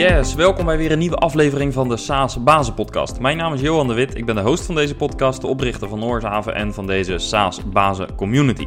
Yes, 0.00 0.34
welkom 0.34 0.64
bij 0.64 0.76
weer 0.76 0.92
een 0.92 0.98
nieuwe 0.98 1.16
aflevering 1.16 1.72
van 1.72 1.88
de 1.88 1.96
SaaS 1.96 2.42
Bazen 2.42 2.74
Podcast. 2.74 3.20
Mijn 3.20 3.36
naam 3.36 3.52
is 3.52 3.60
Johan 3.60 3.88
de 3.88 3.94
Wit, 3.94 4.16
ik 4.16 4.24
ben 4.24 4.34
de 4.34 4.40
host 4.40 4.64
van 4.64 4.74
deze 4.74 4.94
podcast, 4.94 5.40
de 5.40 5.46
oprichter 5.46 5.88
van 5.88 5.98
Noordshaven 5.98 6.54
en 6.54 6.74
van 6.74 6.86
deze 6.86 7.18
SaaS 7.18 7.64
Bazen 7.64 8.14
Community. 8.14 8.66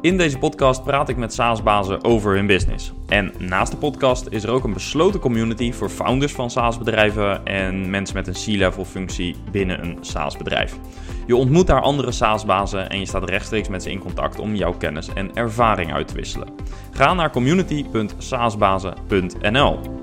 In 0.00 0.16
deze 0.16 0.38
podcast 0.38 0.84
praat 0.84 1.08
ik 1.08 1.16
met 1.16 1.32
SaaS-bazen 1.32 2.04
over 2.04 2.34
hun 2.34 2.46
business. 2.46 2.92
En 3.08 3.32
naast 3.38 3.70
de 3.70 3.76
podcast 3.76 4.26
is 4.30 4.42
er 4.42 4.50
ook 4.50 4.64
een 4.64 4.72
besloten 4.72 5.20
community 5.20 5.72
voor 5.72 5.88
founders 5.88 6.32
van 6.32 6.50
SaaS-bedrijven 6.50 7.46
en 7.46 7.90
mensen 7.90 8.16
met 8.16 8.26
een 8.26 8.34
C-level 8.34 8.84
functie 8.84 9.36
binnen 9.50 9.84
een 9.84 9.98
SaaS-bedrijf. 10.00 10.78
Je 11.26 11.36
ontmoet 11.36 11.66
daar 11.66 11.80
andere 11.80 12.12
SaaS-bazen 12.12 12.90
en 12.90 12.98
je 12.98 13.06
staat 13.06 13.28
rechtstreeks 13.28 13.68
met 13.68 13.82
ze 13.82 13.90
in 13.90 13.98
contact 13.98 14.38
om 14.38 14.54
jouw 14.54 14.72
kennis 14.72 15.12
en 15.12 15.34
ervaring 15.34 15.92
uit 15.92 16.08
te 16.08 16.14
wisselen. 16.14 16.48
Ga 16.90 17.14
naar 17.14 17.30
community.saasbazen.nl. 17.30 19.99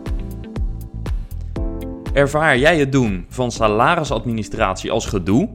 Ervaar 2.13 2.57
jij 2.57 2.79
het 2.79 2.91
doen 2.91 3.25
van 3.29 3.51
salarisadministratie 3.51 4.91
als 4.91 5.05
gedoe? 5.05 5.49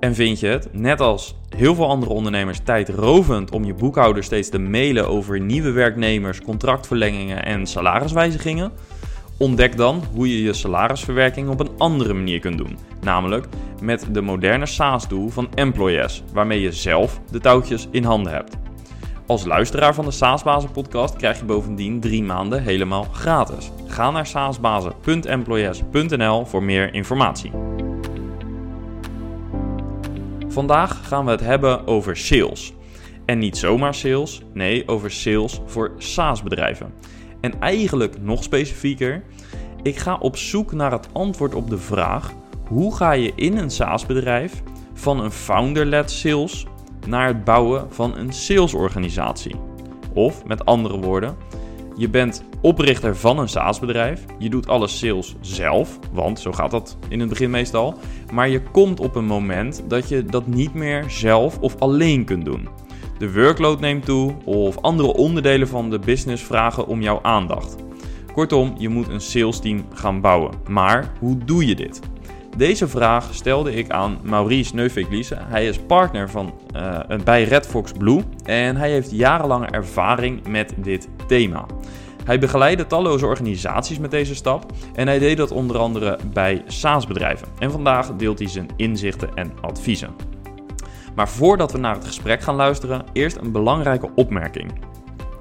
En 0.00 0.14
vind 0.14 0.40
je 0.40 0.46
het, 0.46 0.68
net 0.72 1.00
als 1.00 1.36
heel 1.56 1.74
veel 1.74 1.88
andere 1.88 2.12
ondernemers, 2.12 2.60
tijdrovend 2.64 3.50
om 3.50 3.64
je 3.64 3.74
boekhouder 3.74 4.24
steeds 4.24 4.48
te 4.48 4.58
mailen 4.58 5.08
over 5.08 5.40
nieuwe 5.40 5.70
werknemers, 5.70 6.42
contractverlengingen 6.42 7.44
en 7.44 7.66
salariswijzigingen? 7.66 8.72
Ontdek 9.38 9.76
dan 9.76 10.02
hoe 10.14 10.28
je 10.28 10.42
je 10.42 10.52
salarisverwerking 10.52 11.48
op 11.48 11.60
een 11.60 11.70
andere 11.78 12.14
manier 12.14 12.40
kunt 12.40 12.58
doen, 12.58 12.78
namelijk 13.00 13.46
met 13.80 14.06
de 14.10 14.20
moderne 14.20 14.66
SaaS-tool 14.66 15.28
van 15.28 15.48
Employees, 15.54 16.22
waarmee 16.32 16.60
je 16.60 16.72
zelf 16.72 17.20
de 17.30 17.40
touwtjes 17.40 17.88
in 17.90 18.04
handen 18.04 18.32
hebt. 18.32 18.56
Als 19.26 19.44
luisteraar 19.44 19.94
van 19.94 20.04
de 20.04 20.10
SaaSbazen 20.10 20.70
podcast 20.70 21.16
krijg 21.16 21.38
je 21.38 21.44
bovendien 21.44 22.00
drie 22.00 22.22
maanden 22.22 22.62
helemaal 22.62 23.06
gratis. 23.12 23.70
Ga 23.86 24.10
naar 24.10 24.26
saasbazen.employees.nl 24.26 26.46
voor 26.46 26.62
meer 26.62 26.94
informatie. 26.94 27.50
Vandaag 30.48 31.08
gaan 31.08 31.24
we 31.24 31.30
het 31.30 31.40
hebben 31.40 31.86
over 31.86 32.16
sales. 32.16 32.72
En 33.26 33.38
niet 33.38 33.56
zomaar 33.56 33.94
sales, 33.94 34.42
nee, 34.52 34.88
over 34.88 35.10
sales 35.10 35.60
voor 35.66 35.92
SaaS-bedrijven. 35.98 36.94
En 37.40 37.60
eigenlijk 37.60 38.20
nog 38.20 38.42
specifieker, 38.42 39.22
ik 39.82 39.96
ga 39.96 40.16
op 40.16 40.36
zoek 40.36 40.72
naar 40.72 40.92
het 40.92 41.08
antwoord 41.12 41.54
op 41.54 41.70
de 41.70 41.78
vraag: 41.78 42.32
hoe 42.68 42.96
ga 42.96 43.12
je 43.12 43.32
in 43.34 43.56
een 43.56 43.70
SaaS-bedrijf 43.70 44.62
van 44.94 45.20
een 45.20 45.32
founder-led 45.32 46.10
sales 46.10 46.66
naar 47.06 47.26
het 47.26 47.44
bouwen 47.44 47.86
van 47.90 48.16
een 48.16 48.32
salesorganisatie? 48.32 49.56
Of 50.12 50.44
met 50.44 50.64
andere 50.64 50.98
woorden, 50.98 51.36
je 51.96 52.08
bent 52.08 52.44
oprichter 52.60 53.16
van 53.16 53.38
een 53.38 53.48
SaaS-bedrijf. 53.48 54.24
Je 54.38 54.50
doet 54.50 54.68
alle 54.68 54.86
sales 54.86 55.34
zelf, 55.40 55.98
want 56.12 56.40
zo 56.40 56.52
gaat 56.52 56.70
dat 56.70 56.96
in 57.08 57.20
het 57.20 57.28
begin 57.28 57.50
meestal. 57.50 57.94
Maar 58.32 58.48
je 58.48 58.62
komt 58.62 59.00
op 59.00 59.14
een 59.14 59.24
moment 59.24 59.84
dat 59.88 60.08
je 60.08 60.24
dat 60.24 60.46
niet 60.46 60.74
meer 60.74 61.04
zelf 61.08 61.58
of 61.58 61.76
alleen 61.78 62.24
kunt 62.24 62.44
doen. 62.44 62.68
De 63.18 63.32
workload 63.32 63.80
neemt 63.80 64.04
toe 64.04 64.34
of 64.44 64.78
andere 64.80 65.14
onderdelen 65.14 65.68
van 65.68 65.90
de 65.90 65.98
business 65.98 66.42
vragen 66.42 66.86
om 66.86 67.02
jouw 67.02 67.18
aandacht. 67.22 67.76
Kortom, 68.32 68.74
je 68.78 68.88
moet 68.88 69.08
een 69.08 69.20
sales 69.20 69.58
team 69.58 69.84
gaan 69.92 70.20
bouwen. 70.20 70.54
Maar 70.68 71.12
hoe 71.20 71.38
doe 71.38 71.66
je 71.66 71.74
dit? 71.74 72.00
Deze 72.56 72.88
vraag 72.88 73.28
stelde 73.34 73.74
ik 73.74 73.90
aan 73.90 74.18
Maurice 74.22 74.74
Neuvegliese. 74.74 75.36
Hij 75.40 75.66
is 75.66 75.78
partner 75.78 76.30
van, 76.30 76.54
uh, 76.76 76.98
bij 77.24 77.44
Redfox 77.44 77.92
Blue 77.92 78.22
en 78.44 78.76
hij 78.76 78.90
heeft 78.90 79.10
jarenlange 79.10 79.66
ervaring 79.66 80.46
met 80.48 80.74
dit 80.76 81.08
thema. 81.26 81.66
Hij 82.24 82.38
begeleidde 82.38 82.86
talloze 82.86 83.26
organisaties 83.26 83.98
met 83.98 84.10
deze 84.10 84.34
stap 84.34 84.72
en 84.94 85.06
hij 85.06 85.18
deed 85.18 85.36
dat 85.36 85.50
onder 85.50 85.78
andere 85.78 86.18
bij 86.32 86.62
SaaS-bedrijven. 86.66 87.48
En 87.58 87.70
vandaag 87.70 88.16
deelt 88.16 88.38
hij 88.38 88.48
zijn 88.48 88.68
inzichten 88.76 89.34
en 89.34 89.52
adviezen. 89.60 90.14
Maar 91.14 91.28
voordat 91.28 91.72
we 91.72 91.78
naar 91.78 91.94
het 91.94 92.04
gesprek 92.04 92.42
gaan 92.42 92.54
luisteren, 92.54 93.04
eerst 93.12 93.36
een 93.36 93.52
belangrijke 93.52 94.10
opmerking. 94.14 94.72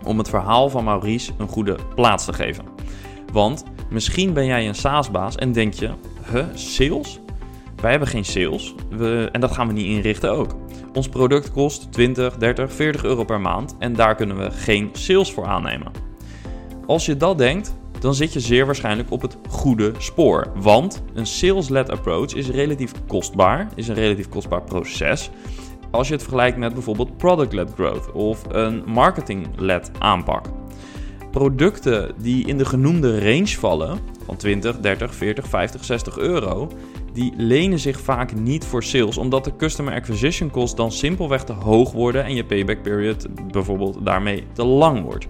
Om 0.04 0.18
het 0.18 0.30
verhaal 0.30 0.70
van 0.70 0.84
Maurice 0.84 1.32
een 1.38 1.48
goede 1.48 1.78
plaats 1.96 2.26
te 2.26 2.34
geven. 2.34 2.66
Want 3.32 3.64
misschien 3.90 4.34
ben 4.34 4.46
jij 4.46 4.68
een 4.68 4.76
SaaS-baas 4.76 5.36
en 5.36 5.52
denk 5.52 5.74
je, 5.74 5.90
huh, 6.32 6.46
sales? 6.54 7.20
Wij 7.82 7.92
hebben 7.92 8.10
geen 8.10 8.26
sales 8.26 8.76
we, 8.90 9.30
en 9.32 9.42
dat 9.42 9.52
gaan 9.52 9.68
we 9.68 9.74
niet 9.74 9.86
inrichten 9.86 10.32
ook. 10.32 10.56
Ons 10.94 11.10
product 11.10 11.52
kost 11.52 11.92
20, 11.92 12.38
30, 12.38 12.74
40 12.74 13.04
euro 13.04 13.24
per 13.24 13.42
maand 13.42 13.76
en 13.80 13.94
daar 13.94 14.16
kunnen 14.16 14.38
we 14.38 14.52
geen 14.52 14.90
sales 14.94 15.32
voor 15.32 15.46
aannemen. 15.46 15.92
Als 16.86 17.06
je 17.06 17.18
dat 17.18 17.38
denkt, 17.38 17.76
dan 18.00 18.16
zit 18.16 18.34
je 18.34 18.40
zeer 18.40 18.66
waarschijnlijk 18.66 19.12
op 19.12 19.22
het 19.22 19.38
goede 19.50 19.92
spoor. 19.98 20.52
Want 20.56 21.04
een 21.14 21.26
sales-led 21.26 21.90
approach 21.90 22.34
is 22.34 22.50
relatief 22.50 22.92
kostbaar, 23.08 23.68
is 23.76 23.88
een 23.88 23.96
relatief 23.96 24.30
kostbaar 24.30 24.62
proces. 24.62 25.30
Als 25.92 26.08
je 26.08 26.14
het 26.14 26.24
vergelijkt 26.24 26.58
met 26.58 26.74
bijvoorbeeld 26.74 27.18
product-led 27.18 27.72
growth 27.74 28.12
of 28.12 28.42
een 28.50 28.84
marketing-led 28.86 29.92
aanpak. 30.00 30.46
Producten 31.32 32.14
die 32.22 32.48
in 32.48 32.58
de 32.58 32.66
genoemde 32.66 33.20
range 33.20 33.48
vallen, 33.48 34.00
van 34.26 34.36
20, 34.36 34.80
30, 34.80 35.16
40, 35.16 35.48
50, 35.48 35.84
60 35.84 36.18
euro, 36.18 36.72
die 37.14 37.34
lenen 37.38 37.80
zich 37.80 38.00
vaak 38.00 38.36
niet 38.36 38.66
voor 38.66 38.84
sales, 38.84 39.18
omdat 39.18 39.44
de 39.44 39.56
customer 39.56 39.94
acquisition 39.94 40.52
cost 40.52 40.78
dan 40.78 40.92
simpelweg 40.92 41.44
te 41.44 41.54
hoog 41.54 41.92
worden 41.92 42.24
en 42.24 42.36
je 42.36 42.46
payback 42.46 42.82
period 42.82 43.28
bijvoorbeeld 43.52 44.06
daarmee 44.06 44.44
te 44.54 44.64
lang 44.64 45.04
wordt. 45.04 45.28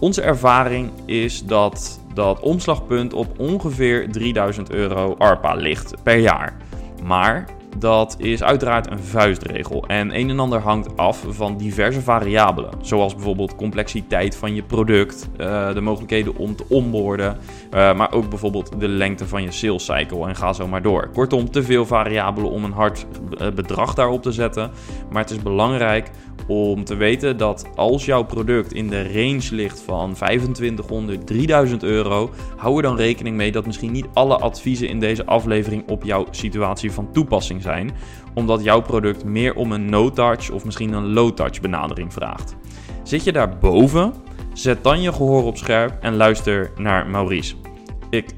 Onze 0.00 0.22
ervaring 0.22 0.90
is 1.04 1.44
dat 1.44 2.00
dat 2.14 2.40
omslagpunt 2.40 3.12
op 3.12 3.38
ongeveer 3.38 4.10
3000 4.10 4.70
euro 4.70 5.14
ARPA 5.18 5.54
ligt 5.54 5.94
per 6.02 6.18
jaar. 6.18 6.56
Maar 7.04 7.44
dat 7.78 8.16
is 8.18 8.42
uiteraard 8.42 8.90
een 8.90 8.98
vuistregel 8.98 9.86
en 9.86 10.18
een 10.18 10.30
en 10.30 10.38
ander 10.38 10.60
hangt 10.60 10.96
af 10.96 11.24
van 11.28 11.56
diverse 11.56 12.00
variabelen. 12.00 12.70
Zoals 12.80 13.14
bijvoorbeeld 13.14 13.56
complexiteit 13.56 14.36
van 14.36 14.54
je 14.54 14.62
product, 14.62 15.28
uh, 15.36 15.74
de 15.74 15.80
mogelijkheden 15.80 16.36
om 16.36 16.56
te 16.56 16.64
onboorden, 16.68 17.36
uh, 17.74 17.94
maar 17.94 18.12
ook 18.12 18.28
bijvoorbeeld 18.28 18.80
de 18.80 18.88
lengte 18.88 19.26
van 19.26 19.42
je 19.42 19.50
sales 19.50 19.84
cycle 19.84 20.28
en 20.28 20.36
ga 20.36 20.52
zo 20.52 20.68
maar 20.68 20.82
door. 20.82 21.08
Kortom, 21.12 21.50
te 21.50 21.62
veel 21.62 21.86
variabelen 21.86 22.50
om 22.50 22.64
een 22.64 22.72
hard 22.72 23.06
eh, 23.38 23.48
bedrag 23.50 23.94
daarop 23.94 24.22
te 24.22 24.32
zetten. 24.32 24.70
Maar 25.10 25.22
het 25.22 25.30
is 25.30 25.42
belangrijk 25.42 26.10
om 26.46 26.84
te 26.84 26.94
weten 26.94 27.36
dat 27.36 27.66
als 27.74 28.04
jouw 28.04 28.22
product 28.22 28.72
in 28.72 28.88
de 28.88 29.02
range 29.02 29.48
ligt 29.50 29.80
van 29.80 30.12
2500, 30.12 31.26
3000 31.26 31.82
euro, 31.82 32.30
hou 32.56 32.76
er 32.76 32.82
dan 32.82 32.96
rekening 32.96 33.36
mee 33.36 33.52
dat 33.52 33.66
misschien 33.66 33.92
niet 33.92 34.06
alle 34.12 34.36
adviezen 34.36 34.88
in 34.88 35.00
deze 35.00 35.26
aflevering 35.26 35.88
op 35.88 36.04
jouw 36.04 36.26
situatie 36.30 36.92
van 36.92 37.12
toepassing 37.12 37.62
zijn, 37.62 37.90
omdat 38.34 38.62
jouw 38.62 38.82
product 38.82 39.24
meer 39.24 39.54
om 39.54 39.72
een 39.72 39.84
no-touch 39.84 40.50
of 40.50 40.64
misschien 40.64 40.92
een 40.92 41.12
low-touch 41.12 41.60
benadering 41.60 42.12
vraagt. 42.12 42.56
Zit 43.02 43.24
je 43.24 43.32
daarboven? 43.32 44.14
Zet 44.52 44.84
dan 44.84 45.00
je 45.00 45.12
gehoor 45.12 45.44
op 45.44 45.56
scherp 45.56 45.98
en 46.00 46.16
luister 46.16 46.70
naar 46.76 47.06
Maurice. 47.06 47.54
Ik 48.10 48.34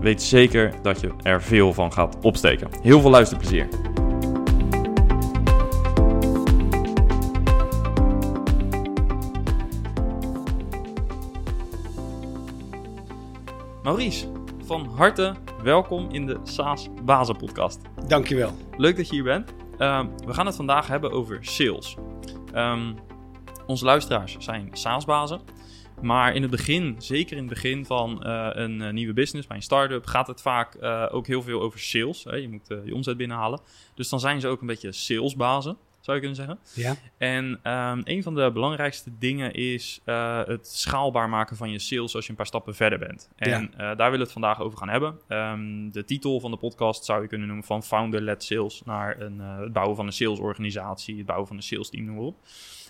weet 0.00 0.22
zeker 0.22 0.74
dat 0.82 1.00
je 1.00 1.10
er 1.22 1.42
veel 1.42 1.72
van 1.72 1.92
gaat 1.92 2.16
opsteken. 2.22 2.68
Heel 2.82 3.00
veel 3.00 3.10
luisterplezier. 3.10 3.68
Maurice, 13.82 14.32
van 14.64 14.86
harte 14.86 15.34
welkom 15.62 16.10
in 16.10 16.26
de 16.26 16.40
SaaS 16.42 16.88
Bazen 17.04 17.36
podcast. 17.36 17.80
Dankjewel. 18.06 18.52
Leuk 18.76 18.96
dat 18.96 19.06
je 19.06 19.14
hier 19.14 19.24
bent. 19.24 19.54
Uh, 19.78 20.04
we 20.26 20.34
gaan 20.34 20.46
het 20.46 20.56
vandaag 20.56 20.86
hebben 20.86 21.10
over 21.10 21.38
sales. 21.40 21.96
Um, 22.54 22.94
onze 23.66 23.84
luisteraars 23.84 24.36
zijn 24.38 24.68
SaaS-bazen. 24.72 25.40
Maar 26.02 26.34
in 26.34 26.42
het 26.42 26.50
begin, 26.50 26.94
zeker 26.98 27.36
in 27.36 27.42
het 27.42 27.52
begin 27.52 27.86
van 27.86 28.22
uh, 28.26 28.48
een 28.52 28.80
uh, 28.80 28.90
nieuwe 28.90 29.12
business, 29.12 29.46
bij 29.46 29.56
een 29.56 29.62
start-up, 29.62 30.06
gaat 30.06 30.26
het 30.26 30.42
vaak 30.42 30.74
uh, 30.80 31.06
ook 31.10 31.26
heel 31.26 31.42
veel 31.42 31.60
over 31.60 31.78
sales. 31.80 32.24
Hè? 32.24 32.36
Je 32.36 32.48
moet 32.48 32.66
je 32.84 32.94
omzet 32.94 33.16
binnenhalen. 33.16 33.60
Dus 33.94 34.08
dan 34.08 34.20
zijn 34.20 34.40
ze 34.40 34.48
ook 34.48 34.60
een 34.60 34.66
beetje 34.66 34.92
salesbazen 34.92 35.76
zou 36.02 36.16
je 36.16 36.22
kunnen 36.22 36.36
zeggen. 36.36 36.58
Ja. 36.74 36.96
En 37.18 37.44
um, 37.44 38.00
een 38.04 38.22
van 38.22 38.34
de 38.34 38.50
belangrijkste 38.52 39.10
dingen 39.18 39.52
is 39.52 40.00
uh, 40.06 40.44
het 40.44 40.66
schaalbaar 40.66 41.28
maken 41.28 41.56
van 41.56 41.70
je 41.70 41.78
sales 41.78 42.14
als 42.14 42.24
je 42.24 42.30
een 42.30 42.36
paar 42.36 42.46
stappen 42.46 42.74
verder 42.74 42.98
bent. 42.98 43.28
En 43.36 43.50
ja. 43.50 43.60
uh, 43.60 43.78
daar 43.78 43.96
willen 43.96 44.12
we 44.12 44.22
het 44.22 44.32
vandaag 44.32 44.60
over 44.60 44.78
gaan 44.78 44.88
hebben. 44.88 45.18
Um, 45.28 45.92
de 45.92 46.04
titel 46.04 46.40
van 46.40 46.50
de 46.50 46.56
podcast 46.56 47.04
zou 47.04 47.22
je 47.22 47.28
kunnen 47.28 47.46
noemen 47.46 47.66
van 47.66 47.82
founder-led 47.82 48.44
sales 48.44 48.82
naar 48.84 49.20
een, 49.20 49.36
uh, 49.40 49.58
het 49.58 49.72
bouwen 49.72 49.96
van 49.96 50.06
een 50.06 50.12
salesorganisatie, 50.12 51.16
het 51.16 51.26
bouwen 51.26 51.48
van 51.48 51.56
een 51.56 51.62
sales 51.62 51.90
team, 51.90 52.04
noem 52.04 52.14
maar 52.14 52.24
op. 52.24 52.36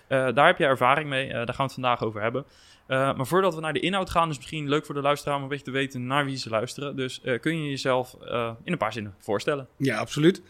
daar 0.09 0.47
heb 0.47 0.59
je 0.59 0.65
ervaring 0.65 1.09
mee, 1.09 1.29
daar 1.29 1.47
gaan 1.47 1.57
we 1.57 1.63
het 1.63 1.73
vandaag 1.73 2.03
over 2.03 2.21
hebben. 2.21 2.45
maar 2.87 3.27
voordat 3.27 3.55
we 3.55 3.61
naar 3.61 3.73
de 3.73 3.81
inhoud 3.81 4.11
gaan, 4.11 4.31
is 4.31 4.37
misschien 4.37 4.69
leuk 4.69 4.87
voor 4.87 4.95
de 4.95 5.01
luisteraar 5.01 5.37
om 5.37 5.43
een 5.43 5.49
beetje 5.49 5.65
te 5.65 5.71
weten 5.71 6.07
naar 6.07 6.25
wie 6.25 6.37
ze 6.37 6.49
luisteren. 6.49 6.97
Dus 6.97 7.21
kun 7.41 7.63
je 7.63 7.69
jezelf 7.69 8.17
in 8.65 8.73
een 8.73 8.79
paar 8.79 8.93
zinnen 8.93 9.15
voorstellen? 9.19 9.69
Ja, 9.77 9.99
absoluut. 9.99 10.43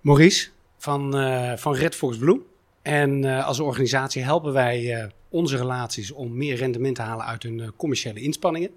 Maurice, 0.00 0.50
van, 0.86 1.20
uh, 1.20 1.52
van 1.56 1.74
Red 1.74 1.94
Fox 1.94 2.16
Blue. 2.16 2.40
En 2.82 3.22
uh, 3.22 3.46
als 3.46 3.60
organisatie 3.60 4.22
helpen 4.22 4.52
wij 4.52 4.82
uh, 4.82 5.06
onze 5.28 5.56
relaties 5.56 6.10
om 6.10 6.36
meer 6.36 6.56
rendement 6.56 6.94
te 6.96 7.02
halen 7.02 7.26
uit 7.26 7.42
hun 7.42 7.72
commerciële 7.76 8.20
inspanningen. 8.20 8.70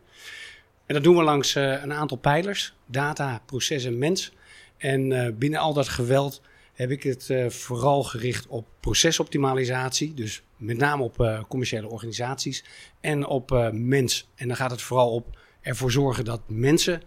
En 0.85 0.93
dat 0.93 1.03
doen 1.03 1.15
we 1.15 1.23
langs 1.23 1.55
een 1.55 1.93
aantal 1.93 2.17
pijlers: 2.17 2.73
data, 2.85 3.41
proces 3.45 3.85
en 3.85 3.97
mens. 3.97 4.31
En 4.77 5.35
binnen 5.37 5.59
al 5.59 5.73
dat 5.73 5.87
geweld 5.87 6.41
heb 6.73 6.91
ik 6.91 7.03
het 7.03 7.33
vooral 7.47 8.03
gericht 8.03 8.47
op 8.47 8.67
procesoptimalisatie. 8.79 10.13
Dus 10.13 10.41
met 10.57 10.77
name 10.77 11.03
op 11.03 11.43
commerciële 11.47 11.87
organisaties 11.87 12.63
en 13.01 13.25
op 13.25 13.69
mens. 13.71 14.29
En 14.35 14.47
dan 14.47 14.57
gaat 14.57 14.71
het 14.71 14.81
vooral 14.81 15.11
op 15.13 15.37
ervoor 15.61 15.91
zorgen 15.91 16.25
dat 16.25 16.41
mensen 16.47 17.01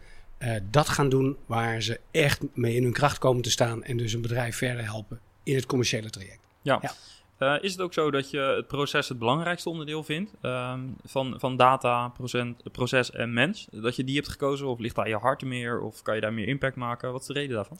dat 0.70 0.88
gaan 0.88 1.08
doen 1.08 1.36
waar 1.46 1.82
ze 1.82 2.00
echt 2.10 2.40
mee 2.54 2.74
in 2.74 2.82
hun 2.82 2.92
kracht 2.92 3.18
komen 3.18 3.42
te 3.42 3.50
staan. 3.50 3.84
En 3.84 3.96
dus 3.96 4.12
een 4.12 4.22
bedrijf 4.22 4.56
verder 4.56 4.84
helpen 4.84 5.20
in 5.42 5.54
het 5.54 5.66
commerciële 5.66 6.10
traject. 6.10 6.40
Ja. 6.62 6.78
ja. 6.82 6.92
Uh, 7.38 7.54
is 7.60 7.72
het 7.72 7.80
ook 7.80 7.92
zo 7.92 8.10
dat 8.10 8.30
je 8.30 8.38
het 8.38 8.66
proces 8.66 9.08
het 9.08 9.18
belangrijkste 9.18 9.68
onderdeel 9.68 10.04
vindt 10.04 10.32
uh, 10.42 10.74
van, 11.04 11.34
van 11.38 11.56
data, 11.56 12.08
procent, 12.08 12.72
proces 12.72 13.10
en 13.10 13.32
mens? 13.32 13.66
Dat 13.70 13.96
je 13.96 14.04
die 14.04 14.16
hebt 14.16 14.28
gekozen 14.28 14.66
of 14.66 14.78
ligt 14.78 14.94
daar 14.94 15.08
je 15.08 15.16
hart 15.16 15.44
meer 15.44 15.80
of 15.80 16.02
kan 16.02 16.14
je 16.14 16.20
daar 16.20 16.32
meer 16.32 16.48
impact 16.48 16.76
maken? 16.76 17.12
Wat 17.12 17.20
is 17.20 17.26
de 17.26 17.32
reden 17.32 17.54
daarvan? 17.54 17.76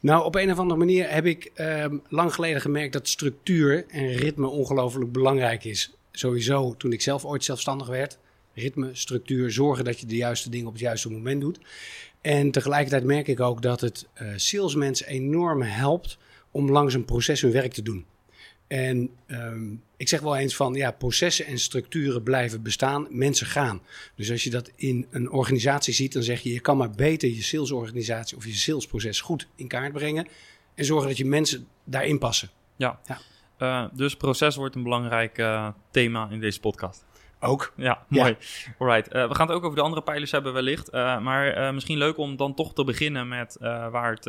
Nou, 0.00 0.24
op 0.24 0.34
een 0.34 0.50
of 0.50 0.58
andere 0.58 0.78
manier 0.78 1.10
heb 1.10 1.26
ik 1.26 1.50
uh, 1.54 1.84
lang 2.08 2.34
geleden 2.34 2.60
gemerkt 2.60 2.92
dat 2.92 3.08
structuur 3.08 3.86
en 3.88 4.06
ritme 4.06 4.46
ongelooflijk 4.46 5.12
belangrijk 5.12 5.64
is. 5.64 5.94
Sowieso 6.12 6.74
toen 6.76 6.92
ik 6.92 7.00
zelf 7.00 7.24
ooit 7.24 7.44
zelfstandig 7.44 7.86
werd. 7.86 8.18
Ritme, 8.60 8.90
structuur, 8.92 9.50
zorgen 9.50 9.84
dat 9.84 10.00
je 10.00 10.06
de 10.06 10.16
juiste 10.16 10.50
dingen 10.50 10.66
op 10.66 10.72
het 10.72 10.82
juiste 10.82 11.10
moment 11.10 11.40
doet. 11.40 11.58
En 12.20 12.50
tegelijkertijd 12.50 13.04
merk 13.04 13.28
ik 13.28 13.40
ook 13.40 13.62
dat 13.62 13.80
het 13.80 14.08
uh, 14.22 14.32
salesmensen 14.36 15.06
enorm 15.06 15.62
helpt 15.62 16.18
om 16.50 16.70
langs 16.70 16.94
een 16.94 17.04
proces 17.04 17.40
hun 17.40 17.52
werk 17.52 17.72
te 17.72 17.82
doen. 17.82 18.04
En 18.66 19.10
um, 19.26 19.82
ik 19.96 20.08
zeg 20.08 20.20
wel 20.20 20.36
eens 20.36 20.56
van 20.56 20.74
ja, 20.74 20.90
processen 20.90 21.46
en 21.46 21.58
structuren 21.58 22.22
blijven 22.22 22.62
bestaan, 22.62 23.06
mensen 23.10 23.46
gaan. 23.46 23.82
Dus 24.16 24.30
als 24.30 24.44
je 24.44 24.50
dat 24.50 24.70
in 24.76 25.06
een 25.10 25.30
organisatie 25.30 25.94
ziet, 25.94 26.12
dan 26.12 26.22
zeg 26.22 26.40
je 26.40 26.52
je 26.52 26.60
kan 26.60 26.76
maar 26.76 26.90
beter 26.90 27.28
je 27.28 27.42
salesorganisatie 27.42 28.36
of 28.36 28.44
je 28.44 28.52
salesproces 28.52 29.20
goed 29.20 29.48
in 29.54 29.68
kaart 29.68 29.92
brengen 29.92 30.26
en 30.74 30.84
zorgen 30.84 31.08
dat 31.08 31.16
je 31.16 31.24
mensen 31.24 31.66
daarin 31.84 32.18
passen. 32.18 32.50
Ja, 32.76 33.00
ja. 33.06 33.20
Uh, 33.58 33.96
dus 33.96 34.16
proces 34.16 34.56
wordt 34.56 34.74
een 34.74 34.82
belangrijk 34.82 35.38
uh, 35.38 35.68
thema 35.90 36.28
in 36.30 36.40
deze 36.40 36.60
podcast. 36.60 37.04
Ook. 37.40 37.72
Ja, 37.76 38.04
mooi. 38.08 38.36
Ja. 38.38 38.72
Alright. 38.78 39.14
Uh, 39.14 39.28
we 39.28 39.34
gaan 39.34 39.46
het 39.46 39.56
ook 39.56 39.64
over 39.64 39.76
de 39.76 39.82
andere 39.82 40.02
pijlers 40.02 40.30
hebben 40.30 40.52
wellicht. 40.52 40.94
Uh, 40.94 41.20
maar 41.20 41.58
uh, 41.58 41.70
misschien 41.70 41.98
leuk 41.98 42.16
om 42.16 42.36
dan 42.36 42.54
toch 42.54 42.74
te 42.74 42.84
beginnen 42.84 43.28
met 43.28 43.56
waar, 43.90 44.10
het, 44.12 44.24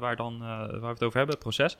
waar, 0.00 0.16
dan, 0.16 0.38
waar 0.38 0.80
we 0.80 0.86
het 0.86 1.02
over 1.02 1.16
hebben, 1.16 1.34
het 1.34 1.38
proces. 1.38 1.76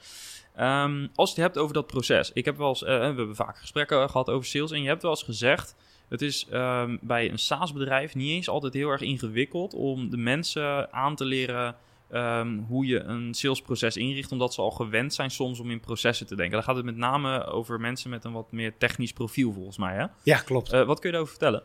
Um, 0.60 1.10
als 1.14 1.28
je 1.34 1.34
het 1.34 1.44
hebt 1.44 1.58
over 1.58 1.74
dat 1.74 1.86
proces. 1.86 2.32
Ik 2.32 2.44
heb 2.44 2.56
wel 2.56 2.68
eens, 2.68 2.80
we 2.80 2.90
hebben 2.90 3.36
vaak 3.36 3.58
gesprekken 3.58 4.10
gehad 4.10 4.30
over 4.30 4.46
sales. 4.46 4.70
En 4.70 4.82
je 4.82 4.88
hebt 4.88 5.02
wel 5.02 5.10
eens 5.10 5.22
gezegd, 5.22 5.74
het 6.08 6.22
is 6.22 6.46
um, 6.52 6.98
bij 7.02 7.30
een 7.30 7.38
SaaS-bedrijf 7.38 8.14
niet 8.14 8.30
eens 8.30 8.48
altijd 8.48 8.74
heel 8.74 8.90
erg 8.90 9.00
ingewikkeld 9.00 9.74
om 9.74 10.10
de 10.10 10.16
mensen 10.16 10.92
aan 10.92 11.14
te 11.14 11.24
leren 11.24 11.76
Um, 12.12 12.64
hoe 12.68 12.86
je 12.86 13.00
een 13.00 13.34
salesproces 13.34 13.96
inricht, 13.96 14.32
omdat 14.32 14.54
ze 14.54 14.60
al 14.60 14.70
gewend 14.70 15.14
zijn 15.14 15.30
soms 15.30 15.60
om 15.60 15.70
in 15.70 15.80
processen 15.80 16.26
te 16.26 16.36
denken. 16.36 16.54
Dan 16.54 16.62
gaat 16.62 16.76
het 16.76 16.84
met 16.84 16.96
name 16.96 17.44
over 17.44 17.80
mensen 17.80 18.10
met 18.10 18.24
een 18.24 18.32
wat 18.32 18.52
meer 18.52 18.72
technisch 18.78 19.12
profiel, 19.12 19.52
volgens 19.52 19.78
mij. 19.78 19.94
Hè? 19.94 20.06
Ja, 20.22 20.38
klopt. 20.38 20.72
Uh, 20.72 20.86
wat 20.86 21.00
kun 21.00 21.10
je 21.10 21.16
daarover 21.16 21.36
vertellen? 21.38 21.62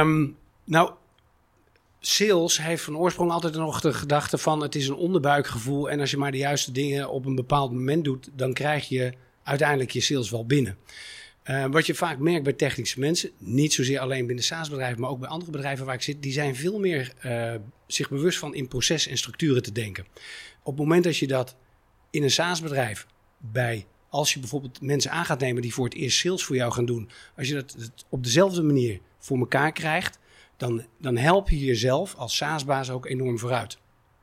Um, 0.00 0.36
nou, 0.64 0.92
sales 2.00 2.62
heeft 2.62 2.82
van 2.84 2.96
oorsprong 2.96 3.30
altijd 3.30 3.54
nog 3.54 3.80
de 3.80 3.92
gedachte 3.92 4.38
van 4.38 4.60
het 4.60 4.74
is 4.74 4.88
een 4.88 4.94
onderbuikgevoel. 4.94 5.90
En 5.90 6.00
als 6.00 6.10
je 6.10 6.16
maar 6.16 6.32
de 6.32 6.38
juiste 6.38 6.72
dingen 6.72 7.10
op 7.10 7.26
een 7.26 7.34
bepaald 7.34 7.72
moment 7.72 8.04
doet, 8.04 8.30
dan 8.32 8.52
krijg 8.52 8.88
je 8.88 9.12
uiteindelijk 9.42 9.90
je 9.90 10.00
sales 10.00 10.30
wel 10.30 10.46
binnen. 10.46 10.76
Uh, 11.50 11.64
wat 11.70 11.86
je 11.86 11.94
vaak 11.94 12.18
merkt 12.18 12.44
bij 12.44 12.52
technische 12.52 13.00
mensen, 13.00 13.30
niet 13.38 13.72
zozeer 13.72 13.98
alleen 13.98 14.26
binnen 14.26 14.44
SaaS-bedrijven, 14.44 15.00
maar 15.00 15.10
ook 15.10 15.18
bij 15.18 15.28
andere 15.28 15.50
bedrijven 15.50 15.86
waar 15.86 15.94
ik 15.94 16.02
zit, 16.02 16.22
die 16.22 16.32
zijn 16.32 16.56
veel 16.56 16.78
meer 16.78 17.12
uh, 17.24 17.54
zich 17.86 18.08
bewust 18.08 18.38
van 18.38 18.54
in 18.54 18.68
proces 18.68 19.06
en 19.06 19.16
structuren 19.16 19.62
te 19.62 19.72
denken. 19.72 20.06
Op 20.62 20.72
het 20.72 20.82
moment 20.82 21.04
dat 21.04 21.16
je 21.16 21.26
dat 21.26 21.56
in 22.10 22.22
een 22.22 22.30
SaaS-bedrijf 22.30 23.06
bij, 23.38 23.86
als 24.08 24.32
je 24.32 24.40
bijvoorbeeld 24.40 24.80
mensen 24.80 25.10
aan 25.10 25.24
gaat 25.24 25.40
nemen 25.40 25.62
die 25.62 25.74
voor 25.74 25.84
het 25.84 25.94
eerst 25.94 26.18
sales 26.18 26.44
voor 26.44 26.56
jou 26.56 26.72
gaan 26.72 26.84
doen, 26.84 27.10
als 27.36 27.48
je 27.48 27.54
dat 27.54 27.76
op 28.08 28.24
dezelfde 28.24 28.62
manier 28.62 29.00
voor 29.18 29.38
elkaar 29.38 29.72
krijgt, 29.72 30.18
dan, 30.56 30.84
dan 30.98 31.16
help 31.16 31.48
je 31.48 31.58
jezelf 31.58 32.14
als 32.14 32.36
SaaS-baas 32.36 32.90
ook 32.90 33.06
enorm 33.06 33.38
vooruit. 33.38 33.78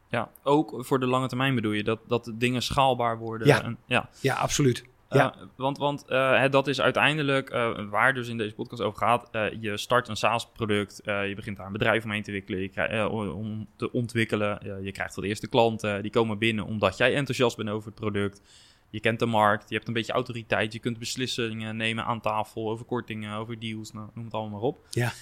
Ja, 0.09 0.31
ook 0.43 0.75
voor 0.77 0.99
de 0.99 1.05
lange 1.05 1.27
termijn 1.27 1.55
bedoel 1.55 1.71
je, 1.71 1.83
dat, 1.83 1.99
dat 2.07 2.31
dingen 2.33 2.61
schaalbaar 2.61 3.17
worden. 3.17 3.47
Ja, 3.47 3.63
en, 3.63 3.77
ja. 3.85 4.09
ja 4.21 4.35
absoluut. 4.35 4.83
Ja. 5.09 5.35
Uh, 5.35 5.43
want 5.55 5.77
want 5.77 6.05
uh, 6.09 6.49
dat 6.49 6.67
is 6.67 6.81
uiteindelijk 6.81 7.53
uh, 7.53 7.89
waar 7.89 8.13
dus 8.13 8.27
in 8.27 8.37
deze 8.37 8.55
podcast 8.55 8.81
over 8.81 8.99
gaat. 8.99 9.29
je 9.59 9.77
start 9.77 10.07
een 10.07 10.15
SaaS-product, 10.15 11.01
je 11.03 11.33
begint 11.35 11.57
daar 11.57 11.65
een 11.65 11.71
bedrijf 11.71 12.03
omheen 12.03 12.23
te 12.23 12.31
wikkelen, 12.31 12.61
je 12.61 12.69
krijg, 12.69 13.09
om 13.09 13.67
te 13.75 13.91
ontwikkelen. 13.91 14.59
je 14.83 14.91
krijgt 14.91 15.15
wel 15.15 15.23
de 15.23 15.29
eerste 15.29 15.47
klanten, 15.47 16.01
die 16.01 16.11
komen 16.11 16.37
binnen 16.37 16.65
omdat 16.65 16.97
jij 16.97 17.15
enthousiast 17.15 17.57
bent 17.57 17.69
over 17.69 17.87
het 17.87 17.99
product. 17.99 18.41
Je 18.89 18.99
kent 18.99 19.19
de 19.19 19.25
markt, 19.25 19.69
je 19.69 19.75
hebt 19.75 19.87
een 19.87 19.93
beetje 19.93 20.13
autoriteit, 20.13 20.73
je 20.73 20.79
kunt 20.79 20.99
beslissingen 20.99 21.77
nemen 21.77 22.05
aan 22.05 22.21
tafel 22.21 22.69
over 22.69 22.85
kortingen, 22.85 23.35
over 23.35 23.59
deals, 23.59 23.91
nou, 23.91 24.09
noem 24.13 24.25
het 24.25 24.33
allemaal 24.33 24.59
maar 24.59 24.67
op. 24.67 24.87
Ja. 24.91 25.13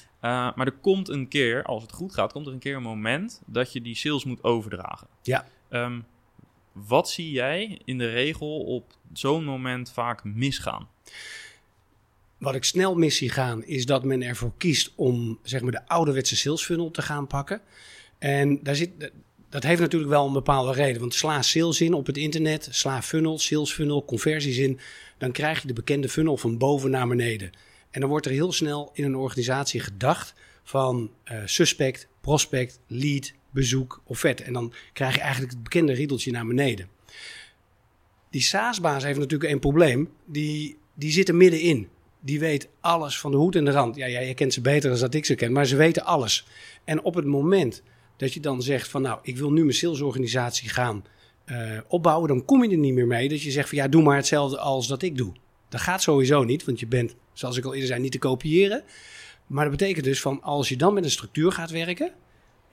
maar 0.55 0.65
er 0.65 0.77
komt 0.81 1.09
een 1.09 1.27
keer, 1.27 1.63
als 1.63 1.81
het 1.81 1.91
goed 1.91 2.13
gaat, 2.13 2.31
komt 2.31 2.47
er 2.47 2.53
een 2.53 2.59
keer 2.59 2.75
een 2.75 2.81
moment 2.81 3.41
dat 3.45 3.73
je 3.73 3.81
die 3.81 3.95
sales 3.95 4.23
moet 4.23 4.43
overdragen. 4.43 5.07
Ja. 5.21 5.45
Um, 5.69 6.05
wat 6.75 7.09
zie 7.09 7.31
jij 7.31 7.79
in 7.85 7.97
de 7.97 8.09
regel 8.09 8.59
op 8.59 8.93
zo'n 9.13 9.43
moment 9.43 9.91
vaak 9.91 10.23
misgaan? 10.23 10.87
Wat 12.37 12.55
ik 12.55 12.63
snel 12.63 12.95
mis 12.95 13.17
zie 13.17 13.29
gaan, 13.29 13.65
is 13.65 13.85
dat 13.85 14.03
men 14.03 14.21
ervoor 14.21 14.53
kiest 14.57 14.91
om 14.95 15.39
zeg 15.43 15.61
maar, 15.61 15.71
de 15.71 15.87
ouderwetse 15.87 16.35
sales 16.35 16.63
funnel 16.63 16.91
te 16.91 17.01
gaan 17.01 17.27
pakken. 17.27 17.61
En 18.17 18.63
daar 18.63 18.75
zit, 18.75 19.11
dat 19.49 19.63
heeft 19.63 19.81
natuurlijk 19.81 20.11
wel 20.11 20.25
een 20.27 20.33
bepaalde 20.33 20.73
reden. 20.73 20.99
Want 20.99 21.13
sla 21.13 21.41
sales 21.41 21.81
in 21.81 21.93
op 21.93 22.05
het 22.05 22.17
internet, 22.17 22.67
sla 22.71 23.01
funnel, 23.01 23.39
sales 23.39 23.73
funnel, 23.73 24.05
conversies 24.05 24.57
in. 24.57 24.79
Dan 25.17 25.31
krijg 25.31 25.61
je 25.61 25.67
de 25.67 25.73
bekende 25.73 26.09
funnel 26.09 26.37
van 26.37 26.57
boven 26.57 26.91
naar 26.91 27.07
beneden. 27.07 27.51
En 27.91 27.99
dan 27.99 28.09
wordt 28.09 28.25
er 28.25 28.31
heel 28.31 28.51
snel 28.51 28.89
in 28.93 29.03
een 29.03 29.15
organisatie 29.15 29.79
gedacht 29.79 30.33
van 30.63 31.11
uh, 31.31 31.37
suspect, 31.45 32.07
prospect, 32.21 32.79
lead, 32.87 33.33
bezoek, 33.55 34.01
offerte. 34.05 34.43
En 34.43 34.53
dan 34.53 34.73
krijg 34.93 35.15
je 35.15 35.21
eigenlijk 35.21 35.51
het 35.51 35.63
bekende 35.63 35.93
riedeltje 35.93 36.31
naar 36.31 36.45
beneden. 36.45 36.89
Die 38.29 38.41
SaaS-baas 38.41 39.03
heeft 39.03 39.19
natuurlijk 39.19 39.51
een 39.51 39.59
probleem. 39.59 40.09
Die, 40.25 40.77
die 40.93 41.11
zit 41.11 41.27
er 41.27 41.35
middenin. 41.35 41.87
Die 42.19 42.39
weet 42.39 42.67
alles 42.79 43.19
van 43.19 43.31
de 43.31 43.37
hoed 43.37 43.55
en 43.55 43.65
de 43.65 43.71
rand. 43.71 43.95
Ja, 43.95 44.09
jij 44.09 44.33
kent 44.33 44.53
ze 44.53 44.61
beter 44.61 44.89
dan 44.89 44.99
dat 44.99 45.13
ik 45.13 45.25
ze 45.25 45.35
ken, 45.35 45.51
maar 45.51 45.65
ze 45.65 45.75
weten 45.75 46.05
alles. 46.05 46.47
En 46.83 47.03
op 47.03 47.15
het 47.15 47.25
moment 47.25 47.83
dat 48.17 48.33
je 48.33 48.39
dan 48.39 48.61
zegt 48.61 48.89
van 48.89 49.01
nou, 49.01 49.19
ik 49.21 49.37
wil 49.37 49.51
nu 49.51 49.61
mijn 49.61 49.75
salesorganisatie 49.75 50.69
gaan 50.69 51.05
uh, 51.45 51.79
opbouwen, 51.87 52.27
dan 52.27 52.45
kom 52.45 52.63
je 52.63 52.69
er 52.69 52.77
niet 52.77 52.93
meer 52.93 53.07
mee. 53.07 53.29
Dat 53.29 53.41
je 53.41 53.51
zegt 53.51 53.69
van 53.69 53.77
ja, 53.77 53.87
doe 53.87 54.03
maar 54.03 54.15
hetzelfde 54.15 54.59
als 54.59 54.87
dat 54.87 55.01
ik 55.01 55.17
doe. 55.17 55.33
Dat 55.69 55.81
gaat 55.81 56.01
sowieso 56.01 56.43
niet, 56.43 56.65
want 56.65 56.79
je 56.79 56.87
bent, 56.87 57.15
zoals 57.33 57.57
ik 57.57 57.65
al 57.65 57.73
eerder 57.73 57.87
zei, 57.87 58.01
niet 58.01 58.11
te 58.11 58.17
kopiëren. 58.17 58.83
Maar 59.47 59.69
dat 59.69 59.77
betekent 59.77 60.05
dus 60.05 60.21
van 60.21 60.41
als 60.41 60.69
je 60.69 60.77
dan 60.77 60.93
met 60.93 61.03
een 61.03 61.11
structuur 61.11 61.51
gaat 61.51 61.71
werken, 61.71 62.11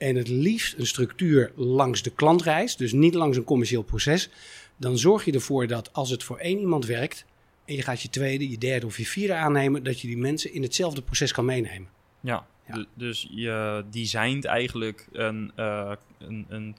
en 0.03 0.15
het 0.15 0.27
liefst 0.27 0.77
een 0.77 0.87
structuur 0.87 1.51
langs 1.55 2.01
de 2.01 2.09
klantreis, 2.09 2.75
dus 2.75 2.91
niet 2.91 3.13
langs 3.13 3.37
een 3.37 3.43
commercieel 3.43 3.81
proces, 3.81 4.29
dan 4.77 4.97
zorg 4.97 5.25
je 5.25 5.31
ervoor 5.31 5.67
dat 5.67 5.93
als 5.93 6.09
het 6.09 6.23
voor 6.23 6.37
één 6.37 6.59
iemand 6.59 6.85
werkt 6.85 7.25
en 7.65 7.75
je 7.75 7.81
gaat 7.81 8.01
je 8.01 8.09
tweede, 8.09 8.49
je 8.49 8.57
derde 8.57 8.85
of 8.85 8.97
je 8.97 9.05
vierde 9.05 9.33
aannemen, 9.33 9.83
dat 9.83 9.99
je 9.99 10.07
die 10.07 10.17
mensen 10.17 10.53
in 10.53 10.61
hetzelfde 10.61 11.01
proces 11.01 11.31
kan 11.31 11.45
meenemen. 11.45 11.89
Ja, 12.19 12.47
ja. 12.67 12.85
dus 12.93 13.27
je 13.31 13.83
designt 13.91 14.45
eigenlijk 14.45 15.07
een, 15.11 15.51
uh, 15.55 15.91
een, 16.19 16.45
een, 16.49 16.75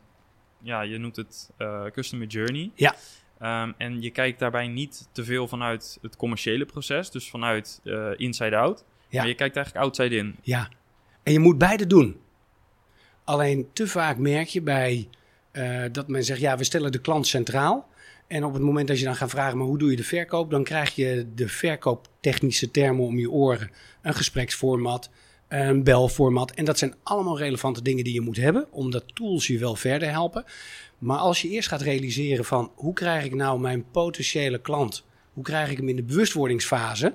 ja, 0.63 0.83
je 0.83 0.99
noemt 0.99 1.17
het 1.17 1.51
uh, 1.59 1.85
customer 1.85 2.27
journey. 2.27 2.71
Ja. 2.75 2.95
Um, 3.63 3.75
en 3.79 4.03
je 4.03 4.11
kijkt 4.11 4.39
daarbij 4.39 4.69
niet 4.69 5.09
te 5.13 5.25
veel 5.25 5.49
vanuit 5.49 5.99
het 6.03 6.17
commerciële 6.17 6.65
proces, 6.65 7.11
dus 7.11 7.31
vanuit 7.31 7.81
uh, 7.85 8.11
inside 8.17 8.57
out. 8.57 8.85
Ja. 9.09 9.19
Maar 9.19 9.29
je 9.29 9.35
kijkt 9.35 9.57
eigenlijk 9.57 9.85
outside 9.85 10.17
in. 10.17 10.37
Ja. 10.43 10.69
En 11.23 11.33
je 11.33 11.39
moet 11.39 11.59
beide 11.59 11.87
doen. 11.87 12.23
Alleen 13.25 13.69
te 13.73 13.87
vaak 13.87 14.19
merk 14.19 14.49
je 14.49 14.63
bij 14.63 15.09
uh, 15.53 15.83
dat 15.93 16.09
men 16.09 16.25
zegt, 16.25 16.41
ja, 16.41 16.57
we 16.57 16.65
stellen 16.65 16.93
de 16.93 17.01
klant 17.01 17.27
centraal. 17.27 17.89
En 18.27 18.45
op 18.45 18.53
het 18.53 18.63
moment 18.63 18.89
dat 18.89 18.99
je 18.99 19.05
dan 19.05 19.17
gaat 19.17 19.31
vragen, 19.31 19.59
maar 19.59 19.67
hoe 19.67 19.79
doe 19.79 19.91
je 19.91 19.97
de 19.97 20.05
verkoop? 20.05 20.51
Dan 20.51 20.65
krijg 20.65 20.95
je 20.95 21.27
de 21.35 21.49
verkooptechnische 21.49 22.71
termen 22.71 23.05
om 23.05 23.19
je 23.19 23.31
oren. 23.31 23.71
Een 24.03 24.15
gespreksformat, 24.15 25.11
een 25.49 25.83
belformat. 25.83 26.51
En 26.51 26.65
dat 26.65 26.79
zijn 26.79 26.95
allemaal 27.03 27.39
relevante 27.39 27.83
dingen 27.83 28.05
die 28.05 28.15
je 28.15 28.21
moet 28.21 28.37
hebben, 28.37 28.67
omdat 28.71 29.05
tools 29.15 29.47
je 29.47 29.59
wel 29.59 29.77
verder 29.77 30.11
helpen. 30.11 30.45
Maar 30.99 31.19
als 31.19 31.43
je 31.43 31.49
eerst 31.49 31.69
gaat 31.69 31.83
realiseren 31.83 32.45
van, 32.45 32.71
hoe 32.75 32.93
krijg 32.93 33.25
ik 33.25 33.35
nou 33.35 33.61
mijn 33.61 33.85
potentiële 33.91 34.61
klant? 34.61 35.05
Hoe 35.33 35.45
krijg 35.45 35.71
ik 35.71 35.77
hem 35.77 35.89
in 35.89 35.97
de 35.97 36.03
bewustwordingsfase? 36.03 37.15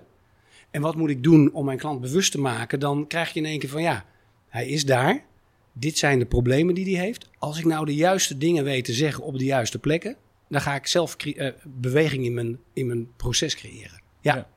En 0.72 0.82
wat 0.82 0.96
moet 0.96 1.10
ik 1.10 1.24
doen 1.24 1.54
om 1.54 1.66
mijn 1.66 1.78
klant 1.78 2.02
bewust 2.02 2.32
te 2.32 2.40
maken? 2.40 2.80
Dan 2.80 3.08
krijg 3.08 3.34
je 3.34 3.40
in 3.40 3.46
één 3.46 3.60
keer 3.60 3.70
van, 3.70 3.82
ja, 3.82 4.06
hij 4.48 4.68
is 4.68 4.86
daar 4.86 5.28
dit 5.80 5.98
zijn 5.98 6.20
de 6.20 6.26
problemen 6.26 6.76
die 6.76 6.96
hij 6.96 7.06
heeft. 7.06 7.30
Als 7.38 7.60
ik 7.60 7.66
nou 7.66 7.86
de 7.86 7.96
juiste 7.96 8.38
dingen 8.38 8.64
weet 8.64 8.86
te 8.86 8.94
zeggen 8.94 9.24
op 9.24 9.38
de 9.38 9.46
juiste 9.46 9.80
plekken, 9.80 10.16
dan 10.48 10.62
ga 10.62 10.76
ik 10.76 10.88
zelf 10.88 11.26
uh, 11.26 11.50
beweging 11.66 12.26
in 12.26 12.34
mijn, 12.34 12.60
in 12.74 12.88
mijn 12.88 13.16
proces 13.16 13.56
creëren. 13.56 14.02
Ja. 14.22 14.48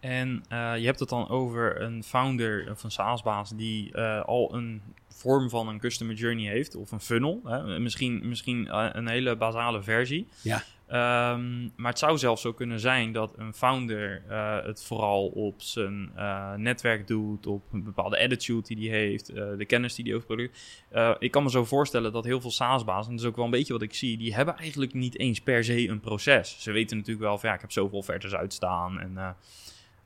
En 0.00 0.44
uh, 0.52 0.72
je 0.76 0.84
hebt 0.84 1.00
het 1.00 1.08
dan 1.08 1.28
over 1.28 1.80
een 1.80 2.04
founder 2.04 2.70
of 2.70 2.82
een 2.82 2.90
SaaS-baas 2.90 3.50
die 3.56 3.90
uh, 3.92 4.24
al 4.24 4.54
een 4.54 4.82
vorm 5.08 5.50
van 5.50 5.68
een 5.68 5.78
customer 5.78 6.14
journey 6.14 6.50
heeft 6.50 6.74
of 6.74 6.92
een 6.92 7.00
funnel. 7.00 7.40
Hè? 7.44 7.78
Misschien, 7.80 8.28
misschien 8.28 8.76
een 8.98 9.08
hele 9.08 9.36
basale 9.36 9.82
versie. 9.82 10.26
Ja. 10.42 10.62
Um, 10.88 11.72
maar 11.76 11.90
het 11.90 11.98
zou 11.98 12.18
zelfs 12.18 12.42
zo 12.42 12.52
kunnen 12.52 12.80
zijn 12.80 13.12
dat 13.12 13.38
een 13.38 13.54
founder 13.54 14.22
het 14.64 14.84
vooral 14.84 15.26
op 15.26 15.62
zijn 15.62 16.12
netwerk 16.56 17.06
doet, 17.06 17.46
op 17.46 17.72
een 17.72 17.84
bepaalde 17.84 18.18
attitude 18.18 18.74
die 18.74 18.90
hij 18.90 18.98
heeft, 18.98 19.26
de 19.34 19.64
kennis 19.66 19.94
die 19.94 20.04
hij 20.04 20.14
over 20.14 20.26
product. 20.26 20.82
ik 21.18 21.30
kan 21.30 21.42
me 21.42 21.50
zo 21.50 21.64
voorstellen 21.64 22.12
dat 22.12 22.24
heel 22.24 22.40
veel 22.40 22.50
SaaS-bazen, 22.50 23.10
en 23.10 23.16
dat 23.16 23.24
is 23.24 23.30
ook 23.30 23.36
wel 23.36 23.44
een 23.44 23.50
beetje 23.50 23.72
wat 23.72 23.82
ik 23.82 23.94
zie, 23.94 24.18
die 24.18 24.34
hebben 24.34 24.56
eigenlijk 24.56 24.94
niet 24.94 25.18
eens 25.18 25.40
per 25.40 25.64
se 25.64 25.88
een 25.88 26.00
proces. 26.00 26.56
Ze 26.62 26.72
weten 26.72 26.96
natuurlijk 26.96 27.26
wel 27.26 27.38
van 27.38 27.48
ja, 27.48 27.54
ik 27.54 27.60
heb 27.60 27.72
zoveel 27.72 27.98
offertes 27.98 28.34
uitstaan 28.34 29.00
en 29.00 29.36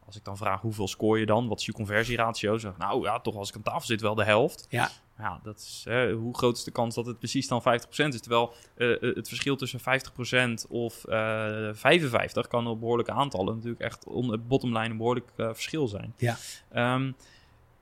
als 0.07 0.17
ik 0.17 0.25
dan 0.25 0.37
vraag 0.37 0.61
hoeveel 0.61 0.89
scoor 0.89 1.19
je 1.19 1.27
dan, 1.27 1.49
wat 1.49 1.61
is 1.61 1.67
je 1.67 1.73
conversieratio? 1.73 2.59
Zeg 2.59 2.77
nou 2.77 3.05
ja, 3.05 3.21
toch 3.21 3.37
als 3.37 3.49
ik 3.49 3.57
aan 3.57 3.63
tafel 3.63 3.87
zit 3.87 4.01
wel 4.01 4.15
de 4.15 4.25
helft. 4.25 4.67
Ja. 4.71 4.91
Ja, 5.19 5.41
dat 5.43 5.59
is, 5.59 5.87
hoe 6.13 6.37
groot 6.37 6.57
is 6.57 6.65
de 6.65 6.71
kans 6.71 6.95
dat 6.95 7.07
het 7.07 7.19
precies 7.19 7.49
dan 7.49 7.63
50% 7.63 7.65
is? 7.91 8.21
Terwijl 8.21 8.53
uh, 8.77 9.01
het 9.01 9.29
verschil 9.29 9.57
tussen 9.57 9.81
50% 9.81 10.69
of 10.69 11.05
uh, 11.09 11.69
55 11.73 12.47
kan 12.47 12.67
op 12.67 12.81
behoorlijke 12.81 13.13
aantallen 13.13 13.55
natuurlijk 13.55 13.81
echt 13.81 14.05
on 14.05 14.43
bottomline 14.49 14.89
een 14.89 14.97
behoorlijk 14.97 15.31
verschil 15.37 15.89
zijn. 15.89 16.15
Ja. 16.17 16.37
Um, 16.95 17.17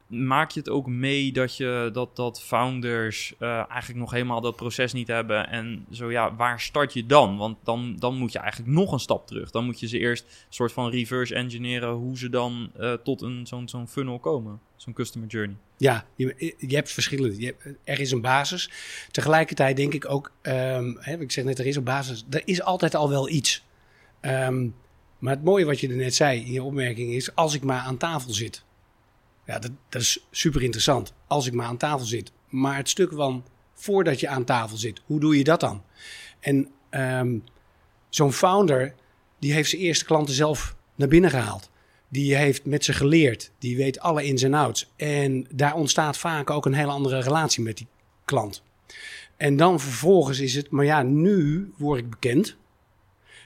maak 0.07 0.51
je 0.51 0.59
het 0.59 0.69
ook 0.69 0.87
mee 0.87 1.33
dat, 1.33 1.57
je, 1.57 1.91
dat, 1.93 2.17
dat 2.17 2.43
founders 2.43 3.35
uh, 3.39 3.49
eigenlijk 3.71 4.01
nog 4.01 4.11
helemaal 4.11 4.41
dat 4.41 4.57
proces 4.57 4.93
niet 4.93 5.09
hebben? 5.09 5.49
En 5.49 5.87
zo 5.91 6.11
ja, 6.11 6.35
waar 6.35 6.61
start 6.61 6.93
je 6.93 7.07
dan? 7.07 7.37
Want 7.37 7.57
dan, 7.65 7.97
dan 7.99 8.17
moet 8.17 8.33
je 8.33 8.39
eigenlijk 8.39 8.73
nog 8.73 8.93
een 8.93 8.99
stap 8.99 9.27
terug. 9.27 9.51
Dan 9.51 9.65
moet 9.65 9.81
je 9.81 9.89
ze 9.89 9.99
eerst 9.99 10.25
een 10.25 10.55
soort 10.55 10.73
van 10.73 10.91
reverse 10.91 11.35
engineeren 11.35 11.91
hoe 11.91 12.19
ze 12.19 12.29
dan 12.29 12.71
uh, 12.81 12.93
tot 12.93 13.23
een, 13.23 13.47
zo'n, 13.47 13.69
zo'n 13.69 13.89
funnel 13.89 14.19
komen. 14.19 14.61
Zo'n 14.77 14.93
customer 14.93 15.29
journey. 15.29 15.57
Ja, 15.77 16.07
je, 16.15 16.55
je 16.59 16.75
hebt 16.75 16.93
verschillende. 16.93 17.41
Je 17.41 17.47
hebt, 17.47 17.79
er 17.85 18.01
is 18.01 18.11
een 18.11 18.21
basis. 18.21 18.71
Tegelijkertijd 19.11 19.77
denk 19.77 19.95
ik 19.95 20.11
ook, 20.11 20.33
um, 20.43 20.97
hè, 21.01 21.21
ik 21.21 21.33
zeg 21.33 21.45
net, 21.45 21.59
er 21.59 21.67
is 21.67 21.77
een 21.77 21.85
basis. 21.85 22.25
Er 22.31 22.43
is 22.45 22.63
altijd 22.63 22.95
al 22.95 23.09
wel 23.09 23.29
iets. 23.29 23.65
Um, 24.21 24.75
maar 25.19 25.35
het 25.35 25.45
mooie 25.45 25.65
wat 25.65 25.81
je 25.81 25.89
er 25.89 25.97
net 25.97 26.15
zei 26.15 26.45
in 26.45 26.53
je 26.53 26.63
opmerking 26.63 27.13
is, 27.13 27.35
als 27.35 27.55
ik 27.55 27.63
maar 27.63 27.81
aan 27.81 27.97
tafel 27.97 28.33
zit. 28.33 28.65
Ja, 29.47 29.59
dat, 29.59 29.71
dat 29.89 30.03
is 30.03 30.27
super 30.31 30.63
interessant. 30.63 31.13
Als 31.27 31.47
ik 31.47 31.53
maar 31.53 31.67
aan 31.67 31.77
tafel 31.77 32.07
zit. 32.07 32.33
Maar 32.49 32.77
het 32.77 32.89
stuk 32.89 33.13
van 33.13 33.45
voordat 33.75 34.21
je 34.21 34.29
aan 34.29 34.45
tafel 34.45 34.77
zit, 34.77 35.01
hoe 35.07 35.21
doe 35.21 35.39
je 35.39 35.45
dat 35.45 35.61
dan? 35.61 35.83
En 36.41 36.69
um, 36.91 37.45
zo'n 38.09 38.33
founder, 38.33 38.95
die 39.39 39.53
heeft 39.53 39.71
zijn 39.71 39.83
eerste 39.83 40.05
klanten 40.05 40.35
zelf 40.35 40.77
naar 40.95 41.09
binnen 41.09 41.31
gehaald. 41.31 41.71
Die 42.09 42.37
heeft 42.37 42.65
met 42.65 42.85
ze 42.85 42.93
geleerd. 42.93 43.51
Die 43.59 43.77
weet 43.77 44.01
alle 44.01 44.25
ins 44.25 44.43
en 44.43 44.55
outs. 44.55 44.93
En 44.97 45.47
daar 45.55 45.75
ontstaat 45.75 46.19
vaak 46.19 46.51
ook 46.51 46.67
een 46.67 46.75
hele 46.75 46.91
andere 46.91 47.21
relatie 47.21 47.63
met 47.63 47.77
die 47.77 47.87
klant. 48.25 48.63
En 49.37 49.57
dan 49.57 49.81
vervolgens 49.81 50.41
is 50.41 50.55
het, 50.55 50.71
maar 50.71 50.85
ja, 50.85 51.03
nu 51.03 51.73
word 51.77 52.01
ik 52.01 52.11
bekend. 52.11 52.57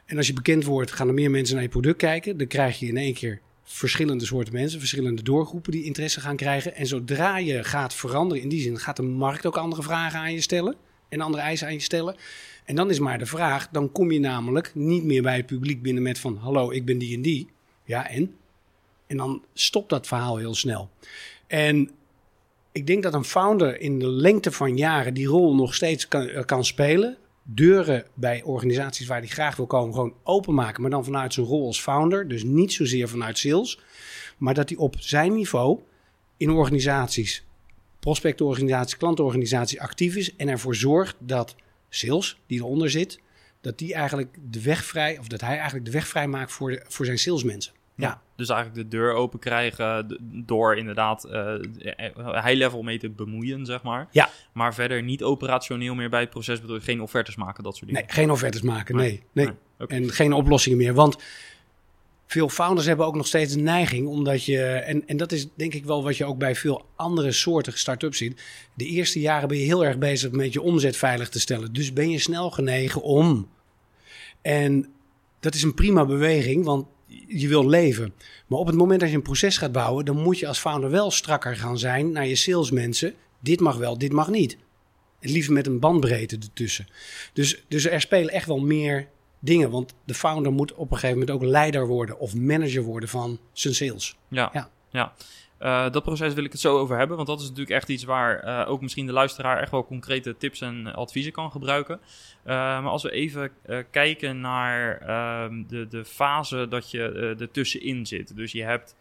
En 0.05 0.17
als 0.17 0.27
je 0.27 0.33
bekend 0.33 0.65
wordt, 0.65 0.93
gaan 0.93 1.09
er 1.09 1.15
meer 1.15 1.31
mensen 1.31 1.55
naar 1.55 1.65
je 1.65 1.71
product 1.71 1.97
kijken. 1.97 2.37
Dan 2.37 2.47
krijg 2.47 2.79
je 2.79 2.87
in 2.87 2.97
één 2.97 3.15
keer 3.15 3.41
verschillende 3.73 4.25
soorten 4.27 4.53
mensen, 4.53 4.79
verschillende 4.79 5.23
doorgroepen 5.23 5.73
die 5.73 5.85
interesse 5.85 6.21
gaan 6.21 6.37
krijgen. 6.37 6.75
En 6.75 6.87
zodra 6.87 7.39
je 7.39 7.65
gaat 7.65 7.95
veranderen, 7.95 8.43
in 8.43 8.49
die 8.49 8.61
zin 8.61 8.79
gaat 8.79 8.97
de 8.97 9.03
markt 9.03 9.47
ook 9.47 9.57
andere 9.57 9.83
vragen 9.83 10.19
aan 10.19 10.33
je 10.33 10.41
stellen 10.41 10.75
en 11.09 11.21
andere 11.21 11.43
eisen 11.43 11.67
aan 11.67 11.73
je 11.73 11.81
stellen. 11.81 12.17
En 12.65 12.75
dan 12.75 12.91
is 12.91 12.99
maar 12.99 13.19
de 13.19 13.27
vraag, 13.27 13.69
dan 13.69 13.93
kom 13.93 14.11
je 14.11 14.21
namelijk 14.21 14.75
niet 14.75 15.05
meer 15.05 15.23
bij 15.23 15.37
het 15.37 15.47
publiek 15.47 15.83
binnen 15.83 16.03
met 16.03 16.19
van 16.19 16.37
hallo, 16.37 16.71
ik 16.71 16.85
ben 16.85 16.99
die 16.99 17.15
en 17.15 17.23
die. 17.23 17.49
Ja, 17.85 18.09
en? 18.09 18.35
En 19.07 19.17
dan 19.17 19.45
stopt 19.55 19.89
dat 19.89 20.07
verhaal 20.07 20.37
heel 20.37 20.55
snel. 20.55 20.91
En 21.47 21.91
ik 22.73 22.87
denk 22.87 23.03
dat 23.03 23.15
een 23.15 23.25
founder 23.25 23.81
in 23.81 23.99
de 23.99 24.09
lengte 24.09 24.53
van 24.53 24.77
jaren 24.77 25.15
die 25.15 25.27
rol 25.27 25.55
nog 25.55 25.75
steeds 25.75 26.09
kan, 26.09 26.45
kan 26.45 26.65
spelen 26.65 27.17
deuren 27.55 28.05
bij 28.15 28.43
organisaties 28.43 29.07
waar 29.07 29.19
hij 29.19 29.29
graag 29.29 29.57
wil 29.57 29.67
komen 29.67 29.95
gewoon 29.95 30.15
openmaken. 30.23 30.83
Maar 30.83 30.91
dan 30.91 31.05
vanuit 31.05 31.35
zijn 31.35 31.47
rol 31.47 31.67
als 31.67 31.81
founder. 31.81 32.29
Dus 32.29 32.43
niet 32.43 32.73
zozeer 32.73 33.09
vanuit 33.09 33.39
sales. 33.39 33.81
Maar 34.39 34.55
dat 34.55 34.69
hij 34.69 34.79
op 34.79 34.95
zijn 34.99 35.33
niveau 35.33 35.81
in 36.37 36.51
organisaties, 36.51 37.45
prospectorganisaties, 38.01 38.97
klantorganisaties 38.97 39.79
actief 39.79 40.17
is. 40.17 40.37
En 40.37 40.49
ervoor 40.49 40.75
zorgt 40.75 41.17
dat 41.19 41.57
sales, 41.89 42.41
die 42.47 42.59
eronder 42.59 42.91
zit, 42.91 43.21
dat 43.61 43.79
die 43.79 43.95
eigenlijk 43.95 44.37
de 44.51 44.63
weg 44.63 44.85
vrij, 44.85 45.19
of 45.19 45.29
dat 45.29 45.41
hij 45.41 45.55
eigenlijk 45.55 45.85
de 45.85 45.91
weg 45.91 46.09
vrij 46.09 46.29
maakt 46.29 46.53
voor, 46.53 46.83
voor 46.89 47.05
zijn 47.05 47.19
salesmensen. 47.19 47.73
Ja. 48.01 48.23
Dus 48.37 48.49
eigenlijk 48.49 48.91
de 48.91 48.97
deur 48.97 49.13
open 49.13 49.39
krijgen 49.39 50.19
door 50.45 50.77
inderdaad 50.77 51.27
uh, 51.27 51.55
high 52.15 52.55
level 52.55 52.83
mee 52.83 52.99
te 52.99 53.11
bemoeien, 53.11 53.67
zeg 53.67 53.83
maar. 53.83 54.09
Ja. 54.11 54.29
Maar 54.53 54.75
verder 54.75 55.03
niet 55.03 55.23
operationeel 55.23 55.95
meer 55.95 56.11
bij 56.11 56.21
het 56.21 56.31
proces, 56.31 56.61
bedoel 56.61 56.81
geen 56.81 57.01
offertes 57.01 57.37
maken, 57.37 57.65
dat 57.65 57.77
soort 57.77 57.91
dingen. 57.91 58.05
Nee, 58.07 58.15
geen 58.17 58.31
offertes 58.31 58.63
maken, 58.63 58.97
nee. 58.97 59.23
nee. 59.33 59.47
nee. 59.47 59.55
Okay. 59.79 59.99
En 59.99 60.11
geen 60.11 60.33
oplossingen 60.33 60.79
meer. 60.79 60.95
Want 60.95 61.17
veel 62.27 62.49
founders 62.49 62.87
hebben 62.87 63.07
ook 63.07 63.15
nog 63.15 63.27
steeds 63.27 63.55
een 63.55 63.63
neiging, 63.63 64.07
omdat 64.07 64.45
je, 64.45 64.63
en, 64.63 65.07
en 65.07 65.17
dat 65.17 65.33
is 65.33 65.49
denk 65.55 65.75
ik 65.75 65.85
wel 65.85 66.03
wat 66.03 66.17
je 66.17 66.25
ook 66.25 66.39
bij 66.39 66.55
veel 66.55 66.85
andere 66.97 67.33
soorten 67.33 67.79
start-ups 67.79 68.19
ziet. 68.19 68.43
De 68.75 68.85
eerste 68.85 69.21
jaren 69.21 69.49
ben 69.49 69.59
je 69.59 69.65
heel 69.65 69.85
erg 69.85 69.99
bezig 69.99 70.31
met 70.31 70.53
je 70.53 70.63
omzet 70.63 70.97
veilig 70.97 71.29
te 71.29 71.41
stellen. 71.41 71.73
Dus 71.73 71.93
ben 71.93 72.11
je 72.11 72.19
snel 72.19 72.51
genegen 72.51 73.03
om. 73.03 73.49
En 74.43 74.87
dat 75.41 75.55
is 75.55 75.63
een 75.63 75.75
prima 75.75 76.05
beweging, 76.05 76.65
want 76.65 76.87
je 77.27 77.49
wil 77.49 77.69
leven. 77.69 78.15
Maar 78.47 78.59
op 78.59 78.67
het 78.67 78.77
moment 78.77 79.01
dat 79.01 79.09
je 79.09 79.17
een 79.17 79.23
proces 79.23 79.59
gaat 79.59 79.73
bouwen, 79.73 80.05
dan 80.05 80.17
moet 80.17 80.39
je 80.39 80.47
als 80.47 80.59
founder 80.59 80.91
wel 80.91 81.11
strakker 81.11 81.57
gaan 81.57 81.79
zijn 81.79 82.13
naar 82.13 82.27
je 82.27 82.37
salesmensen. 82.37 83.15
Dit 83.41 83.61
mag 83.61 83.77
wel, 83.77 83.99
dit 83.99 84.13
mag 84.13 84.29
niet. 84.29 84.57
Het 85.21 85.31
liefst 85.31 85.51
met 85.51 85.67
een 85.67 85.79
bandbreedte 85.79 86.37
ertussen. 86.37 86.87
Dus, 87.33 87.65
dus 87.69 87.87
er 87.87 88.01
spelen 88.01 88.33
echt 88.33 88.47
wel 88.47 88.61
meer 88.61 89.09
dingen. 89.39 89.71
Want 89.71 89.95
de 90.05 90.15
founder 90.15 90.53
moet 90.53 90.75
op 90.75 90.91
een 90.91 90.99
gegeven 90.99 91.19
moment 91.19 91.37
ook 91.37 91.51
leider 91.51 91.87
worden 91.87 92.19
of 92.19 92.35
manager 92.35 92.83
worden 92.83 93.09
van 93.09 93.39
zijn 93.53 93.75
sales. 93.75 94.17
Ja, 94.29 94.51
ja. 94.53 94.71
ja. 94.91 95.13
Uh, 95.61 95.91
dat 95.91 96.03
proces 96.03 96.35
wil 96.35 96.45
ik 96.45 96.53
het 96.53 96.61
zo 96.61 96.79
over 96.79 96.97
hebben, 96.99 97.17
want 97.17 97.29
dat 97.29 97.41
is 97.41 97.49
natuurlijk 97.49 97.77
echt 97.77 97.89
iets 97.89 98.05
waar 98.05 98.45
uh, 98.45 98.71
ook 98.71 98.81
misschien 98.81 99.07
de 99.07 99.13
luisteraar 99.13 99.61
echt 99.61 99.71
wel 99.71 99.85
concrete 99.85 100.37
tips 100.37 100.61
en 100.61 100.95
adviezen 100.95 101.33
kan 101.33 101.51
gebruiken. 101.51 102.01
Uh, 102.45 102.53
maar 102.53 102.89
als 102.89 103.03
we 103.03 103.11
even 103.11 103.51
kijken 103.91 104.41
naar 104.41 104.99
ehm, 104.99 105.63
de, 105.67 105.89
de 105.89 106.05
fase 106.05 106.67
dat 106.69 106.91
je 106.91 107.37
er 107.39 107.51
tussenin 107.51 108.07
zit. 108.07 108.37
Dus 108.37 108.53
je 108.53 108.63
hebt 108.63 108.97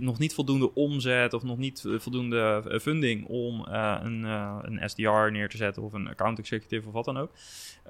nog 0.00 0.18
niet 0.18 0.34
voldoende 0.34 0.74
omzet 0.74 1.32
of 1.32 1.42
nog 1.42 1.58
niet 1.58 1.84
voldoende 1.98 2.78
funding 2.80 3.26
om 3.26 3.64
een, 3.66 4.22
een 4.62 4.90
SDR 4.90 5.30
neer 5.30 5.48
te 5.48 5.56
zetten 5.56 5.82
of 5.82 5.92
een 5.92 6.08
account 6.08 6.38
executive 6.38 6.86
of 6.86 6.92
wat 6.92 7.04
dan 7.04 7.18
ook. 7.18 7.30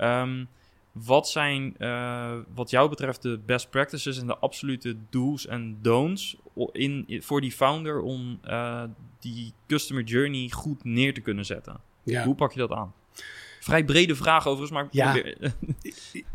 Um, 0.01 0.49
wat 0.93 1.29
zijn, 1.29 1.77
wat 2.55 2.71
jou 2.71 2.89
betreft, 2.89 3.23
de 3.23 3.39
best 3.47 3.71
practices 3.71 4.19
en 4.19 4.27
de 4.27 4.39
absolute 4.39 4.97
do's 5.11 5.47
en 5.47 5.79
don'ts 5.83 6.37
in, 6.73 7.07
voor 7.23 7.41
die 7.41 7.53
founder 7.53 8.01
om 8.01 8.41
uh, 8.45 8.83
die 9.21 9.53
customer 9.67 10.03
journey 10.05 10.51
goed 10.51 10.85
neer 10.85 11.15
te 11.15 11.21
kunnen 11.21 11.45
zetten? 11.45 11.81
Ja. 12.03 12.25
Hoe 12.25 12.35
pak 12.35 12.53
je 12.53 12.59
dat 12.59 12.71
aan? 12.71 12.93
Vrij 13.61 13.85
brede 13.85 14.15
vraag 14.15 14.47
overigens, 14.47 14.71
maar... 14.71 14.89
Ja. 14.91 15.23